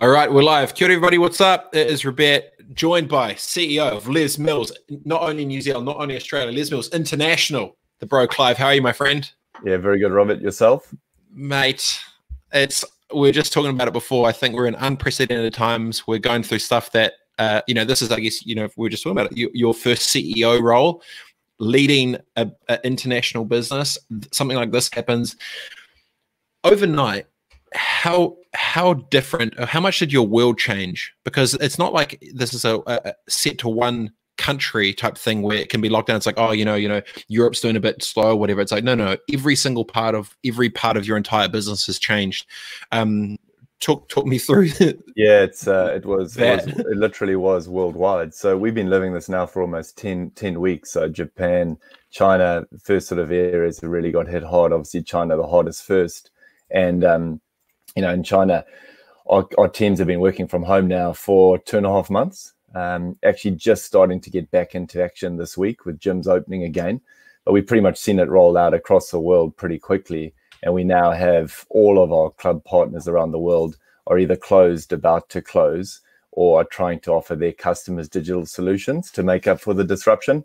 All 0.00 0.08
right, 0.08 0.32
we're 0.32 0.42
live. 0.42 0.74
Kia 0.74 0.86
ora, 0.86 0.94
everybody. 0.94 1.18
What's 1.18 1.42
up? 1.42 1.74
It 1.74 1.88
is 1.88 2.06
Robert, 2.06 2.44
joined 2.72 3.06
by 3.06 3.34
CEO 3.34 3.90
of 3.90 4.08
Les 4.08 4.38
Mills, 4.38 4.72
not 5.04 5.20
only 5.20 5.44
New 5.44 5.60
Zealand, 5.60 5.84
not 5.84 5.98
only 5.98 6.16
Australia, 6.16 6.50
Les 6.50 6.70
Mills 6.70 6.88
International, 6.94 7.76
the 7.98 8.06
bro 8.06 8.26
Clive. 8.26 8.56
How 8.56 8.68
are 8.68 8.74
you, 8.74 8.80
my 8.80 8.94
friend? 8.94 9.30
Yeah, 9.62 9.76
very 9.76 9.98
good, 9.98 10.10
Robert. 10.10 10.40
Yourself? 10.40 10.90
Mate, 11.30 12.00
it's 12.50 12.82
we 13.14 13.28
are 13.28 13.32
just 13.32 13.52
talking 13.52 13.72
about 13.72 13.88
it 13.88 13.92
before. 13.92 14.26
I 14.26 14.32
think 14.32 14.54
we're 14.54 14.68
in 14.68 14.74
unprecedented 14.76 15.52
times. 15.52 16.06
We're 16.06 16.18
going 16.18 16.44
through 16.44 16.60
stuff 16.60 16.90
that 16.92 17.12
uh, 17.38 17.60
you 17.66 17.74
know, 17.74 17.84
this 17.84 18.00
is, 18.00 18.10
I 18.10 18.20
guess, 18.20 18.46
you 18.46 18.54
know, 18.54 18.70
we 18.78 18.86
are 18.86 18.90
just 18.90 19.02
talking 19.02 19.18
about 19.18 19.32
it, 19.32 19.36
your, 19.36 19.50
your 19.52 19.74
first 19.74 20.08
CEO 20.08 20.62
role, 20.62 21.02
leading 21.58 22.16
an 22.36 22.54
international 22.84 23.44
business. 23.44 23.98
Something 24.32 24.56
like 24.56 24.72
this 24.72 24.88
happens 24.90 25.36
overnight 26.64 27.26
how 27.74 28.36
how 28.52 28.94
different 28.94 29.58
how 29.60 29.80
much 29.80 29.98
did 29.98 30.12
your 30.12 30.26
world 30.26 30.58
change? 30.58 31.12
Because 31.24 31.54
it's 31.54 31.78
not 31.78 31.92
like 31.92 32.22
this 32.34 32.52
is 32.52 32.64
a, 32.64 32.80
a, 32.86 33.14
set 33.28 33.58
to 33.58 33.68
one 33.68 34.12
country 34.38 34.94
type 34.94 35.18
thing 35.18 35.42
where 35.42 35.58
it 35.58 35.68
can 35.68 35.80
be 35.80 35.88
locked 35.88 36.08
down. 36.08 36.16
It's 36.16 36.26
like 36.26 36.38
oh 36.38 36.52
you 36.52 36.64
know 36.64 36.74
you 36.74 36.88
know 36.88 37.02
europe's 37.28 37.60
doing 37.60 37.76
a 37.76 37.80
bit 37.80 38.02
slow 38.02 38.34
whatever. 38.34 38.60
It's 38.60 38.72
like 38.72 38.84
no 38.84 38.94
no 38.94 39.16
every 39.32 39.54
single 39.54 39.84
part 39.84 40.14
of 40.14 40.36
every 40.44 40.70
part 40.70 40.96
of 40.96 41.06
your 41.06 41.16
entire 41.16 41.48
business 41.48 41.86
has 41.86 41.98
changed. 41.98 42.46
Um 42.90 43.36
talk 43.80 44.08
talk 44.08 44.26
me 44.26 44.36
through 44.36 44.66
yeah 45.16 45.40
it's 45.40 45.66
uh 45.66 45.90
it 45.94 46.04
was, 46.04 46.36
it 46.36 46.66
was, 46.66 46.66
it 46.66 46.96
literally 46.96 47.36
was 47.36 47.68
worldwide. 47.68 48.34
So 48.34 48.56
we've 48.56 48.74
been 48.74 48.90
living 48.90 49.12
this 49.12 49.28
now 49.28 49.46
for 49.46 49.62
almost 49.62 49.96
10 49.98 50.30
10 50.30 50.60
weeks. 50.60 50.90
So 50.90 51.08
japan 51.08 51.76
china 52.10 52.64
first 52.82 53.08
sort 53.08 53.20
of 53.20 53.30
areas 53.30 53.78
that 53.78 53.88
really 53.88 54.10
got 54.10 54.26
hit 54.26 54.42
hard. 54.42 54.72
Obviously 54.72 55.02
china 55.02 55.36
the 55.36 55.46
hardest 55.46 55.84
first. 55.84 56.30
And 56.70 57.04
um 57.04 57.40
you 57.96 58.02
know, 58.02 58.12
in 58.12 58.22
China, 58.22 58.64
our, 59.28 59.46
our, 59.58 59.68
teams 59.68 59.98
have 59.98 60.08
been 60.08 60.20
working 60.20 60.48
from 60.48 60.62
home 60.62 60.88
now 60.88 61.12
for 61.12 61.58
two 61.58 61.76
and 61.76 61.86
a 61.86 61.90
half 61.90 62.10
months. 62.10 62.54
Um, 62.74 63.16
actually, 63.24 63.52
just 63.52 63.84
starting 63.84 64.20
to 64.20 64.30
get 64.30 64.50
back 64.50 64.74
into 64.74 65.02
action 65.02 65.36
this 65.36 65.56
week 65.56 65.84
with 65.84 65.98
gyms 65.98 66.26
opening 66.26 66.64
again. 66.64 67.00
But 67.44 67.52
we've 67.52 67.66
pretty 67.66 67.82
much 67.82 67.98
seen 67.98 68.18
it 68.18 68.28
roll 68.28 68.56
out 68.56 68.74
across 68.74 69.10
the 69.10 69.20
world 69.20 69.56
pretty 69.56 69.78
quickly. 69.78 70.34
And 70.62 70.74
we 70.74 70.84
now 70.84 71.10
have 71.12 71.64
all 71.70 72.02
of 72.02 72.12
our 72.12 72.30
club 72.30 72.64
partners 72.64 73.08
around 73.08 73.32
the 73.32 73.38
world 73.38 73.76
are 74.06 74.18
either 74.18 74.36
closed, 74.36 74.92
about 74.92 75.28
to 75.30 75.40
close, 75.40 76.00
or 76.32 76.60
are 76.60 76.64
trying 76.64 77.00
to 77.00 77.12
offer 77.12 77.34
their 77.34 77.52
customers 77.52 78.08
digital 78.08 78.46
solutions 78.46 79.10
to 79.12 79.22
make 79.22 79.46
up 79.46 79.60
for 79.60 79.74
the 79.74 79.84
disruption. 79.84 80.44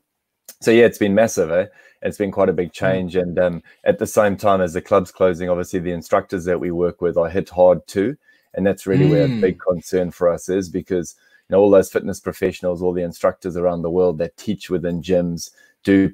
So 0.62 0.72
yeah, 0.72 0.86
it's 0.86 0.98
been 0.98 1.16
massive. 1.16 1.52
Eh? 1.52 1.68
It's 2.02 2.18
been 2.18 2.32
quite 2.32 2.50
a 2.50 2.54
big 2.54 2.70
mm. 2.70 2.74
change, 2.74 3.16
and 3.16 3.38
um, 3.40 3.64
at 3.84 4.00
the 4.00 4.08
same 4.08 4.38
time 4.38 4.62
as 4.62 4.74
the 4.74 4.82
club's 4.82 5.12
closing, 5.12 5.50
obviously 5.50 5.80
the 5.80 5.92
instructors 5.92 6.46
that 6.46 6.60
we 6.60 6.72
work 6.72 7.02
with 7.02 7.18
are 7.18 7.30
hit 7.30 7.50
hard 7.50 7.86
too, 7.88 8.18
and 8.54 8.66
that's 8.66 8.88
really 8.88 9.06
mm. 9.06 9.12
where 9.12 9.26
a 9.26 9.30
mm. 9.30 9.42
big 9.42 9.60
concern 9.60 10.12
for 10.12 10.30
us 10.30 10.50
is 10.50 10.70
because 10.70 11.16
you 11.50 11.56
know 11.56 11.62
all 11.62 11.72
those 11.72 11.92
fitness 11.92 12.20
professionals, 12.20 12.82
all 12.82 12.94
the 12.94 13.04
instructors 13.04 13.58
around 13.58 13.82
the 13.82 13.90
world 13.90 14.18
that 14.20 14.38
teach 14.38 14.70
within 14.70 15.02
gyms, 15.02 15.52
do 15.84 16.12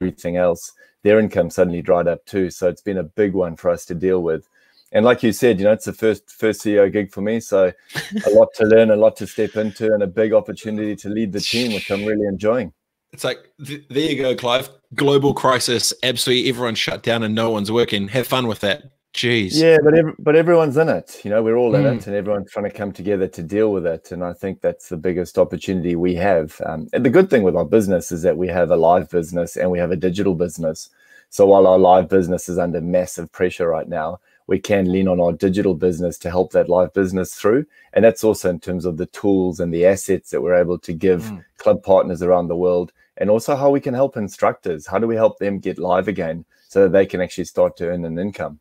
everything 0.00 0.36
else, 0.36 0.72
their 1.02 1.18
income 1.18 1.50
suddenly 1.50 1.82
dried 1.82 2.08
up 2.08 2.24
too. 2.24 2.50
So 2.50 2.68
it's 2.68 2.82
been 2.82 2.98
a 2.98 3.04
big 3.04 3.34
one 3.34 3.56
for 3.56 3.70
us 3.70 3.84
to 3.86 3.94
deal 3.94 4.22
with. 4.22 4.48
And 4.92 5.04
like 5.04 5.22
you 5.22 5.32
said, 5.32 5.58
you 5.58 5.66
know, 5.66 5.72
it's 5.72 5.84
the 5.84 5.92
first 5.92 6.30
first 6.30 6.62
CEO 6.62 6.90
gig 6.90 7.12
for 7.12 7.20
me, 7.20 7.40
so 7.40 7.72
a 8.26 8.30
lot 8.30 8.48
to 8.54 8.64
learn, 8.64 8.90
a 8.90 8.96
lot 8.96 9.16
to 9.16 9.26
step 9.26 9.56
into, 9.56 9.92
and 9.92 10.02
a 10.02 10.06
big 10.06 10.32
opportunity 10.32 10.96
to 10.96 11.08
lead 11.10 11.32
the 11.32 11.40
team, 11.40 11.74
which 11.74 11.90
I'm 11.90 12.04
really 12.06 12.26
enjoying. 12.26 12.72
It's 13.12 13.24
like 13.24 13.50
th- 13.64 13.84
there 13.88 14.10
you 14.10 14.20
go, 14.22 14.34
Clive. 14.34 14.70
Global 14.94 15.34
crisis. 15.34 15.92
Absolutely, 16.02 16.48
everyone's 16.48 16.78
shut 16.78 17.02
down 17.02 17.22
and 17.22 17.34
no 17.34 17.50
one's 17.50 17.72
working. 17.72 18.08
Have 18.08 18.26
fun 18.26 18.46
with 18.46 18.60
that. 18.60 18.84
Jeez. 19.14 19.52
Yeah, 19.54 19.78
but 19.82 19.94
ev- 19.94 20.14
but 20.18 20.36
everyone's 20.36 20.76
in 20.76 20.88
it. 20.88 21.20
You 21.24 21.30
know, 21.30 21.42
we're 21.42 21.56
all 21.56 21.74
in 21.74 21.82
mm. 21.82 21.96
it, 21.96 22.06
and 22.06 22.14
everyone's 22.14 22.50
trying 22.52 22.70
to 22.70 22.76
come 22.76 22.92
together 22.92 23.26
to 23.26 23.42
deal 23.42 23.72
with 23.72 23.86
it. 23.86 24.12
And 24.12 24.22
I 24.22 24.32
think 24.32 24.60
that's 24.60 24.88
the 24.88 24.96
biggest 24.96 25.38
opportunity 25.38 25.96
we 25.96 26.14
have. 26.14 26.60
Um, 26.66 26.88
and 26.92 27.04
the 27.04 27.10
good 27.10 27.30
thing 27.30 27.42
with 27.42 27.56
our 27.56 27.64
business 27.64 28.12
is 28.12 28.22
that 28.22 28.36
we 28.36 28.48
have 28.48 28.70
a 28.70 28.76
live 28.76 29.10
business 29.10 29.56
and 29.56 29.70
we 29.70 29.78
have 29.78 29.90
a 29.90 29.96
digital 29.96 30.34
business. 30.34 30.90
So 31.30 31.46
while 31.46 31.66
our 31.66 31.78
live 31.78 32.08
business 32.08 32.48
is 32.48 32.58
under 32.58 32.80
massive 32.80 33.32
pressure 33.32 33.68
right 33.68 33.88
now, 33.88 34.20
we 34.48 34.58
can 34.58 34.90
lean 34.90 35.06
on 35.06 35.20
our 35.20 35.32
digital 35.32 35.74
business 35.74 36.18
to 36.18 36.30
help 36.30 36.52
that 36.52 36.70
live 36.70 36.92
business 36.94 37.34
through. 37.34 37.66
And 37.92 38.04
that's 38.04 38.24
also 38.24 38.48
in 38.48 38.58
terms 38.58 38.86
of 38.86 38.96
the 38.96 39.06
tools 39.06 39.60
and 39.60 39.72
the 39.72 39.86
assets 39.86 40.30
that 40.30 40.40
we're 40.40 40.54
able 40.54 40.78
to 40.78 40.92
give 40.92 41.22
mm. 41.24 41.44
club 41.58 41.82
partners 41.82 42.22
around 42.22 42.48
the 42.48 42.56
world. 42.56 42.92
And 43.18 43.28
also 43.28 43.54
how 43.54 43.68
we 43.68 43.80
can 43.80 43.92
help 43.94 44.16
instructors. 44.16 44.86
How 44.86 44.98
do 44.98 45.06
we 45.06 45.16
help 45.16 45.38
them 45.38 45.58
get 45.58 45.78
live 45.78 46.08
again 46.08 46.46
so 46.66 46.82
that 46.82 46.92
they 46.92 47.04
can 47.04 47.20
actually 47.20 47.44
start 47.44 47.76
to 47.76 47.88
earn 47.88 48.06
an 48.06 48.18
income? 48.18 48.58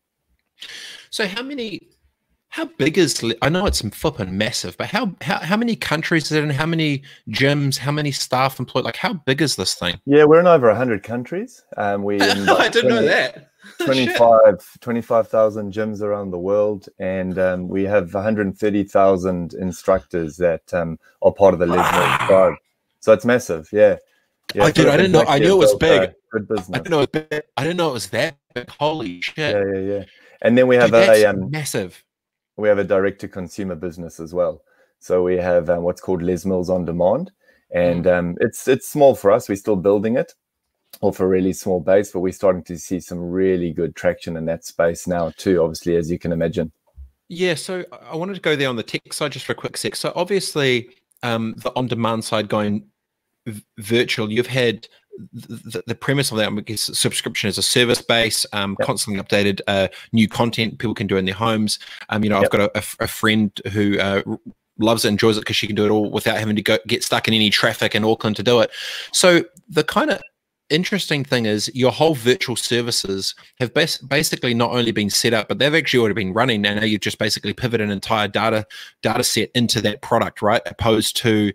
So 1.09 1.25
how 1.25 1.41
many 1.41 1.87
how 2.49 2.65
big 2.65 2.97
is 2.97 3.23
I 3.41 3.49
know 3.49 3.65
it's 3.65 3.81
flipping 3.81 4.37
massive, 4.37 4.77
but 4.77 4.87
how, 4.87 5.13
how 5.21 5.39
how 5.39 5.57
many 5.57 5.75
countries 5.75 6.25
is 6.25 6.31
it 6.31 6.43
in? 6.43 6.49
How 6.49 6.65
many 6.65 7.03
gyms? 7.29 7.77
How 7.77 7.91
many 7.91 8.11
staff 8.11 8.59
employed? 8.59 8.83
Like 8.83 8.95
how 8.95 9.13
big 9.13 9.41
is 9.41 9.55
this 9.57 9.75
thing? 9.75 9.99
Yeah, 10.05 10.23
we're 10.23 10.39
in 10.39 10.47
over 10.47 10.73
hundred 10.73 11.03
countries. 11.03 11.63
Um, 11.75 12.03
we 12.03 12.15
I 12.21 12.69
didn't 12.69 12.89
20, 12.89 12.89
know 12.89 13.01
that. 13.03 13.51
25 13.85 14.79
25,000 14.79 15.73
gyms 15.73 16.01
around 16.01 16.31
the 16.31 16.39
world, 16.39 16.87
and 16.99 17.37
um, 17.39 17.67
we 17.67 17.83
have 17.83 18.13
130,000 18.13 19.53
instructors 19.53 20.37
that 20.37 20.73
um, 20.73 20.99
are 21.21 21.33
part 21.33 21.53
of 21.53 21.59
the 21.59 21.65
Les 21.65 21.75
Mills 21.75 22.17
tribe. 22.27 22.53
So 22.99 23.13
it's 23.13 23.25
massive. 23.25 23.69
Yeah. 23.71 23.97
Yeah, 24.53 24.63
I 24.63 24.71
did. 24.71 24.87
I 24.87 24.95
didn't 24.95 25.11
know. 25.11 25.25
I 25.27 25.39
knew 25.39 25.55
it 25.55 25.59
was 25.59 25.75
big. 25.75 26.13
Good 26.31 26.47
business. 26.47 26.69
I 26.73 26.77
didn't 26.77 26.91
know 26.91 27.01
it 27.01 27.13
was 27.13 27.23
big. 27.29 27.43
I 27.57 27.63
didn't 27.63 27.77
know 27.77 27.89
it 27.89 27.93
was 27.93 28.09
that 28.09 28.37
big. 28.53 28.69
Holy 28.69 29.21
shit! 29.21 29.37
Yeah, 29.37 29.63
yeah, 29.73 29.79
yeah. 29.79 30.03
And 30.41 30.57
then 30.57 30.67
we 30.67 30.77
have 30.77 30.91
Dude, 30.91 31.09
a 31.09 31.25
um, 31.25 31.51
massive. 31.51 32.01
We 32.55 32.69
have 32.69 32.77
a 32.77 32.83
direct 32.83 33.19
to 33.21 33.27
consumer 33.27 33.75
business 33.75 34.19
as 34.19 34.33
well. 34.33 34.61
So 34.99 35.21
we 35.21 35.35
have 35.35 35.69
um, 35.69 35.83
what's 35.83 36.01
called 36.01 36.23
Les 36.23 36.45
Mills 36.45 36.69
on 36.69 36.85
Demand, 36.85 37.31
and 37.71 38.05
mm. 38.05 38.17
um, 38.17 38.35
it's 38.39 38.67
it's 38.67 38.87
small 38.87 39.15
for 39.15 39.31
us. 39.31 39.49
We're 39.49 39.55
still 39.55 39.75
building 39.75 40.15
it, 40.15 40.33
off 41.01 41.19
a 41.19 41.27
really 41.27 41.53
small 41.53 41.79
base, 41.79 42.11
but 42.11 42.21
we're 42.21 42.31
starting 42.31 42.63
to 42.63 42.77
see 42.77 42.99
some 42.99 43.19
really 43.19 43.71
good 43.71 43.95
traction 43.95 44.37
in 44.37 44.45
that 44.45 44.65
space 44.65 45.07
now 45.07 45.31
too. 45.37 45.61
Obviously, 45.61 45.95
as 45.95 46.09
you 46.09 46.17
can 46.17 46.31
imagine. 46.31 46.71
Yeah. 47.29 47.55
So 47.55 47.85
I 48.09 48.15
wanted 48.15 48.35
to 48.35 48.41
go 48.41 48.55
there 48.55 48.69
on 48.69 48.77
the 48.77 48.83
tech 48.83 49.13
side 49.13 49.33
just 49.33 49.45
for 49.45 49.51
a 49.51 49.55
quick 49.55 49.77
sec. 49.77 49.95
So 49.95 50.13
obviously, 50.15 50.89
um, 51.23 51.55
the 51.57 51.71
on 51.75 51.87
demand 51.87 52.23
side 52.23 52.49
going 52.49 52.87
virtual, 53.77 54.31
you've 54.31 54.47
had 54.47 54.87
the, 55.33 55.83
the, 55.87 55.95
premise 55.95 56.31
of 56.31 56.37
that, 56.37 56.51
I 56.51 56.61
guess, 56.61 56.81
subscription 56.97 57.47
is 57.47 57.57
a 57.57 57.63
service 57.63 58.01
base, 58.01 58.45
um, 58.53 58.75
yep. 58.79 58.85
constantly 58.85 59.21
updated 59.21 59.61
uh, 59.67 59.87
new 60.11 60.27
content 60.27 60.77
people 60.77 60.93
can 60.93 61.07
do 61.07 61.17
in 61.17 61.25
their 61.25 61.33
homes. 61.33 61.79
Um, 62.09 62.23
you 62.23 62.29
know, 62.29 62.37
yep. 62.37 62.45
I've 62.45 62.51
got 62.51 62.61
a, 62.61 62.77
a, 62.77 63.05
a 63.05 63.07
friend 63.07 63.59
who 63.71 63.97
uh, 63.99 64.21
loves 64.79 65.05
it, 65.05 65.09
enjoys 65.09 65.37
it 65.37 65.41
because 65.41 65.55
she 65.55 65.67
can 65.67 65.75
do 65.75 65.85
it 65.85 65.89
all 65.89 66.11
without 66.11 66.37
having 66.37 66.55
to 66.55 66.61
go 66.61 66.77
get 66.87 67.03
stuck 67.03 67.27
in 67.27 67.33
any 67.33 67.49
traffic 67.49 67.95
in 67.95 68.03
Auckland 68.03 68.35
to 68.35 68.43
do 68.43 68.59
it. 68.59 68.71
So 69.11 69.43
the 69.69 69.83
kind 69.83 70.11
of 70.11 70.21
interesting 70.69 71.23
thing 71.23 71.45
is 71.45 71.71
your 71.73 71.91
whole 71.91 72.15
virtual 72.15 72.55
services 72.55 73.35
have 73.59 73.73
bas- 73.73 73.97
basically 73.99 74.53
not 74.53 74.71
only 74.71 74.91
been 74.91 75.09
set 75.09 75.33
up, 75.33 75.47
but 75.47 75.59
they've 75.59 75.73
actually 75.73 75.99
already 75.99 76.15
been 76.15 76.33
running. 76.33 76.65
And 76.65 76.79
now 76.79 76.85
you've 76.85 77.01
just 77.01 77.19
basically 77.19 77.53
pivoted 77.53 77.85
an 77.85 77.91
entire 77.91 78.27
data 78.27 78.65
data 79.01 79.23
set 79.23 79.49
into 79.55 79.81
that 79.81 80.01
product, 80.01 80.41
right? 80.41 80.61
Opposed 80.65 81.15
to 81.17 81.53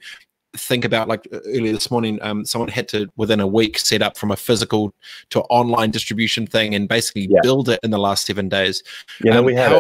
think 0.56 0.84
about 0.84 1.09
like 1.09 1.27
earlier 1.47 1.73
this 1.73 1.91
morning 1.91 2.19
um, 2.21 2.45
someone 2.45 2.69
had 2.69 2.87
to 2.87 3.09
within 3.17 3.41
a 3.41 3.47
week 3.47 3.78
set 3.78 4.03
up 4.03 4.19
from 4.19 4.31
a 4.31 4.37
physical 4.37 4.95
to 5.31 5.41
online 5.44 5.91
distribution 5.91 6.47
thing 6.47 6.75
and 6.75 6.89
basically 6.89 7.27
yeah. 7.31 7.41
build 7.43 7.71
it 7.71 7.81
in 7.83 7.91
the 7.91 7.99
last 7.99 8.27
seven 8.27 8.49
days. 8.49 8.83
Yeah 9.25 9.39
um, 9.39 9.47
we 9.47 9.55
had 9.55 9.73
how, 9.73 9.79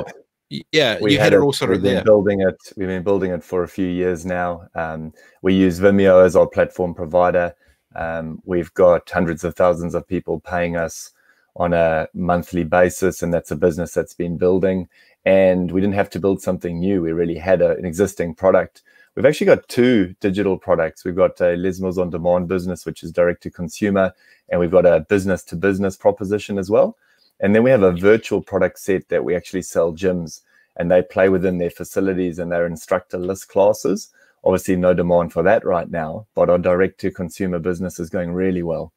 it. 0.50 0.66
yeah 0.72 0.98
we 1.00 1.12
you 1.12 1.18
had, 1.18 1.24
had 1.24 1.34
it, 1.34 1.40
all 1.40 1.52
sort 1.52 1.72
of 1.72 1.82
there. 1.82 2.02
building 2.02 2.40
it. 2.40 2.56
We've 2.76 2.88
been 2.88 3.02
building 3.02 3.32
it 3.32 3.44
for 3.44 3.64
a 3.64 3.68
few 3.68 3.86
years 3.86 4.24
now. 4.24 4.66
Um, 4.74 5.12
we 5.42 5.54
use 5.54 5.78
vimeo 5.78 6.24
as 6.24 6.36
our 6.36 6.46
platform 6.46 6.94
provider 6.94 7.54
um, 7.96 8.42
we've 8.44 8.72
got 8.74 9.08
hundreds 9.08 9.44
of 9.44 9.54
thousands 9.54 9.94
of 9.94 10.06
people 10.06 10.40
paying 10.40 10.76
us 10.76 11.12
on 11.56 11.72
a 11.74 12.08
monthly 12.14 12.64
basis 12.64 13.22
and 13.22 13.32
that's 13.32 13.50
a 13.50 13.56
business 13.56 13.92
that's 13.92 14.14
been 14.14 14.38
building 14.38 14.88
and 15.24 15.70
we 15.70 15.80
didn't 15.80 15.94
have 15.94 16.10
to 16.10 16.18
build 16.18 16.40
something 16.40 16.78
new 16.78 17.02
we 17.02 17.12
really 17.12 17.36
had 17.36 17.60
a, 17.60 17.76
an 17.76 17.84
existing 17.84 18.34
product 18.34 18.82
We've 19.14 19.26
actually 19.26 19.48
got 19.48 19.68
two 19.68 20.14
digital 20.20 20.56
products. 20.56 21.04
We've 21.04 21.16
got 21.16 21.38
a 21.40 21.54
Les 21.56 21.80
Mills 21.80 21.98
on 21.98 22.08
Demand 22.08 22.48
business, 22.48 22.86
which 22.86 23.02
is 23.02 23.12
direct 23.12 23.42
to 23.42 23.50
consumer, 23.50 24.14
and 24.48 24.58
we've 24.58 24.70
got 24.70 24.86
a 24.86 25.00
business 25.00 25.44
to 25.44 25.56
business 25.56 25.96
proposition 25.96 26.58
as 26.58 26.70
well. 26.70 26.96
And 27.38 27.54
then 27.54 27.62
we 27.62 27.70
have 27.70 27.82
a 27.82 27.92
virtual 27.92 28.40
product 28.40 28.78
set 28.78 29.08
that 29.10 29.24
we 29.24 29.36
actually 29.36 29.62
sell 29.62 29.92
gyms, 29.92 30.40
and 30.76 30.90
they 30.90 31.02
play 31.02 31.28
within 31.28 31.58
their 31.58 31.70
facilities 31.70 32.38
and 32.38 32.50
their 32.50 32.66
instructor 32.66 33.18
list 33.18 33.48
classes. 33.48 34.08
Obviously, 34.44 34.76
no 34.76 34.92
demand 34.94 35.32
for 35.32 35.42
that 35.42 35.64
right 35.64 35.88
now, 35.90 36.26
but 36.34 36.50
our 36.50 36.58
direct 36.58 36.98
to 37.00 37.10
consumer 37.10 37.58
business 37.58 38.00
is 38.00 38.10
going 38.10 38.32
really 38.32 38.62
well. 38.62 38.92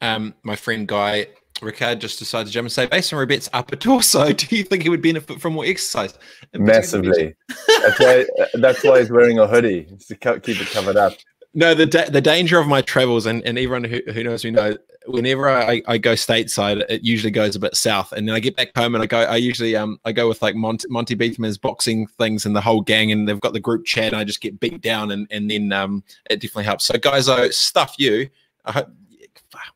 Um, 0.00 0.34
my 0.42 0.56
friend 0.56 0.86
Guy 0.86 1.28
Ricard 1.60 1.98
just 1.98 2.18
decided 2.18 2.46
to 2.46 2.52
jump 2.52 2.66
and 2.66 2.72
say, 2.72 2.86
based 2.86 3.12
on 3.12 3.18
Robert's 3.18 3.48
upper 3.52 3.76
torso, 3.76 4.32
do 4.32 4.56
you 4.56 4.62
think 4.62 4.82
he 4.82 4.88
would 4.88 5.02
benefit 5.02 5.40
from 5.40 5.54
more 5.54 5.64
exercise? 5.64 6.18
Massively. 6.54 7.34
that's 7.66 7.98
why 8.00 8.26
that's 8.54 8.84
why 8.84 9.00
he's 9.00 9.10
wearing 9.10 9.38
a 9.38 9.46
hoodie 9.46 9.88
to 10.06 10.14
keep 10.40 10.60
it 10.60 10.68
covered 10.68 10.96
up. 10.96 11.14
No, 11.54 11.74
the 11.74 11.86
da- 11.86 12.10
the 12.10 12.20
danger 12.20 12.58
of 12.58 12.66
my 12.66 12.82
travels, 12.82 13.26
and, 13.26 13.42
and 13.44 13.58
everyone 13.58 13.84
who, 13.84 14.00
who 14.12 14.22
knows 14.22 14.44
me 14.44 14.50
know, 14.50 14.76
whenever 15.06 15.48
I, 15.48 15.82
I 15.86 15.98
go 15.98 16.12
stateside, 16.12 16.84
it 16.88 17.02
usually 17.02 17.30
goes 17.30 17.56
a 17.56 17.58
bit 17.58 17.74
south, 17.74 18.12
and 18.12 18.28
then 18.28 18.34
I 18.34 18.40
get 18.40 18.56
back 18.56 18.76
home 18.76 18.94
and 18.94 19.02
I 19.02 19.06
go, 19.06 19.20
I 19.20 19.36
usually 19.36 19.74
um 19.74 19.98
I 20.04 20.12
go 20.12 20.28
with 20.28 20.42
like 20.42 20.54
Monty, 20.54 20.86
Monty 20.88 21.14
Betham's 21.14 21.58
boxing 21.58 22.06
things 22.06 22.44
and 22.44 22.54
the 22.54 22.60
whole 22.60 22.82
gang, 22.82 23.10
and 23.12 23.26
they've 23.26 23.40
got 23.40 23.54
the 23.54 23.60
group 23.60 23.86
chat, 23.86 24.12
and 24.12 24.16
I 24.16 24.24
just 24.24 24.40
get 24.40 24.60
beat 24.60 24.82
down, 24.82 25.10
and 25.10 25.26
and 25.30 25.50
then 25.50 25.72
um 25.72 26.04
it 26.30 26.40
definitely 26.40 26.64
helps. 26.64 26.84
So 26.84 26.98
guys, 26.98 27.28
I 27.28 27.48
stuff 27.48 27.94
you. 27.98 28.28
I 28.64 28.72
hope, 28.72 28.88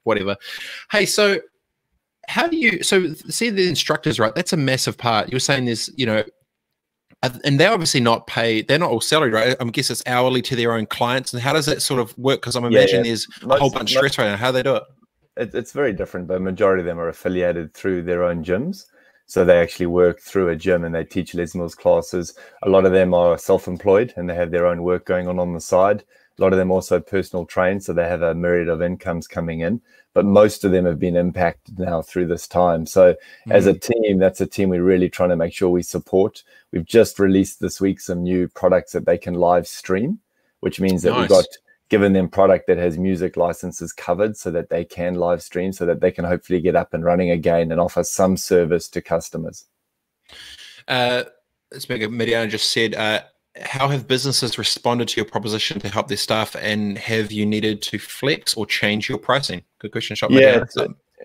whatever. 0.02 0.36
Hey, 0.90 1.06
so 1.06 1.40
how 2.28 2.46
do 2.46 2.56
you 2.56 2.82
so 2.82 3.12
see 3.14 3.50
the 3.50 3.69
instructors 3.69 4.20
right 4.20 4.34
that's 4.36 4.52
a 4.52 4.56
massive 4.56 4.96
part 4.96 5.28
you're 5.28 5.40
saying 5.40 5.64
there's 5.64 5.90
you 5.96 6.06
know 6.06 6.22
Uh, 7.22 7.30
and 7.44 7.60
they're 7.60 7.72
obviously 7.72 8.00
not 8.00 8.26
paid 8.26 8.66
they're 8.66 8.78
not 8.78 8.90
all 8.90 9.00
salaried 9.00 9.32
right 9.32 9.56
i 9.60 9.64
guess 9.66 9.90
it's 9.90 10.02
hourly 10.06 10.42
to 10.42 10.56
their 10.56 10.72
own 10.72 10.86
clients 10.86 11.32
and 11.32 11.40
how 11.40 11.52
does 11.52 11.66
that 11.66 11.80
sort 11.80 12.00
of 12.00 12.16
work 12.19 12.40
because 12.40 12.56
i'm 12.56 12.64
imagining 12.64 12.88
yeah, 12.88 12.96
yeah. 12.96 13.02
there's 13.02 13.28
most, 13.42 13.56
a 13.56 13.60
whole 13.60 13.70
bunch 13.70 13.92
of 13.92 13.98
stress 13.98 14.19
right 14.19 14.26
now 14.26 14.36
how 14.36 14.50
they 14.50 14.62
do 14.62 14.74
it? 14.74 14.82
it 15.36 15.54
it's 15.54 15.72
very 15.72 15.92
different 15.92 16.26
but 16.26 16.40
majority 16.42 16.80
of 16.80 16.86
them 16.86 16.98
are 16.98 17.08
affiliated 17.08 17.72
through 17.74 18.02
their 18.02 18.24
own 18.24 18.44
gyms 18.44 18.86
so 19.26 19.46
they 19.46 19.60
actually 19.60 19.86
work 19.86 20.20
through 20.20 20.50
a 20.50 20.56
gym 20.56 20.84
and 20.84 20.94
they 20.94 21.04
teach 21.04 21.34
Les 21.34 21.54
Mills 21.54 21.74
classes. 21.74 22.34
A 22.64 22.69
lot 22.69 22.84
of 22.84 22.92
them 22.92 23.14
are 23.14 23.38
self-employed 23.38 24.12
and 24.16 24.28
they 24.28 24.34
have 24.34 24.50
their 24.50 24.66
own 24.66 24.82
work 24.82 25.06
going 25.06 25.26
on 25.26 25.38
on 25.38 25.54
the 25.54 25.60
side. 25.60 26.04
A 26.38 26.43
lot 26.43 26.52
of 26.52 26.58
them 26.58 26.70
also 26.70 26.99
personal 27.00 27.44
trained, 27.44 27.84
so 27.84 27.93
they 27.93 28.08
have 28.08 28.23
a 28.23 28.34
myriad 28.34 28.69
of 28.69 28.82
incomes 28.82 29.26
coming 29.26 29.61
in 29.61 29.81
but 30.14 30.25
most 30.25 30.64
of 30.64 30.73
them 30.73 30.84
have 30.84 30.99
been 30.99 31.17
impacted 31.17 31.79
now 31.79 32.02
through 32.02 32.26
this 32.26 32.46
time. 32.46 32.87
So 32.87 33.12
mm-hmm. 33.12 33.52
as 33.52 33.67
a 33.67 33.75
mm. 33.75 33.81
team, 33.81 34.19
that's 34.19 34.40
a 34.40 34.46
team 34.46 34.69
we're 34.69 34.82
really 34.82 35.08
trying 35.08 35.31
to 35.31 35.37
make 35.37 35.55
sure 35.55 35.70
we 35.70 35.82
support. 35.82 36.43
We've 36.70 36.84
just 36.84 37.19
released 37.19 37.61
this 37.61 37.81
week 37.81 38.00
some 38.00 38.23
new 38.23 38.49
products 38.49 38.93
that 38.93 39.06
they 39.06 39.19
can 39.19 39.34
live 39.34 39.67
stream, 39.67 40.20
which 40.61 40.81
means 40.81 41.02
that 41.02 41.11
nice. 41.11 41.20
we've 41.20 41.29
got 41.29 41.46
given 41.88 42.12
them 42.12 42.29
product 42.29 42.67
that 42.67 42.79
has 42.79 42.99
music 42.99 43.37
licenses 43.37 43.93
covered 43.93 44.37
so 44.37 44.50
that 44.50 44.70
they 44.70 44.84
can 44.84 45.14
live 45.14 45.43
stream 45.43 45.73
so 45.73 45.84
that 45.84 46.00
they 46.00 46.11
can 46.11 46.25
hopefully 46.25 46.61
get 46.61 46.75
up 46.76 46.94
and 46.94 47.05
running 47.05 47.31
again 47.31 47.70
and 47.70 47.81
offer 47.81 48.02
some 48.02 48.37
service 48.37 48.88
to 48.88 49.00
customers. 49.02 49.67
Uh, 50.88 51.25
Speaker 51.75 52.08
Mediana 52.08 52.49
just 52.49 52.70
said, 52.70 52.94
uh, 52.94 53.20
how 53.60 53.88
have 53.88 54.08
businesses 54.08 54.58
responded 54.58 55.08
to 55.08 55.16
your 55.16 55.25
proposition 55.25 55.78
to 55.81 55.88
help 55.88 56.08
their 56.08 56.16
staff 56.16 56.56
and 56.56 56.96
have 56.99 57.31
you 57.31 57.44
needed 57.44 57.82
to 57.82 57.99
flex 57.99 58.54
or 58.54 58.66
change 58.66 59.08
your 59.08 59.19
pricing? 59.19 59.62
Good 59.78 59.93
question 59.93 60.16
shop 60.16 60.31
yeah 60.31 60.62
it's, 60.62 60.76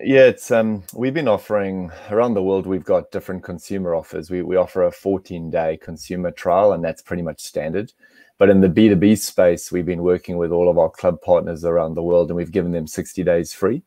yeah 0.02 0.24
it's 0.24 0.50
um 0.50 0.82
we've 0.94 1.14
been 1.14 1.28
offering 1.28 1.90
around 2.10 2.34
the 2.34 2.42
world 2.42 2.66
we've 2.66 2.84
got 2.84 3.10
different 3.10 3.42
consumer 3.42 3.94
offers. 3.94 4.30
We, 4.30 4.42
we 4.42 4.56
offer 4.56 4.84
a 4.84 4.92
14 4.92 5.50
day 5.50 5.78
consumer 5.78 6.30
trial 6.30 6.72
and 6.72 6.84
that's 6.84 7.02
pretty 7.02 7.22
much 7.22 7.40
standard. 7.40 7.92
But 8.36 8.50
in 8.50 8.60
the 8.60 8.68
b2b 8.68 9.18
space 9.18 9.72
we've 9.72 9.86
been 9.86 10.02
working 10.02 10.36
with 10.36 10.52
all 10.52 10.68
of 10.68 10.78
our 10.78 10.90
club 10.90 11.22
partners 11.22 11.64
around 11.64 11.94
the 11.94 12.02
world 12.02 12.28
and 12.28 12.36
we've 12.36 12.52
given 12.52 12.72
them 12.72 12.86
60 12.86 13.24
days 13.24 13.52
free 13.54 13.82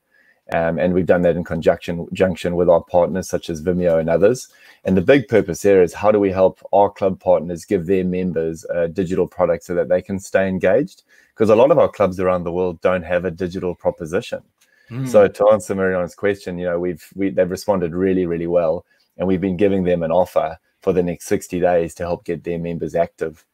um, 0.53 0.79
and 0.79 0.93
we've 0.93 1.05
done 1.05 1.21
that 1.21 1.35
in 1.35 1.43
conjunction 1.43 2.07
junction 2.13 2.55
with 2.55 2.69
our 2.69 2.83
partners 2.83 3.29
such 3.29 3.49
as 3.49 3.61
Vimeo 3.61 3.99
and 3.99 4.09
others. 4.09 4.49
And 4.83 4.97
the 4.97 5.01
big 5.01 5.27
purpose 5.27 5.61
there 5.61 5.81
is 5.81 5.93
how 5.93 6.11
do 6.11 6.19
we 6.19 6.31
help 6.31 6.59
our 6.73 6.89
club 6.89 7.19
partners 7.19 7.65
give 7.65 7.85
their 7.85 8.03
members 8.03 8.65
a 8.65 8.87
digital 8.87 9.27
product 9.27 9.63
so 9.63 9.75
that 9.75 9.89
they 9.89 10.01
can 10.01 10.19
stay 10.19 10.47
engaged? 10.47 11.03
Because 11.33 11.49
a 11.49 11.55
lot 11.55 11.71
of 11.71 11.79
our 11.79 11.87
clubs 11.89 12.19
around 12.19 12.43
the 12.43 12.51
world 12.51 12.81
don't 12.81 13.03
have 13.03 13.25
a 13.25 13.31
digital 13.31 13.75
proposition. 13.75 14.41
Mm. 14.89 15.07
So 15.07 15.27
to 15.27 15.49
answer 15.51 15.73
Mariana's 15.73 16.15
question, 16.15 16.57
you 16.57 16.65
know, 16.65 16.79
we've 16.79 17.07
we, 17.15 17.29
they've 17.29 17.49
responded 17.49 17.93
really, 17.93 18.25
really 18.25 18.47
well, 18.47 18.85
and 19.17 19.27
we've 19.27 19.41
been 19.41 19.57
giving 19.57 19.83
them 19.83 20.03
an 20.03 20.11
offer 20.11 20.57
for 20.81 20.91
the 20.91 21.03
next 21.03 21.27
60 21.27 21.59
days 21.59 21.93
to 21.95 22.03
help 22.03 22.25
get 22.25 22.43
their 22.43 22.59
members 22.59 22.95
active. 22.95 23.45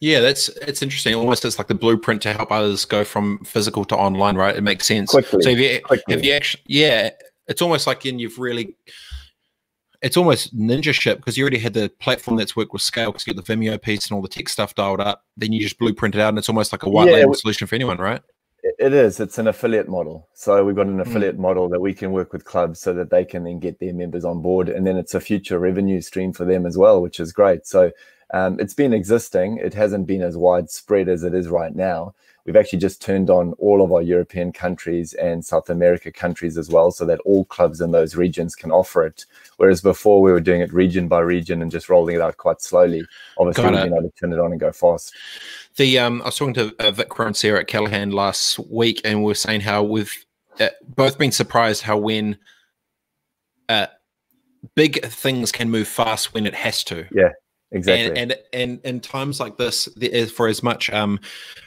Yeah, 0.00 0.20
that's 0.20 0.48
it's 0.48 0.82
interesting. 0.82 1.14
Almost 1.14 1.44
it's 1.44 1.58
like 1.58 1.68
the 1.68 1.74
blueprint 1.74 2.22
to 2.22 2.32
help 2.32 2.50
others 2.50 2.84
go 2.84 3.04
from 3.04 3.38
physical 3.44 3.84
to 3.86 3.96
online, 3.96 4.36
right? 4.36 4.56
It 4.56 4.62
makes 4.62 4.86
sense. 4.86 5.10
Quickly, 5.10 5.42
so 5.42 5.50
if 5.50 5.58
you 5.58 5.80
quickly. 5.80 6.14
if 6.14 6.24
you 6.24 6.32
actually, 6.32 6.62
yeah, 6.66 7.10
it's 7.48 7.62
almost 7.62 7.86
like 7.86 8.06
in 8.06 8.18
you've 8.18 8.38
really, 8.38 8.76
it's 10.00 10.16
almost 10.16 10.56
ninja 10.56 10.92
ship 10.92 11.18
because 11.18 11.36
you 11.36 11.44
already 11.44 11.58
had 11.58 11.74
the 11.74 11.88
platform 12.00 12.36
that's 12.36 12.56
worked 12.56 12.72
with 12.72 12.82
scale 12.82 13.12
because 13.12 13.26
you 13.26 13.34
get 13.34 13.44
the 13.44 13.52
Vimeo 13.52 13.80
piece 13.80 14.06
and 14.06 14.16
all 14.16 14.22
the 14.22 14.28
tech 14.28 14.48
stuff 14.48 14.74
dialed 14.74 15.00
up. 15.00 15.24
Then 15.36 15.52
you 15.52 15.60
just 15.60 15.78
blueprint 15.78 16.14
it 16.14 16.20
out, 16.20 16.30
and 16.30 16.38
it's 16.38 16.48
almost 16.48 16.72
like 16.72 16.82
a 16.82 16.90
white 16.90 17.08
yeah, 17.08 17.14
label 17.14 17.34
solution 17.34 17.66
for 17.66 17.74
anyone, 17.74 17.98
right? 17.98 18.22
It 18.78 18.92
is. 18.92 19.18
It's 19.18 19.38
an 19.38 19.48
affiliate 19.48 19.88
model. 19.88 20.28
So 20.34 20.64
we've 20.64 20.76
got 20.76 20.86
an 20.86 20.94
hmm. 20.94 21.00
affiliate 21.00 21.36
mm. 21.36 21.40
model 21.40 21.68
that 21.68 21.80
we 21.80 21.94
can 21.94 22.12
work 22.12 22.32
with 22.32 22.44
clubs 22.44 22.78
so 22.78 22.92
that 22.94 23.10
they 23.10 23.24
can 23.24 23.42
then 23.42 23.58
get 23.58 23.80
their 23.80 23.92
members 23.92 24.24
on 24.24 24.40
board, 24.40 24.68
and 24.68 24.86
then 24.86 24.96
it's 24.96 25.14
a 25.14 25.20
future 25.20 25.58
revenue 25.58 26.00
stream 26.00 26.32
for 26.32 26.44
them 26.44 26.64
as 26.64 26.78
well, 26.78 27.02
which 27.02 27.18
is 27.18 27.32
great. 27.32 27.66
So 27.66 27.90
um, 28.32 28.58
it's 28.58 28.74
been 28.74 28.92
existing. 28.92 29.58
It 29.58 29.74
hasn't 29.74 30.06
been 30.06 30.22
as 30.22 30.36
widespread 30.36 31.08
as 31.08 31.22
it 31.22 31.34
is 31.34 31.48
right 31.48 31.74
now. 31.74 32.14
We've 32.44 32.56
actually 32.56 32.80
just 32.80 33.00
turned 33.00 33.30
on 33.30 33.52
all 33.54 33.84
of 33.84 33.92
our 33.92 34.02
European 34.02 34.52
countries 34.52 35.12
and 35.14 35.44
South 35.44 35.70
America 35.70 36.10
countries 36.10 36.58
as 36.58 36.70
well, 36.70 36.90
so 36.90 37.04
that 37.04 37.20
all 37.20 37.44
clubs 37.44 37.80
in 37.80 37.92
those 37.92 38.16
regions 38.16 38.56
can 38.56 38.72
offer 38.72 39.04
it. 39.04 39.26
Whereas 39.58 39.80
before 39.80 40.20
we 40.22 40.32
were 40.32 40.40
doing 40.40 40.60
it 40.60 40.72
region 40.72 41.06
by 41.06 41.20
region 41.20 41.62
and 41.62 41.70
just 41.70 41.88
rolling 41.88 42.16
it 42.16 42.20
out 42.20 42.38
quite 42.38 42.60
slowly. 42.60 43.04
Obviously, 43.38 43.64
we've 43.64 43.84
been 43.84 43.92
able 43.92 44.10
to 44.10 44.14
turn 44.18 44.32
it 44.32 44.40
on 44.40 44.50
and 44.50 44.60
go 44.60 44.72
fast. 44.72 45.14
The 45.76 45.98
um, 46.00 46.20
I 46.22 46.26
was 46.26 46.36
talking 46.36 46.54
to 46.54 46.74
uh, 46.80 46.90
Vic 46.90 47.16
and 47.18 47.36
Sarah 47.36 47.60
at 47.60 47.68
Callaghan 47.68 48.10
last 48.10 48.58
week, 48.58 49.00
and 49.04 49.20
we 49.20 49.26
were 49.26 49.34
saying 49.34 49.60
how 49.60 49.84
we've 49.84 50.12
uh, 50.58 50.70
both 50.96 51.18
been 51.18 51.32
surprised 51.32 51.82
how 51.82 51.96
when 51.98 52.38
uh, 53.68 53.86
big 54.74 55.04
things 55.04 55.52
can 55.52 55.70
move 55.70 55.86
fast 55.86 56.34
when 56.34 56.44
it 56.44 56.54
has 56.54 56.82
to. 56.84 57.06
Yeah 57.12 57.28
exactly. 57.72 58.06
and, 58.20 58.32
and 58.32 58.38
and 58.52 58.80
in 58.84 59.00
times 59.00 59.40
like 59.40 59.56
this 59.56 59.88
for 60.30 60.46
as 60.46 60.62
much 60.62 60.88
um 60.90 61.18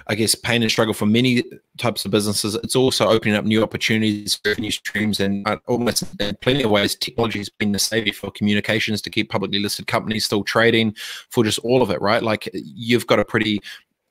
i 0.08 0.16
guess 0.16 0.34
pain 0.34 0.62
and 0.62 0.72
struggle 0.72 0.94
for 0.94 1.06
many 1.06 1.44
types 1.78 2.06
of 2.06 2.12
businesses 2.12 2.56
it's 2.56 2.76
also 2.76 3.08
opening 3.08 3.36
up 3.36 3.44
new 3.44 3.62
opportunities 3.62 4.40
revenue 4.46 4.72
streams 4.72 5.20
and 5.20 5.48
uh, 5.48 5.58
almost 5.68 6.04
in 6.20 6.36
plenty 6.42 6.64
of 6.64 6.72
ways 6.72 6.96
technology 6.96 7.40
has 7.40 7.50
been 7.50 7.74
the 7.74 7.80
savior 7.80 8.14
for 8.14 8.32
communications 8.32 9.02
to 9.02 9.10
keep 9.10 9.30
publicly 9.30 9.60
listed 9.60 9.86
companies 9.88 10.26
still 10.26 10.44
trading 10.44 10.96
for 11.30 11.44
just 11.44 11.60
all 11.60 11.82
of 11.82 11.90
it 11.90 12.02
right? 12.06 12.24
Like 12.24 12.50
you've 12.54 13.08
got 13.08 13.20
a 13.20 13.26
pretty 13.26 13.62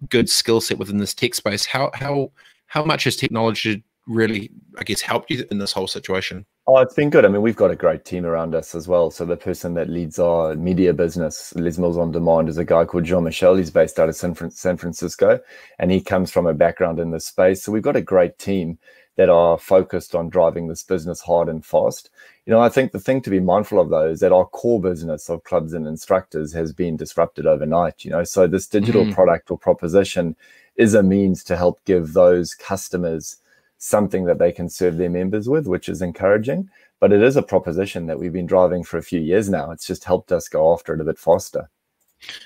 good 0.09 0.29
skill 0.29 0.61
set 0.61 0.79
within 0.79 0.99
this 0.99 1.15
tech 1.15 1.35
space. 1.35 1.65
How 1.65 1.91
how 1.95 2.33
how 2.67 2.85
much 2.85 3.05
has 3.05 3.17
technology 3.17 3.85
really 4.07 4.51
i 4.79 4.85
guess 4.85 5.01
helped 5.01 5.31
you 5.31 5.45
in 5.51 5.59
this 5.59 5.73
whole 5.73 5.87
situation 5.87 6.45
Oh, 6.67 6.79
it's 6.79 6.95
been 6.95 7.11
good. 7.11 7.27
I 7.27 7.29
mean, 7.29 7.43
we've 7.43 7.55
got 7.55 7.71
a 7.71 7.77
great 7.77 8.07
team 8.07 8.25
around 8.25 8.55
us 8.55 8.75
as 8.75 8.89
well. 8.89 9.11
So 9.11 9.27
the 9.27 9.37
person 9.37 9.75
that 9.75 9.91
leads 9.91 10.19
our 10.19 10.55
media 10.55 10.95
business, 10.95 11.55
Les 11.57 11.77
Mills 11.77 11.99
on 11.99 12.11
Demand, 12.11 12.49
is 12.49 12.57
a 12.57 12.65
guy 12.65 12.87
called 12.87 13.05
Jean 13.05 13.25
Michel. 13.25 13.57
He's 13.57 13.71
based 13.71 13.99
out 13.99 14.09
of 14.09 14.17
San, 14.17 14.35
San 14.51 14.79
Francisco, 14.79 15.41
and 15.79 15.91
he 15.91 16.01
comes 16.01 16.31
from 16.31 16.47
a 16.47 16.55
background 16.55 16.99
in 16.99 17.11
this 17.11 17.27
space. 17.27 17.63
So 17.63 17.71
we've 17.71 17.83
got 17.83 17.97
a 17.97 18.01
great 18.01 18.39
team 18.39 18.79
that 19.17 19.29
are 19.29 19.59
focused 19.59 20.15
on 20.15 20.31
driving 20.31 20.69
this 20.69 20.83
business 20.83 21.21
hard 21.21 21.51
and 21.51 21.65
fast. 21.65 22.09
You 22.47 22.53
know, 22.53 22.61
I 22.61 22.71
think 22.71 22.93
the 22.93 22.99
thing 22.99 23.21
to 23.23 23.31
be 23.31 23.41
mindful 23.41 23.79
of 23.79 23.91
though 23.91 24.09
is 24.09 24.21
that 24.21 24.33
our 24.33 24.47
core 24.47 24.81
business 24.81 25.29
of 25.29 25.45
clubs 25.45 25.75
and 25.75 25.87
instructors 25.87 26.53
has 26.55 26.73
been 26.73 26.97
disrupted 26.97 27.47
overnight. 27.47 28.07
You 28.07 28.11
know, 28.11 28.25
so 28.25 28.47
this 28.47 28.67
digital 28.67 29.05
mm. 29.05 29.15
product 29.15 29.51
or 29.51 29.59
proposition 29.59 30.35
is 30.77 30.95
a 30.95 31.03
means 31.03 31.45
to 31.45 31.59
help 31.59 31.85
give 31.85 32.15
those 32.15 32.55
customers 32.55 33.37
something 33.85 34.25
that 34.25 34.39
they 34.39 34.51
can 34.51 34.67
serve 34.67 34.97
their 34.97 35.11
members 35.11 35.47
with, 35.47 35.67
which 35.67 35.91
is 35.91 36.01
encouraging. 36.01 36.71
But 37.01 37.13
it 37.13 37.23
is 37.23 37.37
a 37.37 37.43
proposition 37.43 38.07
that 38.07 38.19
we've 38.19 38.33
been 38.33 38.47
driving 38.47 38.83
for 38.83 38.97
a 38.97 39.03
few 39.03 39.21
years 39.21 39.51
now. 39.51 39.71
It's 39.73 39.87
just 39.87 40.05
helped 40.05 40.33
us 40.33 40.49
go 40.49 40.73
after 40.73 40.95
it 40.95 41.03
a 41.03 41.05
bit 41.05 41.19
faster. 41.19 41.69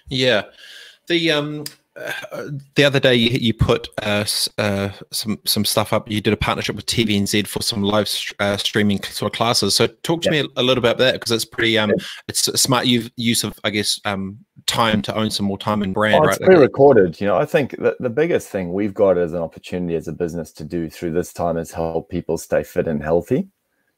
Yeah. 0.09 0.43
The 1.07 1.31
um 1.31 1.65
uh, 2.33 2.49
the 2.75 2.85
other 2.85 3.01
day 3.01 3.15
you, 3.15 3.31
you 3.41 3.55
put 3.55 3.89
uh, 4.03 4.25
uh, 4.59 4.91
some 5.11 5.39
some 5.45 5.65
stuff 5.65 5.93
up. 5.93 6.11
You 6.11 6.21
did 6.21 6.33
a 6.33 6.37
partnership 6.37 6.77
with 6.77 6.87
TVNZ 6.87 7.47
for 7.47 7.63
some 7.63 7.83
live 7.83 8.09
uh, 8.39 8.57
streaming 8.57 9.03
sort 9.03 9.33
of 9.33 9.37
classes. 9.37 9.75
So 9.75 9.87
talk 9.87 10.23
to 10.23 10.33
yeah. 10.33 10.43
me 10.43 10.49
a, 10.57 10.61
a, 10.61 10.63
little 10.63 10.83
bit 10.83 10.91
about 10.91 10.99
that 10.99 11.15
because 11.15 11.33
it's 11.33 11.45
pretty 11.45 11.79
um, 11.79 11.93
it's 12.29 12.49
a 12.49 12.57
smart 12.57 12.87
use 12.87 13.45
of 13.45 13.59
I 13.65 13.71
guess 13.71 14.01
um, 14.05 14.39
time 14.67 15.03
to 15.03 15.17
own 15.17 15.31
some 15.31 15.47
more 15.47 15.59
time 15.59 15.83
and 15.83 15.95
brand. 15.95 16.25
Oh, 16.25 16.29
it's 16.29 16.41
right? 16.41 16.47
pre-recorded. 16.47 17.21
You 17.21 17.27
know, 17.27 17.37
I 17.37 17.45
think 17.45 17.77
that 17.79 17.97
the 17.99 18.11
biggest 18.11 18.49
thing 18.49 18.73
we've 18.73 18.95
got 18.95 19.19
as 19.19 19.33
an 19.33 19.41
opportunity 19.41 19.97
as 19.97 20.09
a 20.09 20.13
business 20.13 20.53
to 20.53 20.65
do 20.65 20.89
through 20.89 21.13
this 21.13 21.33
time 21.33 21.57
is 21.57 21.73
help 21.73 22.09
people 22.11 22.39
stay 22.39 22.63
fit 22.63 22.87
and 22.87 23.03
healthy. 23.03 23.49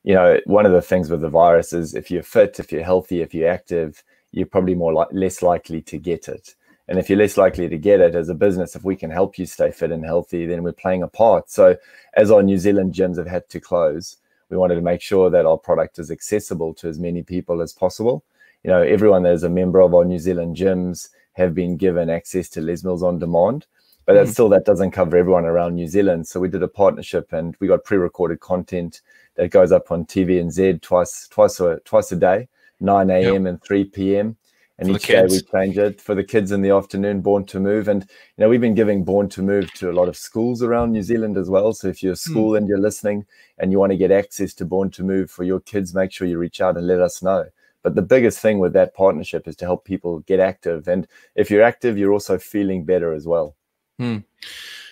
You 0.02 0.14
know, 0.14 0.40
one 0.47 0.64
of 0.64 0.73
the 0.73 0.80
things 0.80 1.11
with 1.11 1.21
the 1.21 1.28
virus 1.28 1.75
is 1.75 1.95
if 1.95 2.11
you're 2.11 2.23
fit, 2.23 2.59
if 2.59 2.73
you're 2.73 2.85
healthy, 2.85 3.21
if 3.21 3.35
you're 3.35 3.50
active, 3.50 4.02
you're 4.33 4.47
probably 4.47 4.75
more 4.75 4.95
like 4.95 5.09
less 5.12 5.42
likely 5.42 5.83
to 5.83 5.99
get 5.99 6.28
it. 6.28 6.54
And 6.90 6.99
if 6.99 7.09
you're 7.09 7.18
less 7.18 7.37
likely 7.37 7.68
to 7.68 7.78
get 7.78 8.00
it 8.00 8.16
as 8.16 8.28
a 8.28 8.35
business, 8.35 8.75
if 8.75 8.82
we 8.82 8.97
can 8.97 9.11
help 9.11 9.38
you 9.38 9.47
stay 9.47 9.70
fit 9.70 9.92
and 9.92 10.04
healthy, 10.04 10.44
then 10.44 10.64
we're 10.64 10.73
playing 10.73 11.04
a 11.04 11.09
part. 11.09 11.49
So, 11.49 11.76
as 12.14 12.32
our 12.32 12.42
New 12.42 12.59
Zealand 12.59 12.94
gyms 12.94 13.16
have 13.16 13.28
had 13.28 13.49
to 13.50 13.61
close, 13.61 14.16
we 14.49 14.56
wanted 14.56 14.75
to 14.75 14.80
make 14.80 15.00
sure 15.00 15.30
that 15.30 15.47
our 15.47 15.56
product 15.56 16.00
is 16.00 16.11
accessible 16.11 16.75
to 16.75 16.88
as 16.88 16.99
many 16.99 17.23
people 17.23 17.62
as 17.62 17.73
possible. 17.73 18.25
You 18.64 18.70
know, 18.70 18.82
everyone 18.82 19.23
that 19.23 19.35
is 19.35 19.44
a 19.44 19.49
member 19.49 19.78
of 19.80 19.94
our 19.94 20.04
New 20.04 20.18
Zealand 20.18 20.56
gyms 20.56 21.11
have 21.35 21.54
been 21.54 21.76
given 21.76 22.11
access 22.11 22.49
to 22.50 22.61
Les 22.61 22.82
Mills 22.82 23.04
on 23.04 23.20
demand, 23.20 23.66
but 24.04 24.16
mm. 24.16 24.26
still 24.26 24.49
that 24.49 24.64
doesn't 24.64 24.90
cover 24.90 25.16
everyone 25.16 25.44
around 25.44 25.76
New 25.76 25.87
Zealand. 25.87 26.26
So 26.26 26.40
we 26.40 26.49
did 26.49 26.64
a 26.64 26.68
partnership 26.68 27.32
and 27.32 27.56
we 27.61 27.68
got 27.68 27.85
pre-recorded 27.85 28.40
content 28.40 29.00
that 29.37 29.52
goes 29.52 29.70
up 29.70 29.92
on 29.92 30.06
TVNZ 30.06 30.82
twice 30.82 31.28
twice 31.28 31.61
a 31.61 31.78
twice 31.85 32.11
a 32.11 32.16
day, 32.16 32.49
9 32.80 33.11
a.m. 33.11 33.44
Yep. 33.44 33.49
and 33.49 33.62
3 33.62 33.85
p.m 33.85 34.37
and 34.80 34.88
for 34.88 34.96
each 34.96 35.06
day 35.06 35.26
we 35.28 35.40
change 35.40 35.78
it 35.78 36.00
for 36.00 36.14
the 36.14 36.25
kids 36.25 36.50
in 36.50 36.62
the 36.62 36.70
afternoon 36.70 37.20
born 37.20 37.44
to 37.44 37.60
move 37.60 37.87
and 37.87 38.02
you 38.02 38.42
know 38.42 38.49
we've 38.49 38.60
been 38.60 38.75
giving 38.75 39.04
born 39.04 39.28
to 39.28 39.42
move 39.42 39.72
to 39.75 39.90
a 39.90 39.92
lot 39.92 40.08
of 40.08 40.16
schools 40.16 40.62
around 40.62 40.90
new 40.90 41.02
zealand 41.02 41.37
as 41.37 41.49
well 41.49 41.72
so 41.72 41.87
if 41.87 42.02
you're 42.02 42.14
a 42.14 42.16
hmm. 42.16 42.30
school 42.30 42.52
mm. 42.52 42.58
and 42.58 42.68
you're 42.68 42.78
listening 42.78 43.25
and 43.58 43.70
you 43.70 43.78
want 43.78 43.92
to 43.92 43.96
get 43.96 44.10
access 44.10 44.54
to 44.54 44.64
born 44.64 44.90
to 44.90 45.04
move 45.04 45.30
for 45.30 45.44
your 45.44 45.60
kids 45.60 45.94
make 45.94 46.10
sure 46.10 46.26
you 46.26 46.38
reach 46.38 46.60
out 46.60 46.76
and 46.76 46.87
let 46.87 47.00
us 47.00 47.22
know 47.22 47.44
but 47.82 47.94
the 47.94 48.02
biggest 48.02 48.40
thing 48.40 48.58
with 48.58 48.72
that 48.72 48.94
partnership 48.94 49.46
is 49.46 49.56
to 49.56 49.64
help 49.64 49.84
people 49.84 50.20
get 50.20 50.40
active 50.40 50.88
and 50.88 51.06
if 51.34 51.50
you're 51.50 51.62
active 51.62 51.96
you're 51.96 52.12
also 52.12 52.38
feeling 52.38 52.84
better 52.84 53.12
as 53.12 53.26
well 53.26 53.54
mm. 54.00 54.25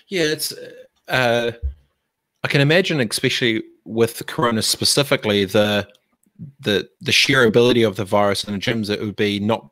yeah 0.09 0.25
it's 0.25 0.53
uh, 1.09 1.51
i 2.45 2.49
can 2.49 2.61
imagine 2.61 3.01
especially 3.01 3.63
with 3.85 4.19
the 4.19 4.25
corona 4.25 4.61
specifically 4.61 5.47
the 5.47 5.89
the 6.61 6.89
the 7.01 7.11
sheer 7.11 7.45
ability 7.45 7.83
of 7.83 7.97
the 7.97 8.05
virus 8.05 8.45
in 8.45 8.53
the 8.53 8.61
gyms 8.61 8.91
it 8.91 9.01
would 9.01 9.17
be 9.17 9.41
not 9.41 9.71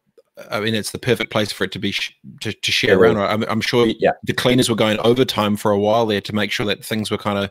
I 0.51 0.61
mean, 0.61 0.75
it's 0.75 0.91
the 0.91 0.99
perfect 0.99 1.31
place 1.31 1.51
for 1.51 1.65
it 1.65 1.73
to 1.73 1.79
be 1.79 1.93
sh- 1.93 2.15
to, 2.41 2.53
to 2.53 2.73
share 2.73 2.99
around. 2.99 3.17
I'm, 3.19 3.43
I'm, 3.45 3.61
sure 3.61 3.87
yeah. 3.87 4.13
the 4.23 4.35
cleaners 4.35 4.69
were 4.69 4.77
going 4.77 4.99
overtime 4.99 5.57
for 5.57 5.71
a 5.71 5.79
while 5.79 6.05
there 6.05 6.21
to 6.21 6.35
make 6.35 6.53
sure 6.53 6.67
that 6.67 6.85
things 6.85 7.11
were 7.11 7.19
kind 7.19 7.39
of 7.39 7.51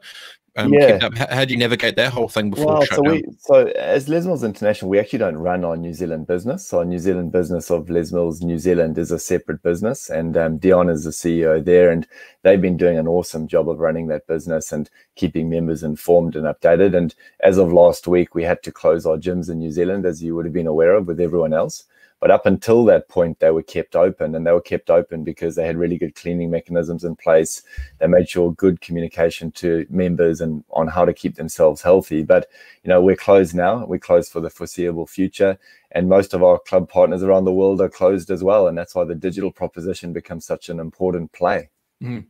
um, 0.57 0.73
yeah. 0.73 0.99
How, 1.01 1.27
how, 1.35 1.45
do 1.45 1.53
you 1.53 1.59
navigate 1.59 1.97
that 1.97 2.13
whole 2.13 2.29
thing 2.29 2.49
before? 2.49 2.67
Well, 2.67 2.85
so 2.85 3.01
we 3.01 3.25
so 3.39 3.67
as 3.75 4.07
Les 4.07 4.25
Mills 4.25 4.43
International, 4.43 4.89
we 4.89 4.99
actually 4.99 5.19
don't 5.19 5.37
run 5.37 5.65
our 5.65 5.75
New 5.75 5.93
Zealand 5.93 6.27
business. 6.27 6.65
So 6.65 6.79
our 6.79 6.85
New 6.85 6.97
Zealand 6.97 7.33
business 7.33 7.69
of 7.69 7.89
Les 7.89 8.13
Mills 8.13 8.41
New 8.41 8.57
Zealand 8.57 8.97
is 8.97 9.11
a 9.11 9.19
separate 9.19 9.61
business, 9.63 10.09
and 10.09 10.37
um, 10.37 10.57
Dion 10.57 10.89
is 10.89 11.03
the 11.03 11.09
CEO 11.09 11.63
there, 11.63 11.91
and 11.91 12.07
they've 12.43 12.61
been 12.61 12.77
doing 12.77 12.97
an 12.97 13.07
awesome 13.07 13.49
job 13.49 13.67
of 13.67 13.79
running 13.79 14.07
that 14.07 14.27
business 14.27 14.71
and 14.71 14.89
keeping 15.15 15.49
members 15.49 15.83
informed 15.83 16.37
and 16.37 16.45
updated. 16.45 16.95
And 16.95 17.13
as 17.41 17.57
of 17.57 17.73
last 17.73 18.07
week, 18.07 18.33
we 18.33 18.43
had 18.43 18.63
to 18.63 18.71
close 18.71 19.05
our 19.05 19.17
gyms 19.17 19.49
in 19.49 19.59
New 19.59 19.71
Zealand, 19.71 20.05
as 20.05 20.23
you 20.23 20.35
would 20.35 20.45
have 20.45 20.53
been 20.53 20.67
aware 20.67 20.95
of 20.95 21.07
with 21.07 21.19
everyone 21.19 21.53
else. 21.53 21.83
But 22.21 22.31
up 22.31 22.45
until 22.45 22.85
that 22.85 23.09
point, 23.09 23.39
they 23.39 23.51
were 23.51 23.61
kept 23.61 23.95
open, 23.95 24.33
and 24.35 24.47
they 24.47 24.51
were 24.51 24.61
kept 24.61 24.89
open 24.89 25.23
because 25.23 25.55
they 25.55 25.67
had 25.67 25.77
really 25.77 25.97
good 25.97 26.15
cleaning 26.15 26.49
mechanisms 26.49 27.03
in 27.03 27.15
place. 27.15 27.61
They 27.99 28.07
made 28.07 28.29
sure 28.29 28.53
good 28.53 28.81
communication 28.81 29.51
to 29.53 29.85
members 29.89 30.41
and 30.41 30.63
on 30.71 30.87
how 30.87 31.05
to 31.05 31.13
keep 31.13 31.35
themselves 31.35 31.81
healthy. 31.81 32.23
But 32.23 32.47
you 32.83 32.89
know, 32.89 33.01
we're 33.01 33.15
closed 33.15 33.53
now. 33.53 33.85
We're 33.85 33.99
closed 33.99 34.31
for 34.31 34.39
the 34.39 34.49
foreseeable 34.49 35.07
future, 35.07 35.57
and 35.91 36.09
most 36.09 36.33
of 36.33 36.41
our 36.41 36.57
club 36.57 36.89
partners 36.89 37.21
around 37.21 37.45
the 37.45 37.53
world 37.53 37.81
are 37.81 37.89
closed 37.89 38.31
as 38.31 38.43
well. 38.43 38.67
And 38.67 38.77
that's 38.77 38.95
why 38.95 39.03
the 39.03 39.15
digital 39.15 39.51
proposition 39.51 40.13
becomes 40.13 40.45
such 40.45 40.69
an 40.69 40.79
important 40.79 41.31
play. 41.33 41.69
Mm. 42.05 42.25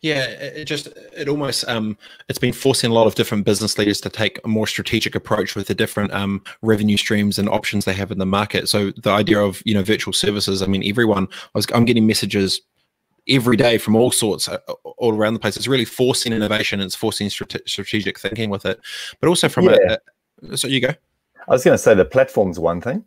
Yeah, 0.00 0.24
it 0.24 0.64
just 0.64 0.88
it 1.16 1.28
almost 1.28 1.66
um 1.68 1.96
it's 2.28 2.38
been 2.38 2.52
forcing 2.52 2.90
a 2.90 2.94
lot 2.94 3.06
of 3.06 3.14
different 3.14 3.44
business 3.44 3.78
leaders 3.78 4.00
to 4.02 4.10
take 4.10 4.40
a 4.44 4.48
more 4.48 4.66
strategic 4.66 5.14
approach 5.14 5.54
with 5.54 5.68
the 5.68 5.74
different 5.74 6.12
um 6.12 6.42
revenue 6.62 6.96
streams 6.96 7.38
and 7.38 7.48
options 7.48 7.84
they 7.84 7.94
have 7.94 8.10
in 8.10 8.18
the 8.18 8.26
market. 8.26 8.68
So 8.68 8.90
the 8.90 9.10
idea 9.10 9.40
of 9.40 9.62
you 9.64 9.72
know 9.72 9.82
virtual 9.82 10.12
services, 10.12 10.62
I 10.62 10.66
mean, 10.66 10.82
everyone 10.86 11.28
I 11.30 11.50
was 11.54 11.66
I'm 11.72 11.84
getting 11.84 12.06
messages 12.06 12.60
every 13.28 13.56
day 13.56 13.78
from 13.78 13.96
all 13.96 14.10
sorts 14.10 14.48
uh, 14.48 14.58
all 14.98 15.14
around 15.14 15.34
the 15.34 15.40
place. 15.40 15.56
It's 15.56 15.68
really 15.68 15.86
forcing 15.86 16.32
innovation. 16.32 16.80
It's 16.80 16.96
forcing 16.96 17.30
strate- 17.30 17.66
strategic 17.66 18.18
thinking 18.18 18.50
with 18.50 18.66
it, 18.66 18.80
but 19.20 19.28
also 19.28 19.48
from 19.48 19.66
yeah. 19.66 19.96
a, 20.42 20.52
a 20.52 20.56
so 20.56 20.68
you 20.68 20.80
go. 20.80 20.94
I 21.48 21.52
was 21.52 21.64
going 21.64 21.74
to 21.74 21.82
say 21.82 21.94
the 21.94 22.04
platform's 22.04 22.58
one 22.58 22.80
thing 22.80 23.04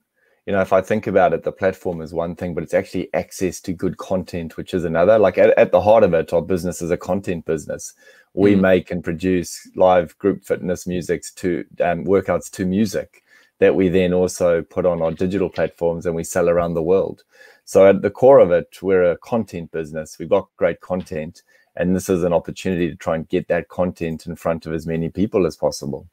you 0.48 0.54
know, 0.54 0.62
if 0.62 0.72
I 0.72 0.80
think 0.80 1.08
about 1.08 1.34
it, 1.34 1.44
the 1.44 1.51
platform 1.51 2.00
is 2.00 2.13
one 2.13 2.34
thing, 2.34 2.54
but 2.54 2.63
it's 2.63 2.74
actually 2.74 3.13
access 3.13 3.60
to 3.60 3.74
good 3.74 3.98
content, 3.98 4.56
which 4.56 4.74
is 4.74 4.86
another. 4.86 5.20
Like 5.20 5.38
at, 5.38 5.50
at 5.58 5.74
the 5.74 5.82
heart 5.82 6.06
of 6.06 6.13
it, 6.13 6.32
our 6.32 6.42
business 6.42 6.82
is 6.82 6.89
a 6.89 6.96
content 6.96 7.46
business. 7.46 7.94
We 8.34 8.56
mm. 8.56 8.62
make 8.62 8.89
and 8.89 9.04
produce 9.04 9.70
live 9.75 10.18
group 10.20 10.46
fitness 10.46 10.88
musics 10.88 11.34
to 11.34 11.66
um, 11.82 12.06
workouts 12.06 12.50
to 12.51 12.66
music 12.66 13.24
that 13.60 13.75
we 13.75 13.89
then 13.89 14.13
also 14.13 14.62
put 14.62 14.86
on 14.86 15.01
our 15.01 15.12
digital 15.12 15.50
platforms 15.50 16.06
and 16.06 16.16
we 16.16 16.24
sell 16.24 16.48
around 16.48 16.75
the 16.75 16.84
world. 16.84 17.24
So 17.66 17.86
at 17.86 18.01
the 18.01 18.10
core 18.10 18.39
of 18.39 18.51
it, 18.51 18.82
we're 18.82 19.12
a 19.12 19.18
content 19.18 19.74
business. 19.74 20.18
We've 20.18 20.30
got 20.30 20.48
great 20.56 20.80
content, 20.80 21.42
and 21.75 21.94
this 21.94 22.08
is 22.08 22.24
an 22.24 22.32
opportunity 22.32 22.89
to 22.89 22.96
try 22.96 23.16
and 23.16 23.27
get 23.27 23.50
that 23.50 23.68
content 23.68 24.25
in 24.25 24.38
front 24.38 24.66
of 24.66 24.72
as 24.72 24.88
many 24.88 25.10
people 25.10 25.46
as 25.46 25.58
possible. 25.58 26.08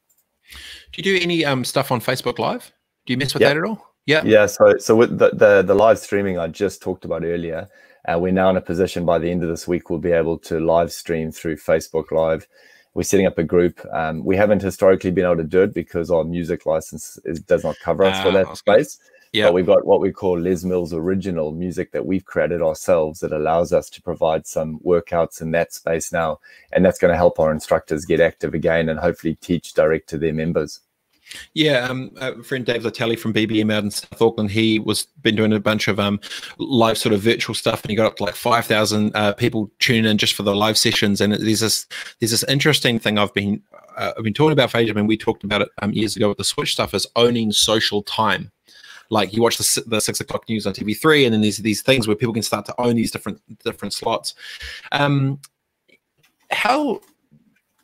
Do 0.91 0.97
you 1.01 1.03
do 1.03 1.23
any 1.23 1.45
um, 1.45 1.63
stuff 1.63 1.89
on 1.89 2.01
Facebook 2.01 2.37
Live? 2.37 2.73
Do 3.05 3.13
you 3.13 3.17
mess 3.17 3.33
with 3.33 3.41
yep. 3.41 3.51
that 3.51 3.57
at 3.59 3.63
all? 3.63 3.94
Yeah. 4.05 4.23
Yeah. 4.23 4.45
So 4.45 4.77
so 4.77 4.95
with 4.95 5.17
the, 5.17 5.31
the, 5.31 5.61
the 5.61 5.75
live 5.75 5.99
streaming 5.99 6.37
I 6.37 6.47
just 6.47 6.81
talked 6.81 7.05
about 7.05 7.23
earlier, 7.23 7.67
uh, 8.07 8.19
we're 8.19 8.31
now 8.31 8.49
in 8.49 8.57
a 8.57 8.61
position 8.61 9.05
by 9.05 9.17
the 9.17 9.29
end 9.29 9.43
of 9.43 9.49
this 9.49 9.67
week 9.67 9.89
we'll 9.89 9.99
be 9.99 10.11
able 10.11 10.37
to 10.39 10.59
live 10.59 10.91
stream 10.91 11.31
through 11.31 11.57
Facebook 11.57 12.11
Live. 12.11 12.47
We're 12.93 13.03
setting 13.03 13.25
up 13.25 13.37
a 13.37 13.43
group. 13.43 13.85
Um, 13.91 14.23
we 14.23 14.37
haven't 14.37 14.61
historically 14.61 15.11
been 15.11 15.25
able 15.25 15.37
to 15.37 15.43
do 15.43 15.63
it 15.63 15.73
because 15.73 16.09
our 16.09 16.23
music 16.23 16.65
license 16.65 17.19
is, 17.25 17.41
does 17.41 17.63
not 17.63 17.75
cover 17.83 18.05
us 18.05 18.21
for 18.21 18.29
ah, 18.29 18.31
that 18.31 18.57
space. 18.57 18.99
Yeah. 19.33 19.47
But 19.47 19.53
we've 19.53 19.65
got 19.65 19.85
what 19.85 19.99
we 19.99 20.13
call 20.13 20.39
Les 20.39 20.63
Mills 20.63 20.93
original 20.93 21.51
music 21.51 21.91
that 21.91 22.05
we've 22.05 22.23
created 22.23 22.61
ourselves 22.61 23.19
that 23.19 23.33
allows 23.33 23.73
us 23.73 23.89
to 23.89 24.01
provide 24.01 24.47
some 24.47 24.79
workouts 24.79 25.41
in 25.41 25.51
that 25.51 25.73
space 25.73 26.13
now. 26.13 26.39
And 26.71 26.85
that's 26.85 26.99
going 26.99 27.11
to 27.11 27.17
help 27.17 27.37
our 27.37 27.51
instructors 27.51 28.05
get 28.05 28.21
active 28.21 28.53
again 28.53 28.87
and 28.87 28.97
hopefully 28.97 29.35
teach 29.35 29.73
direct 29.73 30.07
to 30.09 30.17
their 30.17 30.31
members. 30.31 30.79
Yeah, 31.53 31.87
um, 31.87 32.11
a 32.17 32.41
friend 32.43 32.65
Dave 32.65 32.83
Letele 32.83 33.17
from 33.17 33.33
BBM 33.33 33.71
out 33.73 33.83
in 33.83 33.91
South 33.91 34.21
Auckland, 34.21 34.51
he 34.51 34.79
was 34.79 35.07
been 35.21 35.35
doing 35.35 35.53
a 35.53 35.59
bunch 35.59 35.87
of 35.87 35.99
um, 35.99 36.19
live 36.57 36.97
sort 36.97 37.13
of 37.13 37.21
virtual 37.21 37.55
stuff, 37.55 37.83
and 37.83 37.89
he 37.89 37.95
got 37.95 38.05
up 38.07 38.17
to 38.17 38.23
like 38.23 38.35
five 38.35 38.65
thousand 38.65 39.15
uh, 39.15 39.33
people 39.33 39.71
tuning 39.79 40.05
in 40.05 40.17
just 40.17 40.33
for 40.33 40.43
the 40.43 40.55
live 40.55 40.77
sessions. 40.77 41.21
And 41.21 41.33
there's 41.33 41.59
this 41.59 41.87
there's 42.19 42.31
this 42.31 42.43
interesting 42.45 42.99
thing 42.99 43.17
I've 43.17 43.33
been 43.33 43.61
uh, 43.97 44.13
I've 44.17 44.23
been 44.23 44.33
talking 44.33 44.53
about 44.53 44.71
for 44.71 44.77
ages. 44.77 44.91
I 44.91 44.95
mean, 44.95 45.07
we 45.07 45.17
talked 45.17 45.43
about 45.43 45.61
it 45.61 45.69
um, 45.81 45.93
years 45.93 46.15
ago 46.15 46.29
with 46.29 46.37
the 46.37 46.43
Switch 46.43 46.73
stuff 46.73 46.93
is 46.93 47.07
owning 47.15 47.51
social 47.51 48.03
time. 48.03 48.51
Like 49.09 49.33
you 49.33 49.41
watch 49.41 49.57
the, 49.57 49.83
the 49.85 49.99
six 49.99 50.19
o'clock 50.19 50.49
news 50.49 50.65
on 50.65 50.73
TV3, 50.73 51.25
and 51.25 51.33
then 51.33 51.41
there's 51.41 51.57
these 51.57 51.81
things 51.81 52.07
where 52.07 52.15
people 52.15 52.33
can 52.33 52.43
start 52.43 52.65
to 52.65 52.81
own 52.81 52.95
these 52.95 53.11
different 53.11 53.39
different 53.63 53.93
slots. 53.93 54.33
Um, 54.91 55.39
how 56.51 57.01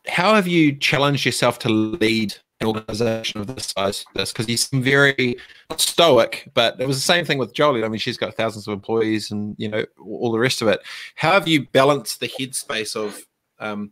how 0.07 0.33
have 0.33 0.47
you 0.47 0.75
challenged 0.75 1.25
yourself 1.25 1.59
to 1.59 1.69
lead 1.69 2.35
organization 2.65 3.41
of 3.41 3.55
this 3.55 3.73
size. 3.75 4.05
This 4.13 4.31
because 4.31 4.45
he's 4.45 4.67
very 4.67 5.37
stoic 5.77 6.49
but 6.53 6.79
it 6.79 6.87
was 6.87 6.97
the 6.97 7.01
same 7.01 7.25
thing 7.25 7.37
with 7.37 7.53
jolie. 7.53 7.83
I 7.83 7.87
mean 7.87 7.99
she's 7.99 8.17
got 8.17 8.35
thousands 8.35 8.67
of 8.67 8.73
employees 8.73 9.31
and 9.31 9.55
you 9.57 9.69
know 9.69 9.85
all 9.99 10.31
the 10.31 10.39
rest 10.39 10.61
of 10.61 10.67
it. 10.67 10.79
How 11.15 11.31
have 11.31 11.47
you 11.47 11.67
balanced 11.67 12.19
the 12.19 12.27
headspace 12.27 12.95
of 12.95 13.25
um, 13.59 13.91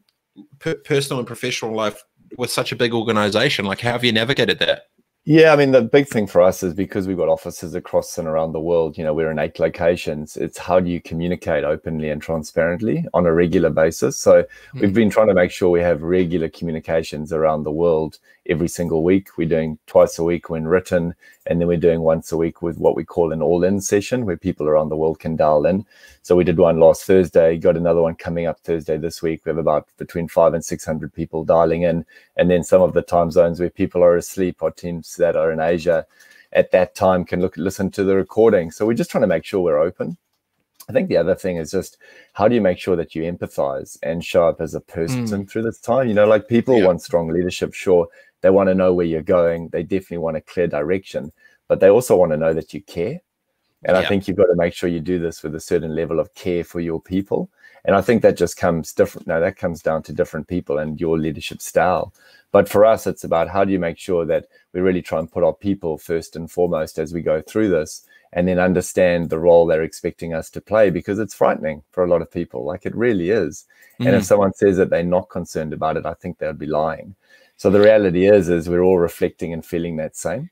per- 0.60 0.76
personal 0.76 1.20
and 1.20 1.28
professional 1.28 1.76
life 1.76 2.04
with 2.38 2.52
such 2.52 2.72
a 2.72 2.76
big 2.76 2.94
organization? 2.94 3.66
Like 3.66 3.82
how 3.82 3.92
have 3.92 4.04
you 4.04 4.12
navigated 4.12 4.60
that 4.60 4.84
yeah, 5.30 5.54
I 5.54 5.58
mean, 5.58 5.70
the 5.70 5.84
big 5.84 6.08
thing 6.08 6.26
for 6.26 6.42
us 6.42 6.64
is 6.64 6.74
because 6.74 7.08
we've 7.08 7.16
got 7.16 7.30
offices 7.30 7.76
across 7.76 8.18
and 8.18 8.28
around 8.28 8.52
the 8.52 8.60
world, 8.60 8.98
you 8.98 9.04
know, 9.04 9.14
we're 9.14 9.30
in 9.30 9.38
eight 9.38 9.60
locations. 9.60 10.36
It's 10.36 10.58
how 10.58 10.80
do 10.80 10.90
you 10.90 11.00
communicate 11.00 11.64
openly 11.64 12.10
and 12.10 12.20
transparently 12.20 13.06
on 13.14 13.28
a 13.28 13.32
regular 13.32 13.70
basis? 13.70 14.18
So 14.18 14.42
mm-hmm. 14.42 14.80
we've 14.80 14.94
been 14.96 15.12
trying 15.12 15.28
to 15.28 15.36
make 15.36 15.52
sure 15.52 15.70
we 15.70 15.82
have 15.82 16.02
regular 16.02 16.50
communications 16.50 17.32
around 17.32 17.62
the 17.62 17.72
world 17.72 18.18
every 18.48 18.68
single 18.68 19.04
week. 19.04 19.38
We're 19.38 19.48
doing 19.48 19.78
twice 19.86 20.18
a 20.18 20.24
week 20.24 20.50
when 20.50 20.68
written, 20.68 21.14
and 21.50 21.60
then 21.60 21.68
we're 21.68 21.78
doing 21.78 22.02
once 22.02 22.32
a 22.32 22.38
week 22.38 22.62
with 22.62 22.78
what 22.78 22.96
we 22.96 23.04
call 23.04 23.34
an 23.34 23.42
all 23.42 23.64
in 23.64 23.82
session 23.82 24.24
where 24.24 24.38
people 24.38 24.68
around 24.68 24.90
the 24.90 24.96
world 24.96 25.20
can 25.20 25.36
dial 25.36 25.66
in. 25.66 25.84
So 26.22 26.36
we 26.36 26.44
did 26.44 26.60
one 26.60 26.80
last 26.80 27.06
Thursday, 27.06 27.58
got 27.58 27.76
another 27.76 28.04
one 28.04 28.14
coming 28.14 28.46
up 28.46 28.60
Thursday 28.60 28.98
this 28.98 29.24
week. 29.24 29.44
We 29.44 29.50
have 29.50 29.58
about 29.58 29.88
between 29.98 30.28
five 30.28 30.54
and 30.54 30.64
600 30.64 31.12
people 31.12 31.44
dialing 31.44 31.82
in. 31.82 32.06
And 32.38 32.52
then 32.52 32.64
some 32.64 32.84
of 32.84 32.94
the 32.94 33.02
time 33.02 33.32
zones 33.32 33.60
where 33.60 33.72
people 33.72 34.04
are 34.04 34.16
asleep 34.16 34.58
or 34.62 34.70
teams 34.70 35.16
that 35.16 35.36
are 35.36 35.52
in 35.52 35.60
Asia 35.60 36.06
at 36.54 36.70
that 36.70 36.94
time 36.94 37.26
can 37.26 37.42
look 37.42 37.58
listen 37.58 37.90
to 37.92 38.04
the 38.04 38.16
recording. 38.16 38.70
So 38.70 38.86
we're 38.86 38.94
just 38.94 39.10
trying 39.10 39.24
to 39.24 39.28
make 39.28 39.44
sure 39.44 39.60
we're 39.60 39.80
open. 39.80 40.18
I 40.88 40.92
think 40.92 41.10
the 41.10 41.18
other 41.18 41.36
thing 41.36 41.58
is 41.58 41.72
just 41.72 41.98
how 42.34 42.48
do 42.48 42.56
you 42.56 42.62
make 42.62 42.80
sure 42.80 42.96
that 42.96 43.14
you 43.14 43.24
empathize 43.24 43.98
and 44.02 44.26
show 44.26 44.48
up 44.48 44.62
as 44.62 44.74
a 44.74 44.82
person 44.82 45.26
mm. 45.26 45.50
through 45.50 45.64
this 45.64 45.80
time? 45.80 46.08
You 46.08 46.16
know, 46.16 46.26
like 46.26 46.48
people 46.48 46.80
yeah. 46.80 46.86
want 46.86 47.02
strong 47.02 47.28
leadership, 47.30 47.74
sure, 47.74 48.08
they 48.42 48.50
want 48.50 48.70
to 48.70 48.76
know 48.76 48.94
where 48.94 49.06
you're 49.06 49.22
going. 49.22 49.70
They 49.70 49.84
definitely 49.84 50.20
want 50.20 50.38
a 50.38 50.42
clear 50.42 50.68
direction, 50.68 51.32
but 51.68 51.80
they 51.80 51.90
also 51.90 52.16
want 52.16 52.32
to 52.32 52.38
know 52.38 52.54
that 52.54 52.74
you 52.74 52.82
care. 52.82 53.22
And 53.86 53.96
yeah. 53.96 54.00
I 54.00 54.06
think 54.06 54.28
you've 54.28 54.38
got 54.38 54.48
to 54.48 54.56
make 54.56 54.74
sure 54.74 54.90
you 54.90 55.00
do 55.00 55.20
this 55.20 55.42
with 55.42 55.56
a 55.56 55.60
certain 55.60 55.96
level 55.96 56.20
of 56.20 56.34
care 56.34 56.64
for 56.64 56.80
your 56.80 57.02
people. 57.02 57.50
And 57.86 57.96
I 57.96 58.02
think 58.02 58.22
that 58.22 58.38
just 58.38 58.58
comes 58.58 58.92
different. 58.94 59.28
Now 59.28 59.40
that 59.40 59.56
comes 59.56 59.82
down 59.82 60.04
to 60.04 60.14
different 60.14 60.48
people 60.48 60.80
and 60.80 61.00
your 61.00 61.18
leadership 61.18 61.62
style. 61.62 62.14
But 62.52 62.68
for 62.68 62.86
us, 62.86 63.08
it's 63.08 63.24
about 63.24 63.48
how 63.48 63.64
do 63.64 63.72
you 63.72 63.80
make 63.80 63.98
sure 63.98 64.26
that 64.26 64.48
we 64.74 64.82
really 64.82 65.02
try 65.02 65.20
and 65.20 65.32
put 65.32 65.44
our 65.44 65.54
people 65.54 65.98
first 65.98 66.36
and 66.36 66.52
foremost 66.52 67.00
as 67.00 67.14
we 67.14 67.22
go 67.22 67.42
through 67.42 67.70
this 67.70 68.06
and 68.34 68.48
then 68.48 68.60
understand 68.60 69.30
the 69.30 69.40
role 69.40 69.66
they're 69.66 69.84
expecting 69.84 70.34
us 70.34 70.50
to 70.52 70.62
play 70.62 70.90
because 70.90 71.20
it's 71.20 71.34
frightening 71.34 71.82
for 71.92 72.04
a 72.04 72.10
lot 72.10 72.22
of 72.22 72.32
people. 72.32 72.66
Like 72.66 72.86
it 72.86 72.96
really 72.96 73.30
is. 73.30 73.66
Mm. 74.00 74.08
And 74.08 74.16
if 74.16 74.24
mm. 74.24 74.28
someone 74.28 74.54
says 74.54 74.78
that 74.78 74.90
they're 74.90 75.04
not 75.04 75.30
concerned 75.30 75.74
about 75.74 75.98
it, 75.98 76.06
I 76.06 76.14
think 76.16 76.38
they'd 76.38 76.60
be 76.60 76.66
lying. 76.66 77.16
So 77.60 77.70
the 77.70 77.82
reality 77.82 78.26
is, 78.26 78.48
is 78.48 78.70
we're 78.70 78.82
all 78.82 79.00
reflecting 79.00 79.52
and 79.52 79.66
feeling 79.66 79.98
that 79.98 80.16
same. 80.16 80.50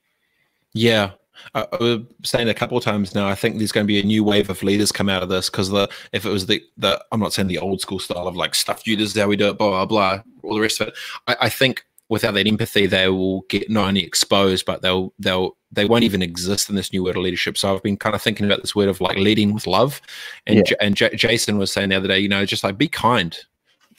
Yeah, 0.73 1.11
I, 1.55 1.65
I 1.71 1.77
was 1.79 2.01
saying 2.25 2.49
a 2.49 2.53
couple 2.53 2.77
of 2.77 2.83
times 2.83 3.15
now. 3.15 3.29
I 3.29 3.33
think 3.33 3.57
there's 3.57 3.71
going 3.71 3.85
to 3.85 3.87
be 3.87 4.01
a 4.01 4.03
new 4.03 4.25
wave 4.25 4.49
of 4.49 4.61
leaders 4.61 4.91
come 4.91 5.07
out 5.07 5.23
of 5.23 5.29
this 5.29 5.49
because 5.49 5.69
the 5.69 5.87
if 6.11 6.25
it 6.25 6.29
was 6.29 6.47
the 6.47 6.61
the 6.75 7.01
I'm 7.13 7.21
not 7.21 7.31
saying 7.31 7.47
the 7.47 7.59
old 7.59 7.79
school 7.79 7.99
style 7.99 8.27
of 8.27 8.35
like 8.35 8.53
stuff 8.53 8.85
you 8.85 8.97
this 8.97 9.15
is 9.15 9.21
how 9.21 9.29
we 9.29 9.37
do 9.37 9.47
it, 9.47 9.57
blah 9.57 9.69
blah 9.69 9.85
blah, 9.85 10.21
all 10.43 10.55
the 10.55 10.61
rest 10.61 10.81
of 10.81 10.89
it. 10.89 10.95
I, 11.27 11.37
I 11.43 11.49
think 11.49 11.85
without 12.09 12.33
that 12.33 12.45
empathy, 12.45 12.87
they 12.87 13.07
will 13.07 13.41
get 13.43 13.69
not 13.69 13.87
only 13.87 14.03
exposed, 14.03 14.65
but 14.65 14.81
they'll 14.81 15.13
they'll 15.17 15.55
they 15.71 15.85
won't 15.85 16.03
even 16.03 16.21
exist 16.21 16.67
in 16.69 16.75
this 16.75 16.91
new 16.91 17.05
world 17.05 17.15
of 17.15 17.23
leadership. 17.23 17.57
So 17.57 17.73
I've 17.73 17.83
been 17.83 17.95
kind 17.95 18.15
of 18.15 18.21
thinking 18.21 18.45
about 18.45 18.61
this 18.61 18.75
word 18.75 18.89
of 18.89 18.99
like 18.99 19.15
leading 19.15 19.53
with 19.53 19.65
love, 19.65 20.01
and 20.45 20.57
yeah. 20.57 20.75
and 20.81 20.93
J- 20.93 21.15
Jason 21.15 21.57
was 21.57 21.71
saying 21.71 21.87
the 21.87 21.95
other 21.95 22.09
day, 22.09 22.19
you 22.19 22.27
know, 22.27 22.45
just 22.45 22.65
like 22.65 22.77
be 22.77 22.89
kind. 22.89 23.37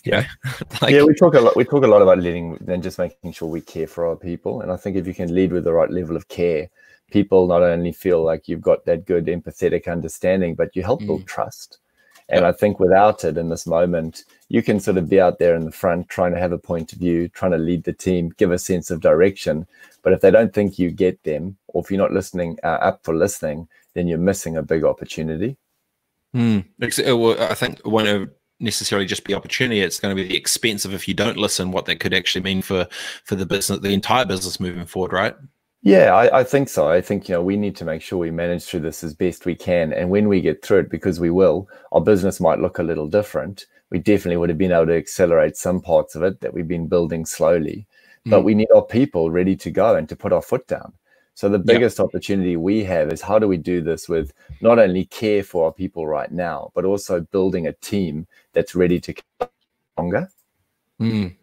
Yeah, 0.08 0.26
like, 0.82 0.92
yeah, 0.92 1.02
we 1.02 1.14
talk 1.14 1.34
a 1.34 1.40
lot. 1.40 1.56
We 1.56 1.64
talk 1.64 1.84
a 1.84 1.88
lot 1.88 2.02
about 2.02 2.18
leading 2.18 2.58
and 2.66 2.82
just 2.82 2.98
making 2.98 3.32
sure 3.32 3.48
we 3.48 3.60
care 3.60 3.86
for 3.86 4.06
our 4.06 4.16
people. 4.16 4.62
And 4.62 4.72
I 4.72 4.76
think 4.76 4.96
if 4.96 5.06
you 5.06 5.14
can 5.14 5.34
lead 5.34 5.52
with 5.52 5.64
the 5.64 5.72
right 5.72 5.90
level 5.90 6.16
of 6.16 6.28
care, 6.28 6.68
people 7.10 7.46
not 7.46 7.62
only 7.62 7.92
feel 7.92 8.22
like 8.22 8.48
you've 8.48 8.60
got 8.60 8.84
that 8.84 9.06
good 9.06 9.26
empathetic 9.26 9.90
understanding, 9.90 10.54
but 10.54 10.74
you 10.74 10.82
help 10.82 11.02
mm. 11.02 11.06
build 11.06 11.26
trust. 11.26 11.78
And 12.30 12.44
I 12.44 12.52
think 12.52 12.78
without 12.78 13.24
it 13.24 13.38
in 13.38 13.48
this 13.48 13.66
moment, 13.66 14.24
you 14.48 14.62
can 14.62 14.80
sort 14.80 14.98
of 14.98 15.08
be 15.08 15.18
out 15.18 15.38
there 15.38 15.54
in 15.54 15.64
the 15.64 15.72
front 15.72 16.10
trying 16.10 16.34
to 16.34 16.40
have 16.40 16.52
a 16.52 16.58
point 16.58 16.92
of 16.92 16.98
view, 16.98 17.28
trying 17.28 17.52
to 17.52 17.58
lead 17.58 17.84
the 17.84 17.92
team, 17.92 18.34
give 18.36 18.50
a 18.50 18.58
sense 18.58 18.90
of 18.90 19.00
direction. 19.00 19.66
But 20.02 20.12
if 20.12 20.20
they 20.20 20.30
don't 20.30 20.52
think 20.52 20.78
you 20.78 20.90
get 20.90 21.22
them, 21.22 21.56
or 21.68 21.82
if 21.82 21.90
you're 21.90 21.98
not 21.98 22.12
listening 22.12 22.58
uh, 22.62 22.80
up 22.80 23.02
for 23.02 23.16
listening, 23.16 23.66
then 23.94 24.08
you're 24.08 24.18
missing 24.18 24.58
a 24.58 24.62
big 24.62 24.84
opportunity. 24.84 25.56
Mm. 26.36 26.66
I 27.40 27.54
think 27.54 27.78
it 27.78 27.88
won't 27.88 28.30
necessarily 28.60 29.06
just 29.06 29.24
be 29.24 29.34
opportunity; 29.34 29.80
it's 29.80 30.00
going 30.00 30.14
to 30.14 30.22
be 30.22 30.28
the 30.28 30.36
expense 30.36 30.84
of 30.84 30.94
if 30.94 31.08
you 31.08 31.14
don't 31.14 31.36
listen, 31.36 31.72
what 31.72 31.86
that 31.86 32.00
could 32.00 32.14
actually 32.14 32.42
mean 32.42 32.62
for 32.62 32.86
for 33.24 33.34
the 33.34 33.46
business, 33.46 33.80
the 33.80 33.92
entire 33.92 34.24
business 34.24 34.60
moving 34.60 34.86
forward, 34.86 35.12
right? 35.12 35.34
Yeah, 35.82 36.12
I, 36.12 36.40
I, 36.40 36.44
think 36.44 36.68
so. 36.68 36.88
I 36.88 37.00
think 37.00 37.28
you 37.28 37.34
know 37.34 37.42
we 37.42 37.56
need 37.56 37.76
to 37.76 37.84
make 37.84 38.02
sure 38.02 38.18
we 38.18 38.32
manage 38.32 38.64
through 38.64 38.80
this 38.80 39.04
as 39.04 39.14
best 39.14 39.46
we 39.46 39.54
can, 39.54 39.92
and 39.92 40.10
when 40.10 40.28
we 40.28 40.40
get 40.40 40.64
through 40.64 40.80
it, 40.80 40.90
because 40.90 41.20
we 41.20 41.30
will, 41.30 41.68
our 41.92 42.00
business 42.00 42.40
might 42.40 42.58
look 42.58 42.78
a 42.78 42.82
little 42.82 43.06
different. 43.06 43.66
We 43.90 44.00
definitely 44.00 44.38
would 44.38 44.50
have 44.50 44.58
been 44.58 44.72
able 44.72 44.86
to 44.86 44.96
accelerate 44.96 45.56
some 45.56 45.80
parts 45.80 46.14
of 46.14 46.22
it 46.22 46.40
that 46.40 46.52
we've 46.52 46.68
been 46.68 46.88
building 46.88 47.24
slowly, 47.24 47.86
mm. 48.26 48.30
but 48.30 48.42
we 48.42 48.54
need 48.54 48.68
our 48.74 48.82
people 48.82 49.30
ready 49.30 49.56
to 49.56 49.70
go 49.70 49.94
and 49.94 50.08
to 50.08 50.16
put 50.16 50.32
our 50.32 50.42
foot 50.42 50.66
down. 50.66 50.92
So 51.38 51.48
the 51.48 51.60
biggest 51.60 52.00
opportunity 52.00 52.56
we 52.56 52.82
have 52.82 53.12
is 53.12 53.22
how 53.22 53.38
do 53.38 53.46
we 53.46 53.58
do 53.58 53.80
this 53.80 54.08
with 54.08 54.32
not 54.60 54.80
only 54.80 55.04
care 55.04 55.44
for 55.44 55.66
our 55.66 55.72
people 55.72 56.04
right 56.04 56.32
now, 56.32 56.72
but 56.74 56.84
also 56.84 57.20
building 57.20 57.68
a 57.68 57.72
team 57.74 58.26
that's 58.54 58.74
ready 58.74 58.98
to 58.98 59.14
longer. 59.96 60.28
Mm. 61.00 61.36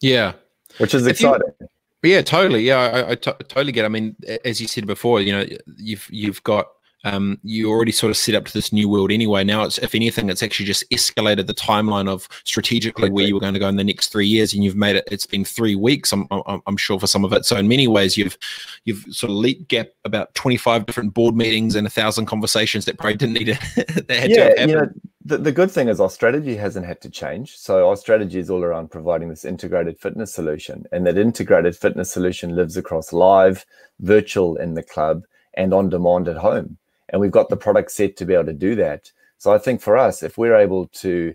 Yeah, 0.00 0.32
which 0.78 0.92
is 0.92 1.06
exciting. 1.06 1.52
You- 1.60 1.68
yeah, 2.02 2.22
totally. 2.22 2.64
Yeah, 2.64 3.04
I, 3.10 3.14
totally 3.14 3.70
get. 3.70 3.84
It. 3.84 3.86
I 3.86 3.90
mean, 3.90 4.16
as 4.44 4.60
you 4.60 4.66
said 4.66 4.88
before, 4.88 5.20
you 5.20 5.34
know, 5.34 5.46
you've 5.76 6.08
you've 6.10 6.42
got 6.42 6.66
um, 7.04 7.38
you 7.42 7.70
already 7.70 7.92
sort 7.92 8.10
of 8.10 8.16
set 8.16 8.34
up 8.34 8.44
to 8.44 8.52
this 8.52 8.72
new 8.72 8.88
world 8.88 9.10
anyway. 9.10 9.42
Now, 9.42 9.62
it's 9.62 9.78
if 9.78 9.94
anything, 9.94 10.28
it's 10.28 10.42
actually 10.42 10.66
just 10.66 10.88
escalated 10.90 11.46
the 11.46 11.54
timeline 11.54 12.08
of 12.08 12.28
strategically 12.44 13.10
where 13.10 13.26
you 13.26 13.34
were 13.34 13.40
going 13.40 13.54
to 13.54 13.60
go 13.60 13.68
in 13.68 13.76
the 13.76 13.84
next 13.84 14.08
three 14.08 14.26
years, 14.26 14.52
and 14.52 14.62
you've 14.62 14.76
made 14.76 14.96
it. 14.96 15.08
It's 15.10 15.26
been 15.26 15.44
three 15.44 15.74
weeks. 15.74 16.12
I'm, 16.12 16.26
I'm, 16.30 16.60
I'm 16.66 16.76
sure 16.76 17.00
for 17.00 17.06
some 17.06 17.24
of 17.24 17.32
it. 17.32 17.44
So 17.46 17.56
in 17.56 17.68
many 17.68 17.88
ways, 17.88 18.16
you've 18.16 18.36
you've 18.84 19.04
sort 19.10 19.30
of 19.30 19.36
leap 19.36 19.68
gap 19.68 19.88
about 20.04 20.34
25 20.34 20.86
different 20.86 21.14
board 21.14 21.34
meetings 21.34 21.74
and 21.74 21.86
a 21.86 21.90
thousand 21.90 22.26
conversations 22.26 22.84
that 22.84 22.98
probably 22.98 23.16
didn't 23.16 23.34
need 23.34 23.46
to. 23.46 24.04
yeah, 24.28 24.66
you 24.66 24.74
know, 24.74 24.88
the, 25.24 25.38
the 25.38 25.52
good 25.52 25.70
thing 25.70 25.88
is 25.88 26.00
our 26.00 26.10
strategy 26.10 26.56
hasn't 26.56 26.86
had 26.86 27.00
to 27.02 27.10
change. 27.10 27.56
So 27.56 27.88
our 27.88 27.96
strategy 27.96 28.38
is 28.38 28.50
all 28.50 28.62
around 28.62 28.90
providing 28.90 29.30
this 29.30 29.44
integrated 29.46 29.98
fitness 29.98 30.34
solution, 30.34 30.84
and 30.92 31.06
that 31.06 31.16
integrated 31.16 31.76
fitness 31.76 32.10
solution 32.10 32.54
lives 32.54 32.76
across 32.76 33.12
live, 33.12 33.64
virtual 34.00 34.56
in 34.56 34.74
the 34.74 34.82
club, 34.82 35.24
and 35.54 35.72
on 35.72 35.88
demand 35.88 36.28
at 36.28 36.36
home 36.36 36.76
and 37.10 37.20
we've 37.20 37.30
got 37.30 37.48
the 37.48 37.56
product 37.56 37.90
set 37.90 38.16
to 38.16 38.24
be 38.24 38.34
able 38.34 38.46
to 38.46 38.52
do 38.52 38.74
that. 38.76 39.12
So 39.38 39.52
I 39.52 39.58
think 39.58 39.80
for 39.80 39.96
us, 39.96 40.22
if 40.22 40.38
we're 40.38 40.56
able 40.56 40.86
to 40.88 41.34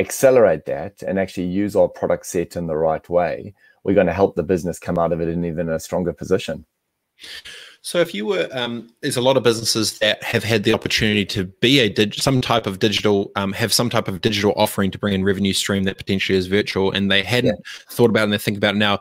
accelerate 0.00 0.66
that 0.66 1.02
and 1.02 1.18
actually 1.18 1.46
use 1.46 1.74
our 1.76 1.88
product 1.88 2.26
set 2.26 2.56
in 2.56 2.66
the 2.66 2.76
right 2.76 3.06
way, 3.08 3.54
we're 3.84 3.94
going 3.94 4.06
to 4.06 4.12
help 4.12 4.34
the 4.34 4.42
business 4.42 4.78
come 4.78 4.98
out 4.98 5.12
of 5.12 5.20
it 5.20 5.28
in 5.28 5.44
even 5.44 5.68
a 5.68 5.80
stronger 5.80 6.12
position. 6.12 6.66
So, 7.80 8.00
if 8.00 8.12
you 8.12 8.26
were, 8.26 8.48
um, 8.52 8.90
there's 9.00 9.16
a 9.16 9.22
lot 9.22 9.36
of 9.36 9.42
businesses 9.42 9.98
that 10.00 10.22
have 10.22 10.42
had 10.42 10.64
the 10.64 10.72
opportunity 10.72 11.24
to 11.26 11.44
be 11.44 11.78
a 11.78 11.88
dig- 11.88 12.14
some 12.14 12.40
type 12.40 12.66
of 12.66 12.80
digital, 12.80 13.30
um, 13.36 13.52
have 13.52 13.72
some 13.72 13.88
type 13.88 14.08
of 14.08 14.20
digital 14.20 14.52
offering 14.56 14.90
to 14.90 14.98
bring 14.98 15.14
in 15.14 15.24
revenue 15.24 15.52
stream 15.52 15.84
that 15.84 15.96
potentially 15.96 16.36
is 16.36 16.48
virtual, 16.48 16.90
and 16.90 17.10
they 17.10 17.22
hadn't 17.22 17.54
yeah. 17.54 17.82
thought 17.90 18.10
about 18.10 18.22
it 18.22 18.24
and 18.24 18.32
they 18.32 18.38
think 18.38 18.56
about 18.56 18.74
it 18.74 18.78
now. 18.78 19.00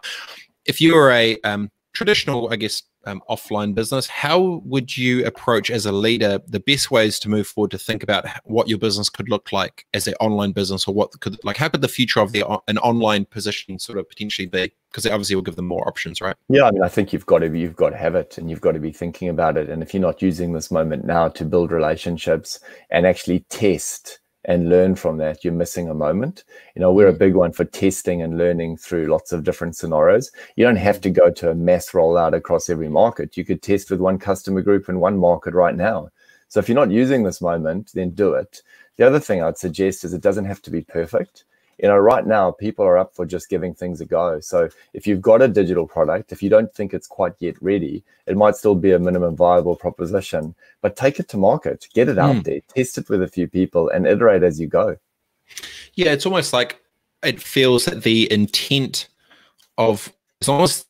If 0.66 0.80
you 0.80 0.94
were 0.94 1.12
a 1.12 1.38
um, 1.42 1.72
traditional, 1.94 2.54
I 2.54 2.58
guess, 2.58 2.84
um, 3.06 3.22
offline 3.30 3.74
business, 3.74 4.08
how 4.08 4.62
would 4.66 4.98
you 4.98 5.26
approach 5.26 5.70
as 5.70 5.86
a 5.86 5.92
leader 5.92 6.40
the 6.48 6.60
best 6.60 6.92
ways 6.92 7.20
to 7.20 7.30
move 7.30 7.48
forward 7.48 7.72
to 7.72 7.78
think 7.78 8.04
about 8.04 8.26
what 8.44 8.68
your 8.68 8.78
business 8.78 9.10
could 9.10 9.29
look 9.29 9.51
like 9.51 9.86
as 9.94 10.08
an 10.08 10.16
online 10.20 10.51
business, 10.51 10.88
or 10.88 10.94
what 10.94 11.20
could 11.20 11.38
like 11.44 11.58
how 11.58 11.70
could 11.70 11.82
the 11.82 11.88
future 11.88 12.20
of 12.20 12.32
the 12.32 12.44
an 12.68 12.77
online 12.79 13.25
position 13.25 13.79
sort 13.79 13.98
of 13.98 14.08
potentially 14.10 14.48
be? 14.48 14.72
Because 14.92 15.06
it 15.06 15.12
obviously 15.12 15.36
will 15.36 15.44
give 15.44 15.58
them 15.58 15.68
more 15.68 15.88
options, 15.88 16.22
right? 16.22 16.36
Yeah, 16.50 16.64
I 16.64 16.72
mean, 16.72 16.84
I 16.84 16.90
think 16.90 17.12
you've 17.12 17.25
got 17.25 17.40
to 17.40 17.58
you've 17.58 17.75
got 17.75 17.90
to 17.90 17.98
have 17.98 18.16
it, 18.16 18.38
and 18.38 18.50
you've 18.50 18.62
got 18.62 18.74
to 18.74 18.79
be 18.79 18.92
thinking 18.92 19.29
about 19.29 19.58
it. 19.58 19.70
And 19.70 19.84
if 19.84 19.94
you're 19.94 20.01
not 20.01 20.22
using 20.22 20.53
this 20.53 20.72
moment 20.72 21.06
now 21.06 21.27
to 21.29 21.46
build 21.46 21.72
relationships 21.72 22.60
and 22.90 23.06
actually 23.06 23.42
test 23.50 24.20
and 24.46 24.70
learn 24.70 24.96
from 24.96 25.18
that, 25.18 25.44
you're 25.44 25.53
missing 25.53 25.90
a 25.90 25.94
moment. 25.94 26.44
You 26.75 26.81
know, 26.81 26.92
we're 26.92 27.10
a 27.10 27.14
mm. 27.14 27.20
big 27.20 27.36
one 27.36 27.51
for 27.51 27.66
testing 27.66 28.22
and 28.22 28.38
learning 28.38 28.77
through 28.77 29.08
lots 29.08 29.31
of 29.31 29.44
different 29.44 29.75
scenarios. 29.75 30.31
You 30.55 30.66
don't 30.66 30.75
have 30.75 31.01
to 31.01 31.10
go 31.10 31.31
to 31.31 31.51
a 31.51 31.55
mass 31.55 31.92
rollout 31.92 32.36
across 32.36 32.70
every 32.70 32.90
market. 32.90 33.38
You 33.38 33.46
could 33.46 33.62
test 33.62 33.92
with 33.92 34.00
one 34.00 34.20
customer 34.20 34.62
group 34.62 34.88
in 34.88 35.00
one 35.00 35.18
market 35.18 35.53
right 35.53 35.75
now. 35.75 36.10
So 36.48 36.60
if 36.60 36.70
you're 36.70 36.75
not 36.75 36.92
using 36.92 37.24
this 37.24 37.42
moment, 37.42 37.92
then 37.94 38.12
do 38.12 38.34
it. 38.34 38.62
The 38.98 39.05
other 39.05 39.20
thing 39.20 39.42
I'd 39.42 39.58
suggest 39.58 40.03
is 40.03 40.14
it 40.14 40.22
doesn't 40.22 40.46
have 40.46 40.62
to 40.64 40.72
be 40.72 40.81
perfect 40.81 41.46
you 41.77 41.88
know, 41.88 41.98
right 41.98 42.25
now 42.25 42.51
people 42.51 42.85
are 42.85 42.98
up 42.98 43.14
for 43.14 43.25
just 43.25 43.50
giving 43.50 43.74
things 43.74 44.01
a 44.01 44.05
go. 44.05 44.40
So 44.40 44.70
if 44.94 45.05
you've 45.05 45.22
got 45.22 45.42
a 45.42 45.48
digital 45.48 45.88
product, 45.88 46.31
if 46.31 46.42
you 46.42 46.50
don't 46.50 46.74
think 46.74 46.94
it's 46.94 47.07
quite 47.07 47.33
yet 47.40 47.55
ready, 47.61 48.03
it 48.27 48.38
might 48.38 48.55
still 48.55 48.75
be 48.75 48.92
a 48.92 49.00
minimum 49.00 49.35
viable 49.35 49.75
proposition, 49.75 50.55
but 50.81 50.96
take 50.96 51.20
it 51.20 51.27
to 51.29 51.38
market, 51.38 51.88
get 51.94 52.09
it 52.09 52.18
out 52.18 52.38
mm. 52.38 52.44
there, 52.44 52.61
test 52.74 52.98
it 52.98 53.09
with 53.09 53.22
a 53.22 53.27
few 53.27 53.48
people 53.48 53.90
and 53.90 54.07
iterate 54.07 54.44
as 54.44 54.59
you 54.59 54.68
go. 54.68 54.98
Yeah, 55.96 56.11
it's 56.11 56.25
almost 56.25 56.53
like 56.53 56.81
it 57.24 57.42
feels 57.42 57.85
that 57.85 58.03
the 58.03 58.31
intent 58.31 59.09
of 59.77 60.11
it's 60.40 60.50
almost 60.50 60.88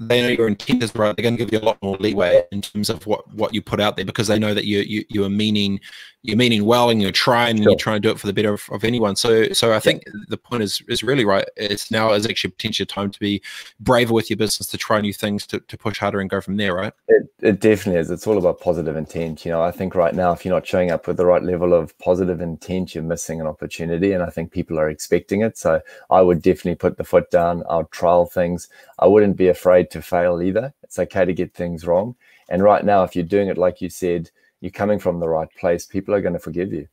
they 0.00 0.22
know 0.22 0.28
your 0.28 0.46
intent 0.46 0.82
is 0.82 0.94
right. 0.94 1.16
They're 1.16 1.22
going 1.22 1.36
to 1.36 1.44
give 1.44 1.52
you 1.52 1.58
a 1.58 1.66
lot 1.66 1.78
more 1.82 1.96
leeway 1.98 2.44
in 2.52 2.62
terms 2.62 2.88
of 2.88 3.04
what 3.06 3.28
what 3.34 3.52
you 3.52 3.60
put 3.60 3.80
out 3.80 3.96
there 3.96 4.04
because 4.04 4.28
they 4.28 4.38
know 4.38 4.54
that 4.54 4.64
you 4.64 4.80
you 4.80 5.04
you 5.08 5.24
are 5.24 5.30
meaning 5.30 5.80
you're 6.22 6.36
meaning 6.36 6.64
well 6.64 6.90
and 6.90 7.00
you're 7.00 7.10
trying 7.10 7.56
sure. 7.56 7.62
and 7.62 7.64
you're 7.64 7.76
trying 7.76 7.96
to 7.96 8.00
do 8.00 8.10
it 8.10 8.18
for 8.18 8.26
the 8.26 8.32
better 8.32 8.52
of, 8.52 8.62
of 8.70 8.84
anyone. 8.84 9.16
So 9.16 9.52
so 9.52 9.74
I 9.74 9.80
think 9.80 10.02
yeah. 10.06 10.12
the 10.28 10.36
point 10.36 10.62
is 10.62 10.82
is 10.88 11.02
really 11.02 11.24
right. 11.24 11.44
It's 11.56 11.90
now 11.90 12.12
is 12.12 12.26
actually 12.26 12.50
potentially 12.50 12.86
time 12.86 13.10
to 13.10 13.18
be 13.18 13.42
braver 13.80 14.14
with 14.14 14.30
your 14.30 14.36
business 14.36 14.68
to 14.68 14.78
try 14.78 15.00
new 15.00 15.12
things 15.12 15.46
to, 15.48 15.60
to 15.60 15.76
push 15.76 15.98
harder 15.98 16.20
and 16.20 16.30
go 16.30 16.40
from 16.40 16.56
there, 16.56 16.74
right? 16.74 16.92
It 17.08 17.32
it 17.40 17.60
definitely 17.60 18.00
is. 18.00 18.10
It's 18.10 18.26
all 18.26 18.38
about 18.38 18.60
positive 18.60 18.96
intent. 18.96 19.44
You 19.44 19.52
know, 19.52 19.62
I 19.62 19.70
think 19.70 19.94
right 19.94 20.14
now 20.14 20.32
if 20.32 20.44
you're 20.44 20.54
not 20.54 20.66
showing 20.66 20.90
up 20.90 21.06
with 21.06 21.16
the 21.16 21.26
right 21.26 21.42
level 21.42 21.72
of 21.72 21.96
positive 21.98 22.40
intent, 22.40 22.94
you're 22.94 23.04
missing 23.04 23.40
an 23.40 23.46
opportunity. 23.46 24.12
And 24.12 24.22
I 24.22 24.30
think 24.30 24.52
people 24.52 24.78
are 24.78 24.88
expecting 24.88 25.42
it. 25.42 25.56
So 25.58 25.80
I 26.10 26.20
would 26.20 26.42
definitely 26.42 26.76
put 26.76 26.98
the 26.98 27.04
foot 27.04 27.30
down. 27.30 27.62
I'll 27.68 27.84
trial 27.86 28.26
things. 28.26 28.68
I 28.98 29.06
wouldn't 29.06 29.36
be 29.36 29.48
afraid 29.48 29.87
to 29.90 30.02
fail 30.02 30.42
either. 30.42 30.72
It's 30.82 30.98
okay 30.98 31.24
to 31.24 31.32
get 31.32 31.54
things 31.54 31.86
wrong. 31.86 32.14
And 32.48 32.62
right 32.62 32.84
now, 32.84 33.02
if 33.02 33.14
you're 33.14 33.24
doing 33.24 33.48
it 33.48 33.58
like 33.58 33.80
you 33.80 33.90
said, 33.90 34.30
you're 34.60 34.70
coming 34.70 34.98
from 34.98 35.20
the 35.20 35.28
right 35.28 35.48
place, 35.58 35.86
people 35.86 36.14
are 36.14 36.20
going 36.20 36.32
to 36.34 36.38
forgive 36.38 36.72
you. 36.72 36.88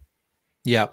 Yeah. 0.66 0.88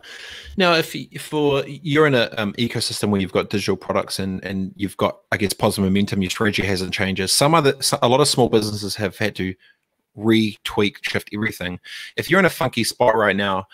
Now, 0.58 0.74
if 0.74 0.94
for 1.22 1.64
you're 1.66 2.06
in 2.06 2.14
an 2.14 2.28
um, 2.36 2.52
ecosystem 2.54 3.08
where 3.08 3.20
you've 3.20 3.32
got 3.32 3.48
digital 3.48 3.76
products 3.76 4.18
and 4.18 4.44
and 4.44 4.72
you've 4.76 4.98
got, 4.98 5.20
I 5.32 5.38
guess, 5.38 5.54
positive 5.54 5.84
momentum, 5.84 6.20
your 6.20 6.30
strategy 6.30 6.62
hasn't 6.62 6.92
changed. 6.92 7.28
Some 7.30 7.54
other, 7.54 7.74
a 8.02 8.08
lot 8.08 8.20
of 8.20 8.28
small 8.28 8.50
businesses 8.50 8.94
have 8.96 9.16
had 9.16 9.34
to 9.36 9.54
retweak, 10.16 10.96
shift 11.02 11.30
everything. 11.32 11.80
If 12.16 12.30
you're 12.30 12.38
in 12.38 12.44
a 12.44 12.50
funky 12.50 12.84
spot 12.84 13.16
right 13.16 13.34
now, 13.34 13.66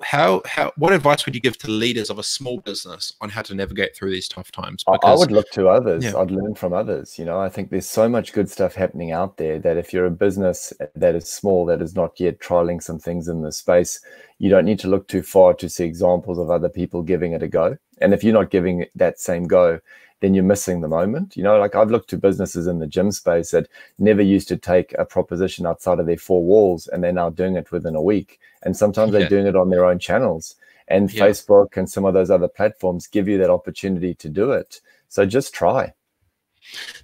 how 0.00 0.42
how 0.46 0.72
what 0.76 0.92
advice 0.92 1.26
would 1.26 1.34
you 1.34 1.40
give 1.40 1.58
to 1.58 1.70
leaders 1.70 2.10
of 2.10 2.18
a 2.18 2.22
small 2.22 2.58
business 2.60 3.14
on 3.20 3.28
how 3.28 3.42
to 3.42 3.54
navigate 3.54 3.94
through 3.94 4.10
these 4.10 4.28
tough 4.28 4.50
times? 4.50 4.84
Because, 4.84 5.00
i 5.04 5.14
would 5.14 5.32
look 5.32 5.50
to 5.50 5.68
others. 5.68 6.04
Yeah. 6.04 6.16
i'd 6.16 6.30
learn 6.30 6.54
from 6.54 6.72
others 6.72 7.18
you 7.18 7.24
know? 7.24 7.40
I 7.40 7.48
think 7.48 7.70
there's 7.70 7.88
so 7.88 8.08
much 8.08 8.32
good 8.32 8.48
stuff 8.48 8.74
happening 8.74 9.12
out 9.12 9.36
there 9.36 9.58
that 9.58 9.76
if 9.76 9.92
you're 9.92 10.06
a 10.06 10.10
business 10.10 10.72
that 10.94 11.14
is 11.14 11.28
small 11.28 11.66
that 11.66 11.82
is 11.82 11.94
not 11.94 12.18
yet 12.18 12.40
trialing 12.40 12.82
some 12.82 12.98
things 12.98 13.28
in 13.28 13.42
the 13.42 13.52
space 13.52 14.00
you 14.42 14.50
don't 14.50 14.64
need 14.64 14.80
to 14.80 14.88
look 14.88 15.06
too 15.06 15.22
far 15.22 15.54
to 15.54 15.68
see 15.68 15.84
examples 15.84 16.36
of 16.36 16.50
other 16.50 16.68
people 16.68 17.00
giving 17.00 17.32
it 17.32 17.44
a 17.44 17.48
go. 17.48 17.78
And 18.00 18.12
if 18.12 18.24
you're 18.24 18.34
not 18.34 18.50
giving 18.50 18.86
that 18.96 19.20
same 19.20 19.44
go 19.44 19.78
then 20.22 20.34
you're 20.34 20.44
missing 20.44 20.80
the 20.80 20.88
moment. 20.88 21.36
You 21.36 21.42
know, 21.42 21.58
like 21.58 21.74
I've 21.74 21.90
looked 21.90 22.08
to 22.10 22.16
businesses 22.16 22.68
in 22.68 22.78
the 22.78 22.86
gym 22.86 23.10
space 23.10 23.50
that 23.50 23.68
never 23.98 24.22
used 24.22 24.46
to 24.48 24.56
take 24.56 24.94
a 24.96 25.04
proposition 25.04 25.66
outside 25.66 25.98
of 25.98 26.06
their 26.06 26.16
four 26.16 26.44
walls 26.44 26.86
and 26.86 27.02
they're 27.02 27.12
now 27.12 27.28
doing 27.28 27.56
it 27.56 27.72
within 27.72 27.96
a 27.96 28.00
week. 28.00 28.38
And 28.62 28.76
sometimes 28.76 29.12
yeah. 29.12 29.18
they're 29.18 29.28
doing 29.28 29.48
it 29.48 29.56
on 29.56 29.68
their 29.68 29.84
own 29.84 29.98
channels. 29.98 30.54
And 30.86 31.12
yeah. 31.12 31.26
Facebook 31.26 31.76
and 31.76 31.90
some 31.90 32.04
of 32.04 32.14
those 32.14 32.30
other 32.30 32.46
platforms 32.46 33.08
give 33.08 33.26
you 33.26 33.36
that 33.38 33.50
opportunity 33.50 34.14
to 34.14 34.28
do 34.28 34.52
it. 34.52 34.80
So 35.08 35.26
just 35.26 35.54
try. 35.54 35.92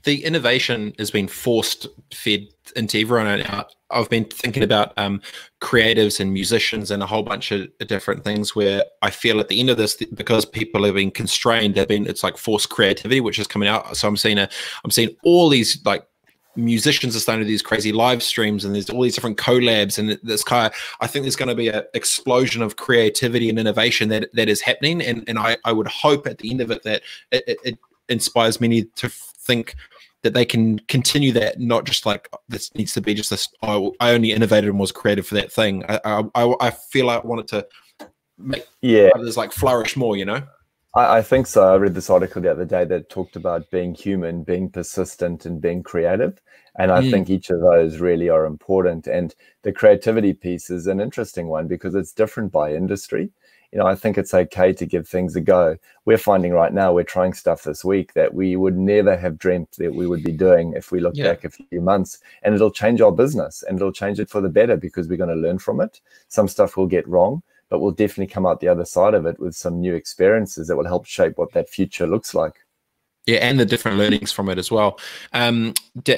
The 0.05 0.25
innovation 0.25 0.95
has 0.99 1.11
been 1.11 1.27
forced 1.27 1.89
fed 2.15 2.47
into 2.77 3.01
everyone 3.01 3.27
I've 3.91 4.11
been 4.11 4.25
thinking 4.27 4.63
about 4.63 4.93
um, 4.97 5.21
creatives 5.61 6.21
and 6.21 6.33
musicians 6.33 6.91
and 6.91 7.03
a 7.03 7.07
whole 7.07 7.23
bunch 7.23 7.53
of 7.53 7.69
different 7.87 8.25
things 8.25 8.55
where 8.55 8.85
I 9.03 9.11
feel 9.11 9.41
at 9.41 9.49
the 9.49 9.61
end 9.61 9.71
of 9.71 9.77
this 9.77 9.97
because 9.97 10.45
people 10.45 10.85
have 10.85 10.95
been 10.95 11.11
constrained, 11.11 11.75
they've 11.75 11.89
been 11.89 12.07
it's 12.07 12.23
like 12.23 12.37
forced 12.37 12.69
creativity, 12.69 13.21
which 13.21 13.39
is 13.39 13.47
coming 13.47 13.69
out. 13.69 13.97
So 13.97 14.09
I'm 14.09 14.17
seeing 14.17 14.39
a 14.39 14.49
I'm 14.85 14.91
seeing 14.91 15.17
all 15.23 15.49
these 15.49 15.85
like 15.85 16.07
musicians 16.57 17.15
are 17.15 17.21
starting 17.21 17.45
to 17.45 17.47
do 17.47 17.53
these 17.53 17.63
crazy 17.63 17.93
live 17.93 18.23
streams 18.23 18.65
and 18.65 18.75
there's 18.75 18.91
all 18.91 19.03
these 19.03 19.15
different 19.15 19.39
collabs 19.39 19.97
and 19.99 20.19
this 20.23 20.43
kind 20.43 20.67
of 20.67 20.79
I 21.01 21.07
think 21.07 21.23
there's 21.23 21.37
going 21.37 21.49
to 21.49 21.55
be 21.55 21.69
an 21.69 21.85
explosion 21.95 22.63
of 22.63 22.77
creativity 22.77 23.49
and 23.49 23.59
innovation 23.59 24.09
that 24.09 24.31
that 24.35 24.49
is 24.49 24.61
happening 24.61 25.01
and 25.01 25.25
and 25.29 25.39
I, 25.39 25.57
I 25.65 25.73
would 25.73 25.87
hope 25.87 26.27
at 26.27 26.39
the 26.39 26.51
end 26.51 26.61
of 26.61 26.71
it 26.71 26.83
that 26.83 27.03
it, 27.31 27.59
it 27.65 27.79
inspires 28.09 28.61
many 28.61 28.85
to 28.85 29.09
think 29.09 29.77
that 30.23 30.35
they 30.35 30.45
can 30.45 30.79
continue 30.81 31.33
that, 31.33 31.61
not 31.61 31.85
just 31.85 32.05
like 32.07 32.29
this 32.49 32.75
needs 32.75 32.93
to 32.95 33.01
be 33.01 33.15
just 33.15 33.31
this. 33.31 33.49
Oh, 33.63 33.95
I 34.01 34.13
only 34.13 34.33
innovated 34.33 34.71
and 34.71 34.79
was 34.79 34.93
creative 34.93 35.27
for 35.27 35.35
that 35.35 35.53
thing. 35.53 35.85
I 35.89 36.25
I, 36.35 36.55
I 36.61 36.71
feel 36.71 37.07
like 37.07 37.25
I 37.25 37.27
wanted 37.27 37.49
to 37.49 37.67
make 38.39 38.67
yeah 38.81 39.11
others 39.15 39.37
like 39.37 39.53
flourish 39.53 39.97
more. 39.97 40.17
You 40.17 40.25
know. 40.25 40.43
I, 40.95 41.19
I 41.19 41.23
think 41.23 41.47
so. 41.47 41.73
I 41.73 41.77
read 41.77 41.95
this 41.95 42.11
article 42.11 42.43
the 42.43 42.51
other 42.51 42.65
day 42.65 42.85
that 42.85 43.11
talked 43.11 43.37
about 43.37 43.71
being 43.71 43.95
human, 43.95 44.43
being 44.43 44.71
persistent, 44.71 45.47
and 45.47 45.61
being 45.61 45.83
creative. 45.83 46.41
And 46.79 46.93
I 46.93 47.01
mm. 47.03 47.11
think 47.11 47.29
each 47.29 47.51
of 47.51 47.61
those 47.61 47.99
really 47.99 48.29
are 48.29 48.47
important. 48.47 49.07
And 49.07 49.35
the 49.63 49.73
creativity 49.73 50.33
piece 50.33 50.71
is 50.71 50.87
an 50.87 51.01
interesting 51.01 51.49
one 51.49 51.67
because 51.67 51.95
it's 51.95 52.13
different 52.13 52.53
by 52.53 52.73
industry 52.73 53.31
you 53.73 53.79
know, 53.79 53.87
I 53.87 53.95
think 53.95 54.17
it's 54.17 54.33
okay 54.33 54.73
to 54.73 54.87
give 54.87 55.07
things 55.07 55.37
a 55.37 55.41
go. 55.41 55.77
We're 56.07 56.19
finding 56.19 56.53
right 56.53 56.73
now 56.73 56.93
we're 56.93 57.05
trying 57.05 57.35
stuff 57.35 57.65
this 57.65 57.85
week 57.85 58.15
that 58.15 58.33
we 58.33 58.57
would 58.57 58.79
never 58.79 59.17
have 59.17 59.39
dreamt 59.39 59.73
that 59.73 59.95
we 59.95 60.07
would 60.07 60.23
be 60.23 60.33
doing 60.33 60.73
if 60.75 60.91
we 60.91 61.01
look 61.01 61.17
yeah. 61.17 61.33
back 61.33 61.45
a 61.45 61.51
few 61.51 61.81
months, 61.81 62.19
and 62.43 62.55
it'll 62.55 62.71
change 62.71 63.01
our 63.01 63.13
business 63.13 63.63
and 63.69 63.77
it'll 63.77 63.93
change 63.93 64.19
it 64.21 64.31
for 64.31 64.41
the 64.41 64.49
better 64.49 64.77
because 64.77 65.09
we're 65.09 65.19
going 65.19 65.29
to 65.29 65.37
learn 65.37 65.59
from 65.59 65.81
it. 65.81 66.01
Some 66.29 66.49
stuff 66.49 66.77
will 66.77 66.87
get 66.87 67.07
wrong, 67.07 67.43
but 67.69 67.81
we'll 67.81 67.93
definitely 67.93 68.33
come 68.33 68.47
out 68.47 68.61
the 68.61 68.69
other 68.69 68.87
side 68.87 69.15
of 69.15 69.27
it 69.27 69.39
with 69.39 69.55
some 69.55 69.81
new 69.81 69.95
experiences 69.95 70.69
that 70.69 70.77
will 70.77 70.87
help 70.87 71.05
shape 71.05 71.37
what 71.37 71.53
that 71.53 71.69
future 71.69 72.07
looks 72.07 72.35
like. 72.35 72.55
Yeah, 73.27 73.39
and 73.39 73.61
the 73.61 73.67
different 73.67 73.99
learnings 73.99 74.33
from 74.33 74.49
it 74.49 74.57
as 74.57 74.71
well. 74.71 74.99
Um, 75.35 75.75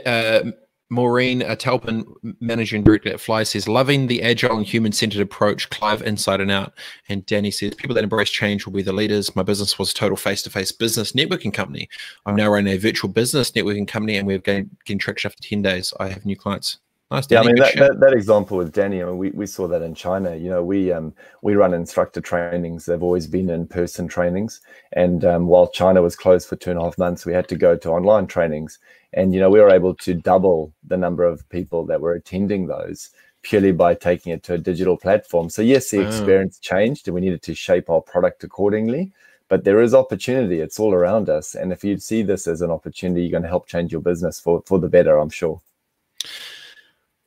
uh, 0.06 0.52
Maureen 0.90 1.40
Talpin, 1.40 2.04
managing 2.40 2.82
director 2.82 3.10
at 3.10 3.20
Fly, 3.20 3.44
says, 3.44 3.68
loving 3.68 4.08
the 4.08 4.22
agile 4.22 4.56
and 4.56 4.66
human 4.66 4.90
centered 4.90 5.20
approach, 5.20 5.70
Clive 5.70 6.02
inside 6.02 6.40
and 6.40 6.50
out. 6.50 6.74
And 7.08 7.24
Danny 7.26 7.52
says, 7.52 7.76
people 7.76 7.94
that 7.94 8.04
embrace 8.04 8.30
change 8.30 8.66
will 8.66 8.72
be 8.72 8.82
the 8.82 8.92
leaders. 8.92 9.34
My 9.36 9.44
business 9.44 9.78
was 9.78 9.92
a 9.92 9.94
total 9.94 10.16
face 10.16 10.42
to 10.42 10.50
face 10.50 10.72
business 10.72 11.12
networking 11.12 11.54
company. 11.54 11.88
I'm 12.26 12.34
now 12.34 12.50
running 12.50 12.74
a 12.74 12.78
virtual 12.78 13.08
business 13.08 13.52
networking 13.52 13.86
company 13.86 14.16
and 14.16 14.26
we've 14.26 14.42
getting, 14.42 14.70
getting 14.84 14.98
traction 14.98 15.28
after 15.28 15.42
10 15.42 15.62
days. 15.62 15.94
I 16.00 16.08
have 16.08 16.26
new 16.26 16.36
clients. 16.36 16.78
Nice. 17.10 17.28
Yeah, 17.28 17.40
I 17.40 17.44
mean 17.44 17.56
that, 17.56 17.74
that, 17.74 17.98
that, 17.98 18.12
example 18.12 18.56
with 18.56 18.72
Danny. 18.72 19.02
I 19.02 19.06
mean, 19.06 19.18
we, 19.18 19.30
we 19.30 19.44
saw 19.44 19.66
that 19.66 19.82
in 19.82 19.96
China. 19.96 20.36
You 20.36 20.48
know, 20.48 20.62
we 20.62 20.92
um 20.92 21.12
we 21.42 21.56
run 21.56 21.74
instructor 21.74 22.20
trainings. 22.20 22.86
They've 22.86 23.02
always 23.02 23.26
been 23.26 23.50
in 23.50 23.66
person 23.66 24.06
trainings, 24.06 24.60
and 24.92 25.24
um, 25.24 25.48
while 25.48 25.68
China 25.68 26.02
was 26.02 26.14
closed 26.14 26.48
for 26.48 26.54
two 26.54 26.70
and 26.70 26.78
a 26.78 26.84
half 26.84 26.98
months, 26.98 27.26
we 27.26 27.32
had 27.32 27.48
to 27.48 27.56
go 27.56 27.76
to 27.76 27.90
online 27.90 28.28
trainings. 28.28 28.78
And 29.12 29.34
you 29.34 29.40
know, 29.40 29.50
we 29.50 29.58
were 29.58 29.70
able 29.70 29.94
to 29.96 30.14
double 30.14 30.72
the 30.86 30.96
number 30.96 31.24
of 31.24 31.48
people 31.48 31.84
that 31.86 32.00
were 32.00 32.12
attending 32.12 32.68
those 32.68 33.10
purely 33.42 33.72
by 33.72 33.94
taking 33.94 34.32
it 34.32 34.44
to 34.44 34.54
a 34.54 34.58
digital 34.58 34.96
platform. 34.96 35.50
So 35.50 35.62
yes, 35.62 35.90
the 35.90 36.04
oh. 36.04 36.06
experience 36.06 36.60
changed, 36.60 37.08
and 37.08 37.14
we 37.16 37.22
needed 37.22 37.42
to 37.42 37.54
shape 37.56 37.90
our 37.90 38.02
product 38.02 38.44
accordingly. 38.44 39.10
But 39.48 39.64
there 39.64 39.80
is 39.80 39.94
opportunity; 39.94 40.60
it's 40.60 40.78
all 40.78 40.94
around 40.94 41.28
us. 41.28 41.56
And 41.56 41.72
if 41.72 41.82
you 41.82 41.98
see 41.98 42.22
this 42.22 42.46
as 42.46 42.62
an 42.62 42.70
opportunity, 42.70 43.22
you're 43.22 43.32
going 43.32 43.42
to 43.42 43.48
help 43.48 43.66
change 43.66 43.90
your 43.90 44.00
business 44.00 44.38
for 44.38 44.62
for 44.64 44.78
the 44.78 44.88
better. 44.88 45.18
I'm 45.18 45.28
sure. 45.30 45.60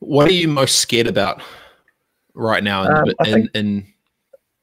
What 0.00 0.28
are 0.28 0.32
you 0.32 0.48
most 0.48 0.78
scared 0.78 1.06
about 1.06 1.42
right 2.34 2.62
now? 2.62 2.84
In, 2.84 2.92
um, 2.92 3.14
I, 3.18 3.24
think, 3.24 3.50
in, 3.54 3.86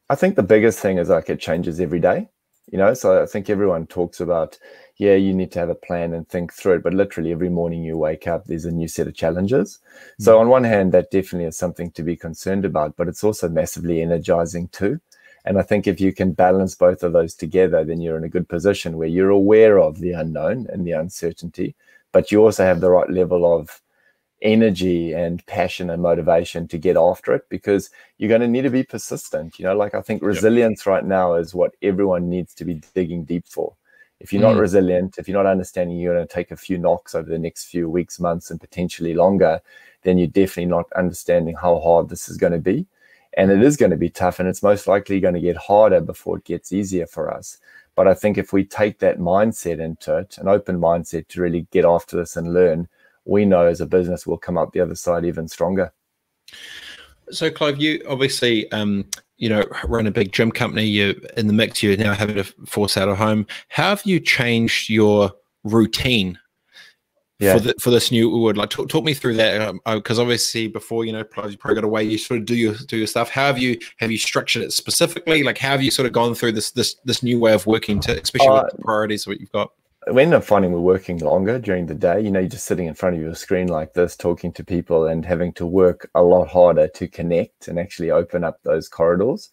I 0.10 0.15
think 0.15 0.36
the 0.36 0.44
biggest 0.44 0.80
thing 0.80 0.98
is 0.98 1.10
like 1.10 1.30
it 1.30 1.39
changes 1.39 1.80
every 1.80 2.00
day. 2.00 2.30
You 2.72 2.78
know, 2.78 2.94
so 2.94 3.22
I 3.22 3.26
think 3.26 3.50
everyone 3.50 3.88
talks 3.88 4.22
about, 4.22 4.58
yeah, 4.96 5.15
you 5.15 5.34
need 5.34 5.52
to 5.54 5.60
have 5.60 5.70
a 5.70 5.76
plan 5.76 6.13
and 6.13 6.28
think 6.30 6.54
through 6.54 6.76
it. 6.76 6.84
But 6.84 6.94
literally 6.94 7.32
every 7.32 7.50
morning 7.50 7.84
you 7.84 7.98
wake 7.98 8.28
up, 8.28 8.46
there's 8.46 8.65
a 8.65 8.72
new 8.72 8.88
set 8.88 9.08
of 9.08 9.15
challenges. 9.15 9.80
Mm-hmm. 9.80 10.24
So 10.24 10.39
on 10.39 10.48
one 10.48 10.63
hand, 10.63 10.94
that 10.94 11.12
definitely 11.12 11.48
is 11.48 11.58
something 11.58 11.91
to 11.91 12.04
be 12.04 12.15
concerned 12.15 12.63
about, 12.63 12.96
but 12.96 13.10
it's 13.10 13.24
also 13.24 13.50
massively 13.50 14.02
energizing 14.02 14.70
too. 14.70 15.02
And 15.44 15.58
I 15.58 15.63
think 15.63 15.88
if 15.88 16.00
you 16.00 16.13
can 16.13 16.34
balance 16.34 16.76
both 16.76 17.04
of 17.04 17.13
those 17.13 17.34
together, 17.34 17.84
then 17.84 18.00
you're 18.00 18.17
in 18.17 18.24
a 18.24 18.30
good 18.30 18.48
position 18.48 18.98
where 18.98 19.08
you're 19.08 19.32
aware 19.32 19.80
of 19.80 20.00
the 20.00 20.12
unknown 20.12 20.67
and 20.72 20.86
the 20.86 20.91
uncertainty, 20.91 21.76
but 22.12 22.32
you 22.32 22.44
also 22.44 22.63
have 22.63 22.80
the 22.80 22.91
right 22.91 23.10
level 23.10 23.60
of 23.60 23.82
energy 24.41 25.13
and 25.13 25.45
passion 25.45 25.89
and 25.89 26.01
motivation 26.01 26.67
to 26.67 26.77
get 26.77 26.97
after 26.97 27.34
it 27.34 27.47
because 27.49 27.89
you're 28.17 28.30
going 28.30 28.41
to 28.41 28.47
need 28.47 28.63
to 28.63 28.69
be 28.69 28.84
persistent. 28.84 29.60
You 29.60 29.65
know, 29.65 29.75
like 29.75 29.93
I 29.93 30.01
think 30.01 30.23
resilience 30.23 30.82
yep. 30.82 30.88
right 30.88 31.06
now 31.06 31.36
is 31.36 31.54
what 31.54 31.75
everyone 31.82 32.30
needs 32.30 32.54
to 32.56 32.65
be 32.65 32.82
digging 32.93 33.23
deep 33.23 33.47
for. 33.47 33.75
If 34.19 34.32
you're 34.32 34.41
mm. 34.41 34.54
not 34.54 34.60
resilient, 34.60 35.17
if 35.17 35.27
you're 35.27 35.41
not 35.41 35.49
understanding 35.49 35.97
you're 35.97 36.13
going 36.13 36.27
to 36.27 36.34
take 36.34 36.51
a 36.51 36.58
few 36.58 36.77
knocks 36.77 37.15
over 37.15 37.30
the 37.30 37.39
next 37.39 37.65
few 37.65 37.89
weeks, 37.89 38.19
months, 38.19 38.51
and 38.51 38.60
potentially 38.60 39.13
longer, 39.13 39.60
then 40.04 40.17
you're 40.17 40.27
definitely 40.27 40.65
not 40.65 40.86
understanding 40.95 41.56
how 41.56 41.80
hard 41.80 42.10
this 42.10 42.30
is 42.30 42.38
going 42.38 42.54
to 42.54 42.60
be. 42.60 42.86
And 43.38 43.49
it 43.49 43.63
is 43.63 43.77
going 43.77 43.91
to 43.91 43.97
be 43.97 44.10
tough, 44.10 44.39
and 44.39 44.47
it's 44.47 44.62
most 44.62 44.88
likely 44.88 45.19
going 45.19 45.34
to 45.36 45.39
get 45.39 45.56
harder 45.56 46.01
before 46.01 46.38
it 46.38 46.43
gets 46.43 46.71
easier 46.71 47.08
for 47.08 47.34
us. 47.34 47.58
But 47.95 48.08
I 48.08 48.13
think 48.13 48.38
if 48.38 48.54
we 48.54 48.63
take 48.63 48.99
that 48.99 49.19
mindset 49.19 49.80
into 49.80 50.17
it, 50.17 50.38
an 50.38 50.47
open 50.47 50.80
mindset 50.80 51.27
to 51.30 51.41
really 51.41 51.67
get 51.71 51.86
after 51.86 52.17
this 52.17 52.36
and 52.36 52.54
learn, 52.54 52.88
we 53.25 53.45
know 53.45 53.65
as 53.65 53.81
a 53.81 53.86
business 53.86 54.25
we'll 54.25 54.38
come 54.38 54.57
up 54.57 54.71
the 54.73 54.79
other 54.79 54.95
side 54.95 55.25
even 55.25 55.47
stronger. 55.47 55.91
So, 57.29 57.49
Clive, 57.49 57.79
you 57.79 58.03
obviously, 58.10 58.69
um, 58.71 59.05
you 59.38 59.49
know, 59.49 59.63
run 59.86 60.07
a 60.07 60.12
big 60.12 60.31
gym 60.31 60.51
company. 60.51 60.86
You're 60.86 61.15
in 61.38 61.47
the 61.47 61.53
mix. 61.53 61.81
You're 61.81 61.97
now 61.97 62.13
having 62.13 62.36
to 62.36 62.43
force 62.43 62.97
out 62.97 63.10
of 63.10 63.17
home. 63.17 63.47
How 63.69 63.89
have 63.89 64.03
you 64.05 64.19
changed 64.19 64.89
your 64.89 65.31
routine 65.63 66.38
yeah. 67.39 67.53
for 67.53 67.60
the, 67.60 67.75
for 67.79 67.89
this 67.89 68.12
new 68.12 68.29
wood? 68.29 68.57
Like, 68.57 68.69
talk, 68.69 68.89
talk 68.89 69.05
me 69.05 69.13
through 69.13 69.36
that 69.36 69.73
because 69.86 70.19
um, 70.19 70.23
obviously 70.23 70.67
before 70.67 71.05
you 71.05 71.13
know, 71.13 71.19
you 71.19 71.57
probably 71.57 71.75
got 71.75 71.84
away. 71.84 72.03
You 72.03 72.17
sort 72.17 72.41
of 72.41 72.45
do 72.45 72.55
your 72.55 72.75
do 72.88 72.97
your 72.97 73.07
stuff. 73.07 73.29
How 73.29 73.47
have 73.47 73.57
you 73.57 73.79
have 73.97 74.12
you 74.12 74.17
structured 74.17 74.63
it 74.63 74.73
specifically? 74.73 75.43
Like, 75.43 75.57
how 75.57 75.71
have 75.71 75.84
you 75.84 75.91
sort 75.91 76.05
of 76.05 76.12
gone 76.12 76.36
through 76.36 76.51
this 76.51 76.71
this 76.71 76.95
this 77.05 77.23
new 77.23 77.39
way 77.39 77.53
of 77.53 77.65
working 77.65 77.99
to, 78.01 78.21
especially 78.21 78.49
uh, 78.49 78.63
with 78.63 78.75
the 78.75 78.84
priorities 78.84 79.23
that 79.23 79.39
you've 79.39 79.51
got? 79.51 79.71
We 80.11 80.23
end 80.23 80.33
up 80.33 80.43
finding 80.43 80.71
we're 80.71 80.79
working 80.79 81.19
longer 81.19 81.59
during 81.59 81.85
the 81.85 81.93
day. 81.93 82.21
You 82.21 82.31
know, 82.31 82.39
you're 82.39 82.49
just 82.49 82.65
sitting 82.65 82.87
in 82.87 82.95
front 82.95 83.15
of 83.15 83.21
your 83.21 83.35
screen 83.35 83.67
like 83.67 83.93
this, 83.93 84.15
talking 84.15 84.51
to 84.53 84.63
people 84.63 85.05
and 85.05 85.23
having 85.23 85.53
to 85.53 85.65
work 85.65 86.09
a 86.15 86.23
lot 86.23 86.47
harder 86.47 86.87
to 86.87 87.07
connect 87.07 87.67
and 87.67 87.77
actually 87.77 88.09
open 88.09 88.43
up 88.43 88.59
those 88.63 88.89
corridors. 88.89 89.51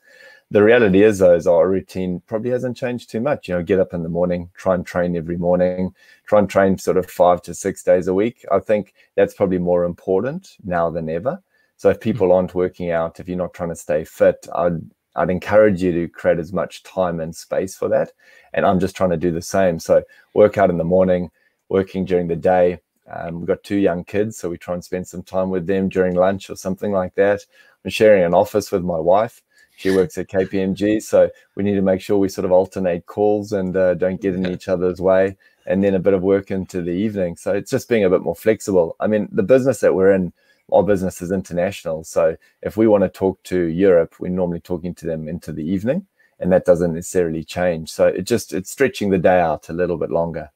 The 0.50 0.62
reality 0.62 1.02
is, 1.02 1.18
though, 1.18 1.34
is 1.34 1.46
our 1.46 1.68
routine 1.68 2.22
probably 2.26 2.50
hasn't 2.50 2.78
changed 2.78 3.10
too 3.10 3.20
much. 3.20 3.48
You 3.48 3.56
know, 3.56 3.62
get 3.62 3.78
up 3.78 3.92
in 3.92 4.02
the 4.02 4.08
morning, 4.08 4.48
try 4.56 4.74
and 4.74 4.86
train 4.86 5.14
every 5.14 5.36
morning, 5.36 5.94
try 6.26 6.38
and 6.38 6.48
train 6.48 6.78
sort 6.78 6.96
of 6.96 7.10
five 7.10 7.42
to 7.42 7.54
six 7.54 7.82
days 7.82 8.08
a 8.08 8.14
week. 8.14 8.46
I 8.50 8.58
think 8.60 8.94
that's 9.16 9.34
probably 9.34 9.58
more 9.58 9.84
important 9.84 10.56
now 10.64 10.88
than 10.88 11.10
ever. 11.10 11.42
So 11.76 11.90
if 11.90 11.98
hmm. 11.98 12.02
people 12.02 12.32
aren't 12.32 12.54
working 12.54 12.90
out, 12.90 13.20
if 13.20 13.28
you're 13.28 13.36
not 13.36 13.52
trying 13.52 13.68
to 13.68 13.76
stay 13.76 14.04
fit, 14.04 14.48
I'd 14.54 14.80
I'd 15.18 15.30
encourage 15.30 15.82
you 15.82 15.90
to 15.92 16.08
create 16.08 16.38
as 16.38 16.52
much 16.52 16.84
time 16.84 17.18
and 17.18 17.34
space 17.34 17.74
for 17.74 17.88
that. 17.88 18.12
And 18.54 18.64
I'm 18.64 18.78
just 18.78 18.96
trying 18.96 19.10
to 19.10 19.16
do 19.16 19.32
the 19.32 19.42
same. 19.42 19.80
So 19.80 20.04
work 20.32 20.56
out 20.56 20.70
in 20.70 20.78
the 20.78 20.84
morning, 20.84 21.30
working 21.68 22.04
during 22.04 22.28
the 22.28 22.36
day. 22.36 22.80
Um, 23.10 23.38
we've 23.38 23.48
got 23.48 23.64
two 23.64 23.76
young 23.76 24.04
kids, 24.04 24.36
so 24.36 24.48
we 24.48 24.58
try 24.58 24.74
and 24.74 24.84
spend 24.84 25.08
some 25.08 25.22
time 25.22 25.50
with 25.50 25.66
them 25.66 25.88
during 25.88 26.14
lunch 26.14 26.50
or 26.50 26.56
something 26.56 26.92
like 26.92 27.14
that. 27.16 27.40
I'm 27.84 27.90
sharing 27.90 28.22
an 28.22 28.34
office 28.34 28.70
with 28.70 28.84
my 28.84 28.98
wife. 28.98 29.42
She 29.76 29.90
works 29.90 30.18
at 30.18 30.28
KPMG, 30.28 31.02
so 31.02 31.30
we 31.54 31.62
need 31.62 31.74
to 31.74 31.82
make 31.82 32.00
sure 32.00 32.18
we 32.18 32.28
sort 32.28 32.44
of 32.44 32.52
alternate 32.52 33.06
calls 33.06 33.52
and 33.52 33.76
uh, 33.76 33.94
don't 33.94 34.20
get 34.20 34.34
in 34.34 34.46
each 34.46 34.68
other's 34.68 35.00
way. 35.00 35.36
And 35.66 35.82
then 35.82 35.94
a 35.94 36.00
bit 36.00 36.14
of 36.14 36.22
work 36.22 36.50
into 36.50 36.80
the 36.80 36.90
evening. 36.90 37.36
So 37.36 37.52
it's 37.54 37.70
just 37.70 37.88
being 37.88 38.04
a 38.04 38.10
bit 38.10 38.22
more 38.22 38.34
flexible. 38.34 38.96
I 39.00 39.06
mean, 39.06 39.28
the 39.32 39.42
business 39.42 39.80
that 39.80 39.94
we're 39.94 40.12
in, 40.12 40.32
our 40.72 40.82
business 40.82 41.22
is 41.22 41.32
international. 41.32 42.04
So 42.04 42.36
if 42.62 42.76
we 42.76 42.86
want 42.86 43.02
to 43.02 43.08
talk 43.08 43.42
to 43.44 43.64
Europe, 43.64 44.16
we're 44.20 44.28
normally 44.28 44.60
talking 44.60 44.94
to 44.96 45.06
them 45.06 45.28
into 45.28 45.52
the 45.52 45.64
evening, 45.64 46.06
and 46.38 46.52
that 46.52 46.64
doesn't 46.64 46.94
necessarily 46.94 47.44
change. 47.44 47.90
So 47.90 48.06
it 48.06 48.22
just 48.22 48.52
it's 48.52 48.70
stretching 48.70 49.10
the 49.10 49.18
day 49.18 49.40
out 49.40 49.68
a 49.68 49.72
little 49.72 49.96
bit 49.96 50.10
longer. 50.10 50.50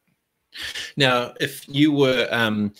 Now, 0.96 1.32
if 1.40 1.66
you 1.66 1.92
were 1.92 2.28
um, 2.30 2.72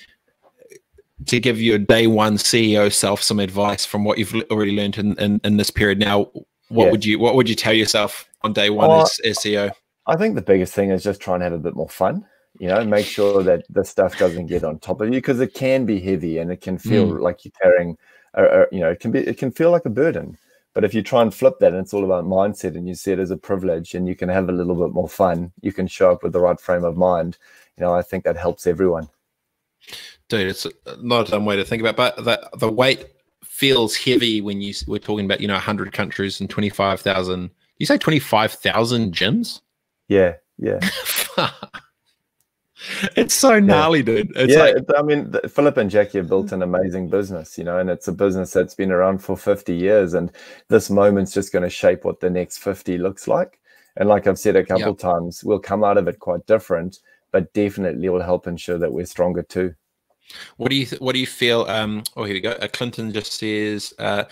to 1.27 1.40
give 1.40 1.61
your 1.61 1.79
day 1.79 2.07
one 2.07 2.37
CEO 2.37 2.92
self 2.92 3.23
some 3.23 3.40
advice 3.40 3.87
from 3.87 4.05
what 4.05 4.18
you've 4.18 4.35
already 4.51 4.77
learned 4.77 4.99
in, 4.99 5.18
in, 5.18 5.40
in 5.45 5.57
this 5.57 5.71
period 5.71 5.99
now, 5.99 6.31
what 6.68 6.87
yeah. 6.87 6.90
would 6.90 7.05
you 7.05 7.18
what 7.18 7.35
would 7.35 7.49
you 7.49 7.55
tell 7.55 7.73
yourself 7.73 8.29
on 8.42 8.53
day 8.53 8.71
one 8.71 8.90
as, 8.90 9.21
as 9.25 9.38
CEO? 9.38 9.73
I 10.07 10.16
think 10.16 10.35
the 10.35 10.42
biggest 10.42 10.75
thing 10.75 10.90
is 10.90 11.03
just 11.03 11.21
try 11.21 11.35
and 11.35 11.42
have 11.42 11.53
a 11.53 11.59
bit 11.59 11.77
more 11.77 11.88
fun 11.88 12.27
you 12.59 12.69
know 12.69 12.85
make 12.85 13.07
sure 13.07 13.43
that 13.43 13.65
the 13.71 13.85
stuff 13.85 14.19
doesn't 14.19 14.47
get 14.47 14.65
on 14.65 14.79
top 14.79 15.01
of 15.01 15.09
you 15.09 15.15
because 15.15 15.41
it 15.41 15.55
can 15.55 15.85
be 15.87 16.01
heavy 16.01 16.38
and 16.38 16.51
it 16.51 16.61
can 16.61 16.79
feel 16.79 17.07
mm. 17.07 17.21
like 17.21 17.45
you're 17.45 17.53
carrying 17.62 17.97
a, 18.35 18.45
a, 18.45 18.67
you 18.73 18.81
know 18.81 18.91
it 18.91 19.01
can 19.01 19.11
be 19.11 19.21
it 19.21 19.38
can 19.38 19.51
feel 19.51 19.71
like 19.71 19.85
a 19.87 19.91
burden 19.91 20.37
but 20.75 20.85
if 20.85 20.95
you 20.95 21.03
try 21.03 21.23
and 21.23 21.35
flip 21.35 21.59
that 21.61 21.73
and 21.73 21.81
it's 21.81 21.95
all 21.95 22.05
about 22.05 22.25
mindset 22.25 22.77
and 22.77 22.88
you 22.88 22.95
see 22.95 23.12
it 23.12 23.19
as 23.19 23.31
a 23.31 23.37
privilege 23.37 23.95
and 23.95 24.07
you 24.09 24.15
can 24.15 24.29
have 24.29 24.49
a 24.49 24.53
little 24.53 24.75
bit 24.75 24.93
more 24.93 25.09
fun 25.09 25.53
you 25.61 25.73
can 25.73 25.87
show 25.87 26.12
up 26.12 26.23
with 26.23 26.33
the 26.33 26.41
right 26.41 26.61
frame 26.61 26.85
of 26.85 26.97
mind 26.97 27.38
you 27.77 27.85
know 27.85 27.95
i 27.95 28.03
think 28.03 28.25
that 28.25 28.37
helps 28.37 28.67
everyone 28.67 29.09
Dude, 30.29 30.49
it's 30.49 30.67
not 31.01 31.29
a 31.29 31.31
dumb 31.31 31.45
way 31.45 31.57
to 31.57 31.65
think 31.65 31.83
about, 31.83 31.97
but 31.97 32.17
the 32.25 32.49
the 32.59 32.71
weight 32.71 33.07
feels 33.45 33.97
heavy 33.97 34.41
when 34.41 34.61
you 34.61 34.73
we're 34.87 34.99
talking 34.99 35.27
about 35.27 35.41
you 35.41 35.49
know 35.49 35.55
100 35.55 35.93
countries 35.93 36.41
and 36.41 36.49
25,000. 36.49 37.51
You 37.79 37.87
say 37.87 37.99
25,000 37.99 39.15
gyms? 39.15 39.61
Yeah, 40.09 40.35
yeah. 40.59 40.81
it's 43.16 43.35
so 43.35 43.59
gnarly, 43.59 44.01
yeah. 44.01 44.05
dude. 44.05 44.33
It's 44.37 44.53
yeah, 44.53 44.62
like, 44.62 44.85
I 44.97 45.03
mean, 45.03 45.33
Philip 45.49 45.77
and 45.77 45.90
Jackie 45.90 46.18
have 46.18 46.29
built 46.29 46.53
an 46.53 46.62
amazing 46.62 47.09
business, 47.09 47.59
you 47.59 47.64
know, 47.64 47.79
and 47.79 47.90
it's 47.90 48.09
a 48.09 48.12
business 48.12 48.53
that's 48.53 48.75
been 48.75 48.92
around 48.92 49.18
for 49.18 49.37
50 49.37 49.75
years. 49.75 50.14
And 50.14 50.33
this 50.68 50.90
moment's 50.90 51.33
just 51.33 51.53
going 51.53 51.62
to 51.62 51.71
shape 51.71 52.05
what 52.05 52.21
the 52.21 52.31
next 52.31 52.59
50 52.59 52.99
looks 52.99 53.29
like. 53.29 53.61
And 53.97 54.09
like 54.09 54.27
I've 54.27 54.38
said 54.38 54.57
a 54.57 54.64
couple 54.64 54.88
yep. 54.88 54.99
times, 54.99 55.45
we'll 55.45 55.59
come 55.59 55.85
out 55.85 55.99
of 55.99 56.09
it 56.09 56.18
quite 56.18 56.47
different, 56.47 57.01
but 57.31 57.53
definitely 57.53 58.09
will 58.09 58.23
help 58.23 58.47
ensure 58.47 58.79
that 58.79 58.92
we're 58.92 59.07
stronger 59.07 59.42
too. 59.42 59.75
What 60.57 60.71
do 60.71 60.77
you 60.77 60.87
What 60.99 61.12
do 61.12 61.18
you 61.18 61.27
feel? 61.27 61.62
Um, 61.68 62.05
oh, 62.16 62.25
here 62.25 62.35
we 62.35 62.40
go. 62.40 62.53
Uh, 62.53 62.68
Clinton 62.68 63.12
just 63.12 63.35
says. 63.35 63.92
Uh, 63.99 64.25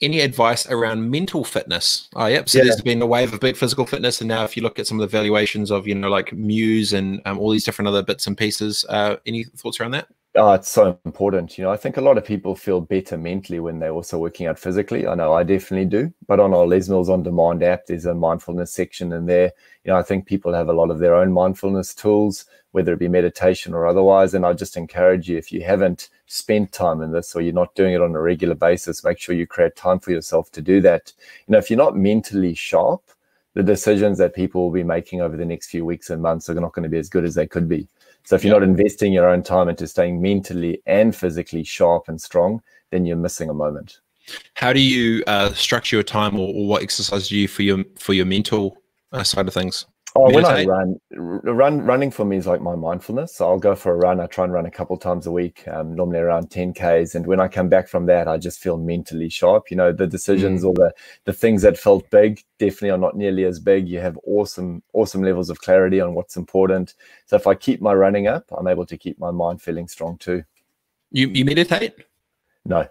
any 0.00 0.20
advice 0.20 0.66
around 0.66 1.10
mental 1.10 1.44
fitness? 1.44 2.08
Oh, 2.14 2.26
yep. 2.26 2.48
So 2.48 2.58
yeah. 2.58 2.64
there's 2.64 2.80
been 2.80 3.00
a 3.02 3.06
wave 3.06 3.32
of 3.32 3.40
big 3.40 3.56
physical 3.56 3.86
fitness, 3.86 4.20
and 4.20 4.28
now 4.28 4.44
if 4.44 4.56
you 4.56 4.62
look 4.62 4.78
at 4.78 4.86
some 4.86 5.00
of 5.00 5.10
the 5.10 5.16
valuations 5.16 5.70
of 5.70 5.86
you 5.86 5.94
know 5.94 6.08
like 6.08 6.32
Muse 6.32 6.92
and 6.92 7.20
um, 7.24 7.38
all 7.38 7.50
these 7.50 7.64
different 7.64 7.88
other 7.88 8.02
bits 8.02 8.26
and 8.26 8.36
pieces, 8.36 8.84
uh, 8.88 9.16
any 9.26 9.44
thoughts 9.44 9.80
around 9.80 9.92
that? 9.92 10.08
Oh, 10.36 10.52
it's 10.52 10.68
so 10.68 10.98
important. 11.04 11.56
You 11.56 11.62
know, 11.62 11.70
I 11.70 11.76
think 11.76 11.96
a 11.96 12.00
lot 12.00 12.18
of 12.18 12.24
people 12.24 12.56
feel 12.56 12.80
better 12.80 13.16
mentally 13.16 13.60
when 13.60 13.78
they're 13.78 13.92
also 13.92 14.18
working 14.18 14.48
out 14.48 14.58
physically. 14.58 15.06
I 15.06 15.14
know 15.14 15.32
I 15.32 15.44
definitely 15.44 15.86
do. 15.86 16.12
But 16.26 16.40
on 16.40 16.52
our 16.52 16.66
Les 16.66 16.88
Mills 16.88 17.08
on 17.08 17.22
Demand 17.22 17.62
app, 17.62 17.86
there's 17.86 18.04
a 18.06 18.14
mindfulness 18.14 18.72
section 18.72 19.12
in 19.12 19.26
there. 19.26 19.52
You 19.84 19.92
know, 19.92 19.96
I 19.96 20.02
think 20.02 20.26
people 20.26 20.52
have 20.52 20.68
a 20.68 20.72
lot 20.72 20.90
of 20.90 20.98
their 20.98 21.14
own 21.14 21.32
mindfulness 21.32 21.94
tools, 21.94 22.46
whether 22.72 22.92
it 22.92 22.98
be 22.98 23.06
meditation 23.06 23.74
or 23.74 23.86
otherwise. 23.86 24.34
And 24.34 24.44
I 24.44 24.54
just 24.54 24.76
encourage 24.76 25.28
you, 25.28 25.38
if 25.38 25.52
you 25.52 25.62
haven't 25.62 26.08
spent 26.26 26.72
time 26.72 27.00
in 27.00 27.12
this 27.12 27.36
or 27.36 27.40
you're 27.40 27.52
not 27.54 27.76
doing 27.76 27.94
it 27.94 28.00
on 28.02 28.16
a 28.16 28.20
regular 28.20 28.56
basis, 28.56 29.04
make 29.04 29.20
sure 29.20 29.36
you 29.36 29.46
create 29.46 29.76
time 29.76 30.00
for 30.00 30.10
yourself 30.10 30.50
to 30.52 30.60
do 30.60 30.80
that. 30.80 31.12
You 31.46 31.52
know, 31.52 31.58
if 31.58 31.70
you're 31.70 31.76
not 31.76 31.96
mentally 31.96 32.54
sharp, 32.54 33.02
the 33.54 33.62
decisions 33.62 34.18
that 34.18 34.34
people 34.34 34.64
will 34.64 34.72
be 34.72 34.82
making 34.82 35.20
over 35.20 35.36
the 35.36 35.44
next 35.44 35.68
few 35.68 35.84
weeks 35.84 36.10
and 36.10 36.20
months 36.20 36.50
are 36.50 36.54
not 36.54 36.72
going 36.72 36.82
to 36.82 36.88
be 36.88 36.98
as 36.98 37.08
good 37.08 37.24
as 37.24 37.36
they 37.36 37.46
could 37.46 37.68
be. 37.68 37.86
So 38.24 38.36
if 38.36 38.44
you're 38.44 38.54
not 38.58 38.62
investing 38.62 39.12
your 39.12 39.28
own 39.28 39.42
time 39.42 39.68
into 39.68 39.86
staying 39.86 40.20
mentally 40.20 40.82
and 40.86 41.14
physically 41.14 41.62
sharp 41.62 42.08
and 42.08 42.20
strong, 42.20 42.62
then 42.90 43.04
you're 43.04 43.16
missing 43.16 43.50
a 43.50 43.54
moment. 43.54 44.00
How 44.54 44.72
do 44.72 44.80
you 44.80 45.22
uh, 45.26 45.52
structure 45.52 45.96
your 45.96 46.02
time, 46.02 46.38
or, 46.38 46.48
or, 46.54 46.66
what 46.66 46.82
exercise 46.82 47.28
do 47.28 47.36
you 47.36 47.46
for 47.46 47.62
your 47.62 47.84
for 47.98 48.14
your 48.14 48.24
mental 48.24 48.78
uh, 49.12 49.22
side 49.22 49.46
of 49.46 49.52
things? 49.52 49.84
Oh, 50.16 50.32
when 50.32 50.44
I 50.44 50.64
run, 50.64 51.00
run 51.10 51.80
running 51.80 52.12
for 52.12 52.24
me 52.24 52.36
is 52.36 52.46
like 52.46 52.60
my 52.60 52.76
mindfulness. 52.76 53.34
So 53.34 53.48
I'll 53.48 53.58
go 53.58 53.74
for 53.74 53.92
a 53.92 53.96
run. 53.96 54.20
I 54.20 54.26
try 54.26 54.44
and 54.44 54.52
run 54.52 54.64
a 54.64 54.70
couple 54.70 54.96
times 54.96 55.26
a 55.26 55.32
week, 55.32 55.66
um, 55.66 55.92
normally 55.92 56.20
around 56.20 56.52
10 56.52 56.72
Ks. 56.72 57.16
And 57.16 57.26
when 57.26 57.40
I 57.40 57.48
come 57.48 57.68
back 57.68 57.88
from 57.88 58.06
that, 58.06 58.28
I 58.28 58.38
just 58.38 58.60
feel 58.60 58.76
mentally 58.76 59.28
sharp. 59.28 59.72
You 59.72 59.76
know, 59.76 59.90
the 59.90 60.06
decisions 60.06 60.62
mm. 60.62 60.68
or 60.68 60.74
the 60.74 60.94
the 61.24 61.32
things 61.32 61.62
that 61.62 61.76
felt 61.76 62.08
big 62.10 62.40
definitely 62.60 62.90
are 62.90 62.98
not 62.98 63.16
nearly 63.16 63.44
as 63.44 63.58
big. 63.58 63.88
You 63.88 63.98
have 64.00 64.16
awesome, 64.24 64.84
awesome 64.92 65.22
levels 65.22 65.50
of 65.50 65.60
clarity 65.60 66.00
on 66.00 66.14
what's 66.14 66.36
important. 66.36 66.94
So 67.26 67.34
if 67.34 67.48
I 67.48 67.56
keep 67.56 67.80
my 67.80 67.92
running 67.92 68.28
up, 68.28 68.44
I'm 68.56 68.68
able 68.68 68.86
to 68.86 68.96
keep 68.96 69.18
my 69.18 69.32
mind 69.32 69.62
feeling 69.62 69.88
strong 69.88 70.16
too. 70.18 70.44
You 71.10 71.28
you 71.28 71.44
meditate? 71.44 71.94
No. 72.64 72.86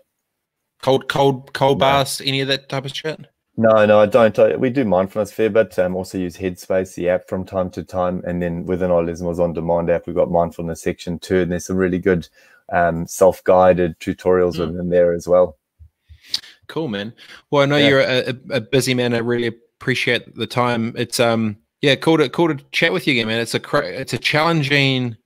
Cold, 0.81 1.07
cold, 1.07 1.53
cold 1.53 1.79
no. 1.79 1.85
baths, 1.85 2.19
any 2.19 2.41
of 2.41 2.49
that 2.49 2.67
type 2.67 2.83
of 2.83 2.93
shit? 2.93 3.27
No, 3.55 3.85
no, 3.85 3.99
I 3.99 4.07
don't. 4.07 4.37
I, 4.39 4.55
we 4.55 4.71
do 4.71 4.83
mindfulness 4.83 5.31
fair 5.31 5.49
but 5.49 5.77
Um, 5.77 5.95
also 5.95 6.17
use 6.17 6.35
Headspace, 6.35 6.95
the 6.95 7.09
app, 7.09 7.27
from 7.27 7.45
time 7.45 7.69
to 7.71 7.83
time. 7.83 8.23
And 8.25 8.41
then 8.41 8.65
within 8.65 8.89
our 8.89 9.03
Les 9.03 9.21
Mills 9.21 9.39
on 9.39 9.53
Demand 9.53 9.89
app, 9.91 10.07
we've 10.07 10.15
got 10.15 10.31
mindfulness 10.31 10.81
section 10.81 11.19
too. 11.19 11.41
And 11.41 11.51
there's 11.51 11.65
some 11.67 11.77
really 11.77 11.99
good 11.99 12.27
um, 12.71 13.05
self 13.05 13.43
guided 13.43 13.99
tutorials 13.99 14.55
mm. 14.55 14.67
within 14.67 14.89
there 14.89 15.13
as 15.13 15.27
well. 15.27 15.57
Cool, 16.67 16.87
man. 16.87 17.13
Well, 17.51 17.61
I 17.61 17.65
know 17.65 17.77
yeah. 17.77 17.87
you're 17.87 17.99
a, 17.99 18.57
a, 18.57 18.61
busy 18.61 18.95
man. 18.95 19.13
I 19.13 19.19
really 19.19 19.47
appreciate 19.47 20.35
the 20.35 20.47
time. 20.47 20.93
It's 20.97 21.19
um, 21.19 21.57
yeah, 21.81 21.95
cool 21.95 22.17
to 22.17 22.29
cool 22.29 22.47
to 22.47 22.63
chat 22.71 22.93
with 22.93 23.05
you 23.05 23.13
again, 23.13 23.27
man. 23.27 23.39
It's 23.39 23.53
a 23.53 23.61
it's 23.99 24.13
a 24.13 24.17
challenging 24.17 25.17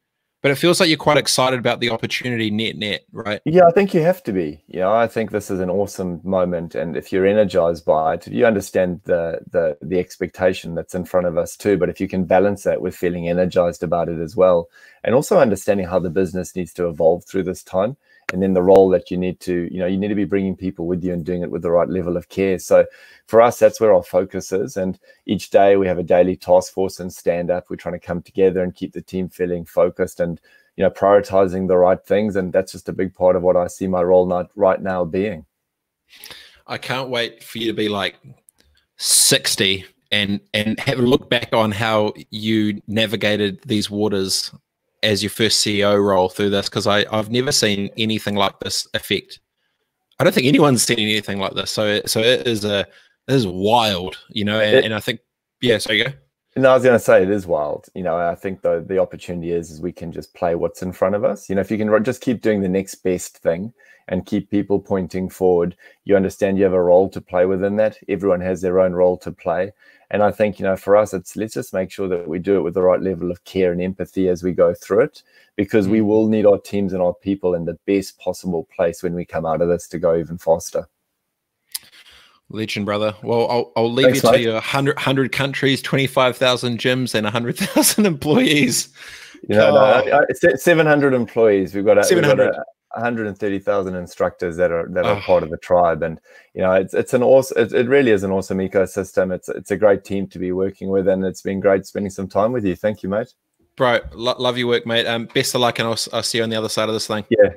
but 0.47 0.51
it 0.53 0.59
feels 0.59 0.79
like 0.79 0.87
you're 0.87 0.97
quite 0.97 1.17
excited 1.17 1.59
about 1.59 1.81
the 1.81 1.89
opportunity 1.89 2.49
net 2.49 2.77
net, 2.77 3.03
right? 3.11 3.41
Yeah, 3.43 3.65
I 3.67 3.71
think 3.71 3.93
you 3.93 4.01
have 4.03 4.23
to 4.23 4.31
be. 4.31 4.63
Know, 4.69 4.93
I 4.93 5.05
think 5.05 5.31
this 5.31 5.51
is 5.51 5.59
an 5.59 5.69
awesome 5.69 6.21
moment, 6.23 6.73
and 6.73 6.95
if 6.95 7.11
you're 7.11 7.25
energized 7.25 7.83
by 7.83 8.13
it, 8.13 8.27
you 8.27 8.45
understand 8.45 9.01
the 9.03 9.41
the 9.51 9.77
the 9.81 9.99
expectation 9.99 10.73
that's 10.73 10.95
in 10.95 11.03
front 11.03 11.27
of 11.27 11.37
us 11.37 11.57
too. 11.57 11.75
But 11.77 11.89
if 11.89 11.99
you 11.99 12.07
can 12.07 12.23
balance 12.23 12.63
that 12.63 12.79
with 12.79 12.95
feeling 12.95 13.27
energized 13.27 13.83
about 13.83 14.07
it 14.07 14.21
as 14.21 14.37
well, 14.37 14.69
and 15.03 15.13
also 15.13 15.37
understanding 15.37 15.85
how 15.85 15.99
the 15.99 16.09
business 16.09 16.55
needs 16.55 16.71
to 16.75 16.87
evolve 16.87 17.25
through 17.25 17.43
this 17.43 17.61
time, 17.61 17.97
and 18.33 18.43
then 18.43 18.53
the 18.53 18.61
role 18.61 18.89
that 18.89 19.09
you 19.09 19.17
need 19.17 19.39
to, 19.41 19.69
you 19.71 19.79
know, 19.79 19.85
you 19.85 19.97
need 19.97 20.09
to 20.09 20.15
be 20.15 20.25
bringing 20.25 20.55
people 20.55 20.85
with 20.85 21.03
you 21.03 21.13
and 21.13 21.25
doing 21.25 21.43
it 21.43 21.51
with 21.51 21.61
the 21.61 21.71
right 21.71 21.87
level 21.87 22.17
of 22.17 22.27
care. 22.27 22.59
So 22.59 22.85
for 23.27 23.41
us, 23.41 23.57
that's 23.57 23.79
where 23.79 23.93
our 23.93 24.03
focus 24.03 24.51
is. 24.51 24.75
And 24.75 24.99
each 25.25 25.49
day 25.49 25.77
we 25.77 25.87
have 25.87 25.97
a 25.97 26.03
daily 26.03 26.35
task 26.35 26.73
force 26.73 26.99
and 26.99 27.11
stand 27.11 27.49
up. 27.49 27.69
We're 27.69 27.77
trying 27.77 27.99
to 27.99 28.05
come 28.05 28.21
together 28.21 28.63
and 28.63 28.75
keep 28.75 28.91
the 28.91 29.01
team 29.01 29.29
feeling 29.29 29.63
focused 29.63 30.19
and, 30.19 30.41
you 30.75 30.83
know, 30.83 30.89
prioritizing 30.89 31.69
the 31.69 31.77
right 31.77 32.03
things. 32.05 32.35
And 32.35 32.51
that's 32.51 32.73
just 32.73 32.89
a 32.89 32.93
big 32.93 33.13
part 33.13 33.37
of 33.37 33.43
what 33.43 33.55
I 33.55 33.67
see 33.67 33.87
my 33.87 34.03
role 34.03 34.25
not 34.25 34.51
right 34.55 34.81
now 34.81 35.05
being. 35.05 35.45
I 36.67 36.77
can't 36.77 37.09
wait 37.09 37.43
for 37.43 37.59
you 37.59 37.67
to 37.67 37.73
be 37.73 37.87
like 37.87 38.17
60 38.97 39.85
and 40.11 40.39
and 40.53 40.79
have 40.79 40.99
a 40.99 41.03
look 41.03 41.29
back 41.29 41.53
on 41.53 41.71
how 41.71 42.13
you 42.29 42.81
navigated 42.87 43.61
these 43.63 43.89
waters 43.89 44.51
as 45.03 45.21
your 45.21 45.29
first 45.29 45.65
CEO 45.65 46.03
role 46.03 46.29
through 46.29 46.49
this 46.49 46.69
because 46.69 46.87
I 46.87 47.05
I've 47.11 47.29
never 47.29 47.51
seen 47.51 47.89
anything 47.97 48.35
like 48.35 48.59
this 48.59 48.87
effect. 48.93 49.39
I 50.19 50.23
don't 50.23 50.33
think 50.33 50.47
anyone's 50.47 50.83
seen 50.83 50.99
anything 50.99 51.39
like 51.39 51.53
this. 51.53 51.71
So 51.71 52.01
so 52.05 52.19
it 52.19 52.47
is 52.47 52.65
a 52.65 52.81
it 53.27 53.35
is 53.35 53.45
wild, 53.45 54.17
you 54.29 54.45
know. 54.45 54.59
And, 54.59 54.77
it, 54.77 54.85
and 54.85 54.93
I 54.93 54.99
think 54.99 55.19
yeah. 55.61 55.77
So 55.77 55.93
you 55.93 56.05
go. 56.05 56.13
No, 56.55 56.71
I 56.71 56.73
was 56.73 56.83
going 56.83 56.97
to 56.97 57.03
say 57.03 57.21
it 57.21 57.29
is 57.29 57.45
wild. 57.45 57.85
You 57.93 58.01
know, 58.01 58.17
I 58.17 58.33
think 58.33 58.61
the 58.61 58.83
the 58.87 58.97
opportunity 58.97 59.51
is 59.51 59.69
is 59.69 59.81
we 59.81 59.91
can 59.91 60.11
just 60.11 60.33
play 60.33 60.55
what's 60.55 60.81
in 60.81 60.91
front 60.91 61.15
of 61.15 61.23
us. 61.23 61.49
You 61.49 61.55
know, 61.55 61.61
if 61.61 61.69
you 61.69 61.77
can 61.77 62.03
just 62.03 62.21
keep 62.21 62.41
doing 62.41 62.61
the 62.61 62.69
next 62.69 62.95
best 62.95 63.37
thing 63.37 63.73
and 64.07 64.25
keep 64.25 64.49
people 64.49 64.79
pointing 64.79 65.29
forward, 65.29 65.75
you 66.05 66.15
understand 66.15 66.57
you 66.57 66.63
have 66.63 66.73
a 66.73 66.81
role 66.81 67.09
to 67.09 67.21
play 67.21 67.45
within 67.45 67.75
that. 67.75 67.97
Everyone 68.09 68.41
has 68.41 68.61
their 68.61 68.79
own 68.79 68.93
role 68.93 69.17
to 69.17 69.31
play, 69.31 69.71
and 70.09 70.23
I 70.23 70.31
think, 70.31 70.59
you 70.59 70.63
know, 70.63 70.77
for 70.77 70.95
us, 70.95 71.13
it's 71.13 71.35
let's 71.35 71.53
just 71.53 71.73
make 71.73 71.91
sure 71.91 72.07
that 72.07 72.27
we 72.27 72.39
do 72.39 72.57
it 72.57 72.61
with 72.61 72.75
the 72.75 72.81
right 72.81 73.01
level 73.01 73.29
of 73.29 73.43
care 73.43 73.71
and 73.71 73.81
empathy 73.81 74.29
as 74.29 74.41
we 74.41 74.53
go 74.53 74.73
through 74.73 75.01
it, 75.01 75.23
because 75.55 75.87
we 75.87 75.99
mm. 75.99 76.05
will 76.05 76.27
need 76.27 76.45
our 76.45 76.59
teams 76.59 76.93
and 76.93 77.01
our 77.01 77.13
people 77.13 77.53
in 77.53 77.65
the 77.65 77.77
best 77.85 78.17
possible 78.19 78.67
place 78.73 79.03
when 79.03 79.13
we 79.13 79.25
come 79.25 79.45
out 79.45 79.61
of 79.61 79.67
this 79.67 79.87
to 79.89 79.99
go 79.99 80.15
even 80.15 80.37
faster. 80.37 80.87
Legend, 82.49 82.85
brother. 82.85 83.13
Well, 83.21 83.51
I'll, 83.51 83.73
I'll 83.75 83.91
leave 83.91 84.05
Thanks, 84.05 84.23
you 84.23 84.31
to 84.31 84.39
your 84.39 84.53
100, 84.53 84.95
100 84.95 85.33
countries, 85.33 85.81
25,000 85.81 86.79
gyms, 86.79 87.13
and 87.13 87.25
100,000 87.25 88.05
employees. 88.05 88.89
You 89.49 89.55
know, 89.57 90.03
no, 90.05 90.25
700 90.55 91.13
employees. 91.13 91.75
We've 91.75 91.85
got, 91.85 91.97
a, 91.97 92.03
700. 92.05 92.45
We've 92.45 92.53
got 92.53 92.61
a, 92.61 92.63
130,000 92.97 93.95
instructors 93.95 94.57
that 94.57 94.71
are 94.71 94.87
that 94.89 95.05
are 95.05 95.17
oh. 95.17 95.21
part 95.21 95.43
of 95.43 95.49
the 95.49 95.57
tribe, 95.57 96.03
and 96.03 96.19
you 96.53 96.61
know 96.61 96.73
it's 96.73 96.93
it's 96.93 97.13
an 97.13 97.23
awesome. 97.23 97.57
It, 97.57 97.73
it, 97.73 97.87
really 97.87 98.11
is 98.11 98.23
an 98.23 98.31
awesome 98.31 98.57
ecosystem. 98.57 99.33
It's 99.33 99.49
it's 99.49 99.71
a 99.71 99.77
great 99.77 100.03
team 100.03 100.27
to 100.27 100.39
be 100.39 100.51
working 100.51 100.89
with, 100.89 101.07
and 101.07 101.23
it's 101.23 101.41
been 101.41 101.59
great 101.59 101.85
spending 101.85 102.09
some 102.09 102.27
time 102.27 102.51
with 102.51 102.65
you. 102.65 102.75
Thank 102.75 103.03
you, 103.03 103.09
mate. 103.09 103.33
Bro, 103.75 103.99
lo- 104.13 104.35
love 104.39 104.57
your 104.57 104.67
work, 104.67 104.85
mate. 104.87 105.05
Um, 105.05 105.25
best 105.25 105.53
of 105.53 105.61
luck, 105.61 105.77
and 105.79 105.87
I'll, 105.87 105.97
I'll 106.11 106.23
see 106.23 106.39
you 106.39 106.43
on 106.43 106.49
the 106.49 106.55
other 106.55 106.69
side 106.69 106.89
of 106.89 106.93
this 106.93 107.07
thing. 107.07 107.23
Yeah, 107.29 107.49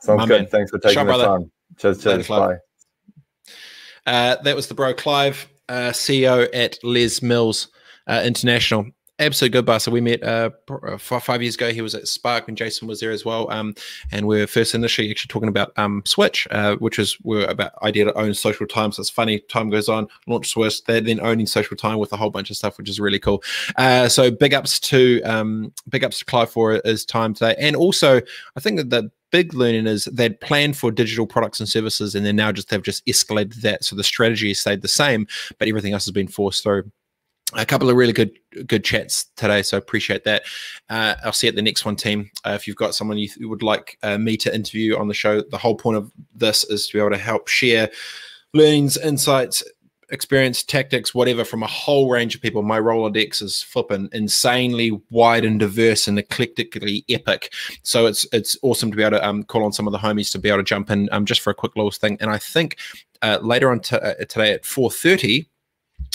sounds 0.00 0.18
My 0.18 0.26
good. 0.26 0.42
Man. 0.42 0.46
Thanks 0.48 0.70
for 0.70 0.78
taking 0.78 0.94
Shot, 0.94 1.04
the 1.04 1.12
brother. 1.12 1.24
time. 1.24 1.52
Cheers, 1.78 2.02
cheers. 2.02 2.28
Bye. 2.28 2.56
Uh, 4.06 4.36
that 4.42 4.56
was 4.56 4.66
the 4.66 4.74
bro 4.74 4.92
Clive, 4.94 5.48
uh, 5.68 5.90
CEO 5.90 6.48
at 6.52 6.78
Les 6.82 7.22
Mills 7.22 7.68
uh, 8.08 8.22
International 8.24 8.86
absolute 9.20 9.52
good 9.52 9.66
buster. 9.66 9.90
We 9.90 10.00
met 10.00 10.22
uh, 10.22 10.50
uh 10.68 10.98
five 10.98 11.42
years 11.42 11.54
ago. 11.54 11.70
He 11.70 11.82
was 11.82 11.94
at 11.94 12.08
Spark 12.08 12.46
when 12.46 12.56
Jason 12.56 12.88
was 12.88 13.00
there 13.00 13.10
as 13.10 13.24
well. 13.24 13.50
Um, 13.50 13.74
and 14.10 14.26
we 14.26 14.40
are 14.40 14.46
first 14.46 14.74
initially 14.74 15.10
actually 15.10 15.28
talking 15.28 15.48
about 15.48 15.72
um, 15.76 16.02
Switch, 16.04 16.48
uh, 16.50 16.76
which 16.76 16.98
is 16.98 17.18
we're 17.22 17.46
about 17.46 17.72
idea 17.82 18.04
to 18.06 18.14
own 18.18 18.34
social 18.34 18.66
time. 18.66 18.92
So 18.92 19.00
it's 19.00 19.10
funny. 19.10 19.40
Time 19.40 19.70
goes 19.70 19.88
on. 19.88 20.08
Launch 20.26 20.48
Switch. 20.48 20.82
They're 20.84 21.00
then 21.00 21.20
owning 21.20 21.46
social 21.46 21.76
time 21.76 21.98
with 21.98 22.12
a 22.12 22.16
whole 22.16 22.30
bunch 22.30 22.50
of 22.50 22.56
stuff, 22.56 22.78
which 22.78 22.88
is 22.88 22.98
really 22.98 23.18
cool. 23.18 23.42
Uh, 23.76 24.08
so 24.08 24.30
big 24.30 24.54
ups 24.54 24.80
to 24.80 25.22
um, 25.22 25.72
big 25.88 26.04
ups 26.04 26.18
to 26.20 26.24
Clive 26.24 26.50
for 26.50 26.80
his 26.84 27.04
time 27.04 27.34
today, 27.34 27.54
and 27.58 27.76
also 27.76 28.20
I 28.56 28.60
think 28.60 28.78
that 28.78 28.90
the 28.90 29.10
big 29.30 29.54
learning 29.54 29.86
is 29.86 30.04
they'd 30.12 30.40
planned 30.40 30.76
for 30.76 30.90
digital 30.90 31.26
products 31.26 31.60
and 31.60 31.68
services 31.68 32.14
and 32.14 32.26
then 32.26 32.36
now 32.36 32.50
just 32.50 32.68
they've 32.68 32.82
just 32.82 33.04
escalated 33.06 33.54
that 33.62 33.84
so 33.84 33.94
the 33.94 34.02
strategy 34.02 34.48
has 34.48 34.60
stayed 34.60 34.82
the 34.82 34.88
same 34.88 35.26
but 35.58 35.68
everything 35.68 35.92
else 35.92 36.04
has 36.04 36.12
been 36.12 36.28
forced 36.28 36.62
through 36.62 36.90
a 37.54 37.66
couple 37.66 37.90
of 37.90 37.96
really 37.96 38.12
good 38.12 38.32
good 38.66 38.84
chats 38.84 39.26
today 39.36 39.62
so 39.62 39.76
appreciate 39.76 40.24
that 40.24 40.42
uh, 40.88 41.14
i'll 41.24 41.32
see 41.32 41.46
you 41.46 41.50
at 41.50 41.56
the 41.56 41.62
next 41.62 41.84
one 41.84 41.96
team 41.96 42.30
uh, 42.44 42.50
if 42.50 42.66
you've 42.66 42.76
got 42.76 42.94
someone 42.94 43.18
you 43.18 43.28
th- 43.28 43.46
would 43.46 43.62
like 43.62 43.98
uh, 44.02 44.18
me 44.18 44.36
to 44.36 44.54
interview 44.54 44.96
on 44.96 45.08
the 45.08 45.14
show 45.14 45.40
the 45.40 45.58
whole 45.58 45.74
point 45.74 45.96
of 45.96 46.12
this 46.34 46.64
is 46.64 46.86
to 46.86 46.92
be 46.94 46.98
able 47.00 47.10
to 47.10 47.18
help 47.18 47.48
share 47.48 47.90
learnings 48.54 48.96
insights 48.96 49.62
experience, 50.10 50.62
tactics, 50.62 51.14
whatever, 51.14 51.44
from 51.44 51.62
a 51.62 51.66
whole 51.66 52.10
range 52.10 52.34
of 52.34 52.42
people. 52.42 52.62
My 52.62 52.78
Rolodex 52.80 53.42
is 53.42 53.62
flipping 53.62 54.08
insanely 54.12 55.00
wide 55.10 55.44
and 55.44 55.58
diverse 55.58 56.08
and 56.08 56.18
eclectically 56.18 57.04
epic. 57.08 57.52
So 57.82 58.06
it's 58.06 58.26
it's 58.32 58.56
awesome 58.62 58.90
to 58.90 58.96
be 58.96 59.02
able 59.02 59.18
to 59.18 59.26
um, 59.26 59.44
call 59.44 59.64
on 59.64 59.72
some 59.72 59.86
of 59.86 59.92
the 59.92 59.98
homies 59.98 60.30
to 60.32 60.38
be 60.38 60.48
able 60.48 60.58
to 60.58 60.64
jump 60.64 60.90
in 60.90 61.08
um, 61.12 61.24
just 61.24 61.40
for 61.40 61.50
a 61.50 61.54
quick 61.54 61.76
little 61.76 61.90
thing. 61.90 62.16
And 62.20 62.30
I 62.30 62.38
think 62.38 62.76
uh, 63.22 63.38
later 63.42 63.70
on 63.70 63.80
t- 63.80 63.96
uh, 63.96 64.14
today 64.14 64.52
at 64.52 64.64
four 64.64 64.90
thirty. 64.90 65.46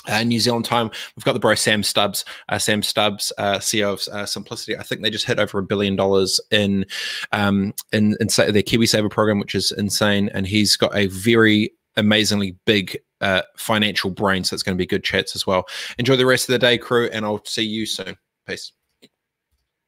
Uh, 0.08 0.24
New 0.24 0.40
Zealand 0.40 0.66
time, 0.66 0.90
we've 1.16 1.24
got 1.24 1.34
the 1.34 1.40
bro 1.40 1.56
Sam 1.56 1.84
Stubbs, 1.84 2.26
uh, 2.50 2.58
Sam 2.58 2.82
Stubbs, 2.82 3.32
uh, 3.38 3.58
CEO 3.58 3.94
of 3.94 4.14
uh, 4.14 4.26
Simplicity. 4.26 4.78
I 4.78 4.84
think 4.84 5.02
they 5.02 5.10
just 5.10 5.26
hit 5.26 5.40
over 5.40 5.60
a 5.60 5.64
billion 5.64 5.96
dollars 5.96 6.40
in 6.52 6.86
um, 7.32 7.74
in, 7.92 8.16
in 8.20 8.28
their 8.28 8.64
KiwiSaver 8.64 9.10
program, 9.10 9.40
which 9.40 9.56
is 9.56 9.72
insane. 9.72 10.30
And 10.34 10.48
he's 10.48 10.76
got 10.76 10.96
a 10.96 11.08
very 11.08 11.72
amazingly 11.98 12.56
big 12.66 12.98
uh, 13.22 13.42
financial 13.58 14.10
brain. 14.10 14.44
So 14.44 14.54
it's 14.54 14.64
going 14.64 14.78
to 14.78 14.82
be 14.82 14.86
good 14.86 15.04
chats 15.04 15.36
as 15.36 15.48
well. 15.48 15.66
Enjoy 15.98 16.16
the 16.16 16.26
rest 16.26 16.50
of 16.50 16.54
the 16.54 16.60
day, 16.60 16.78
crew, 16.78 17.10
and 17.12 17.26
I'll 17.26 17.44
see 17.46 17.64
you 17.64 17.86
soon. 17.86 18.18
Peace. 18.48 18.72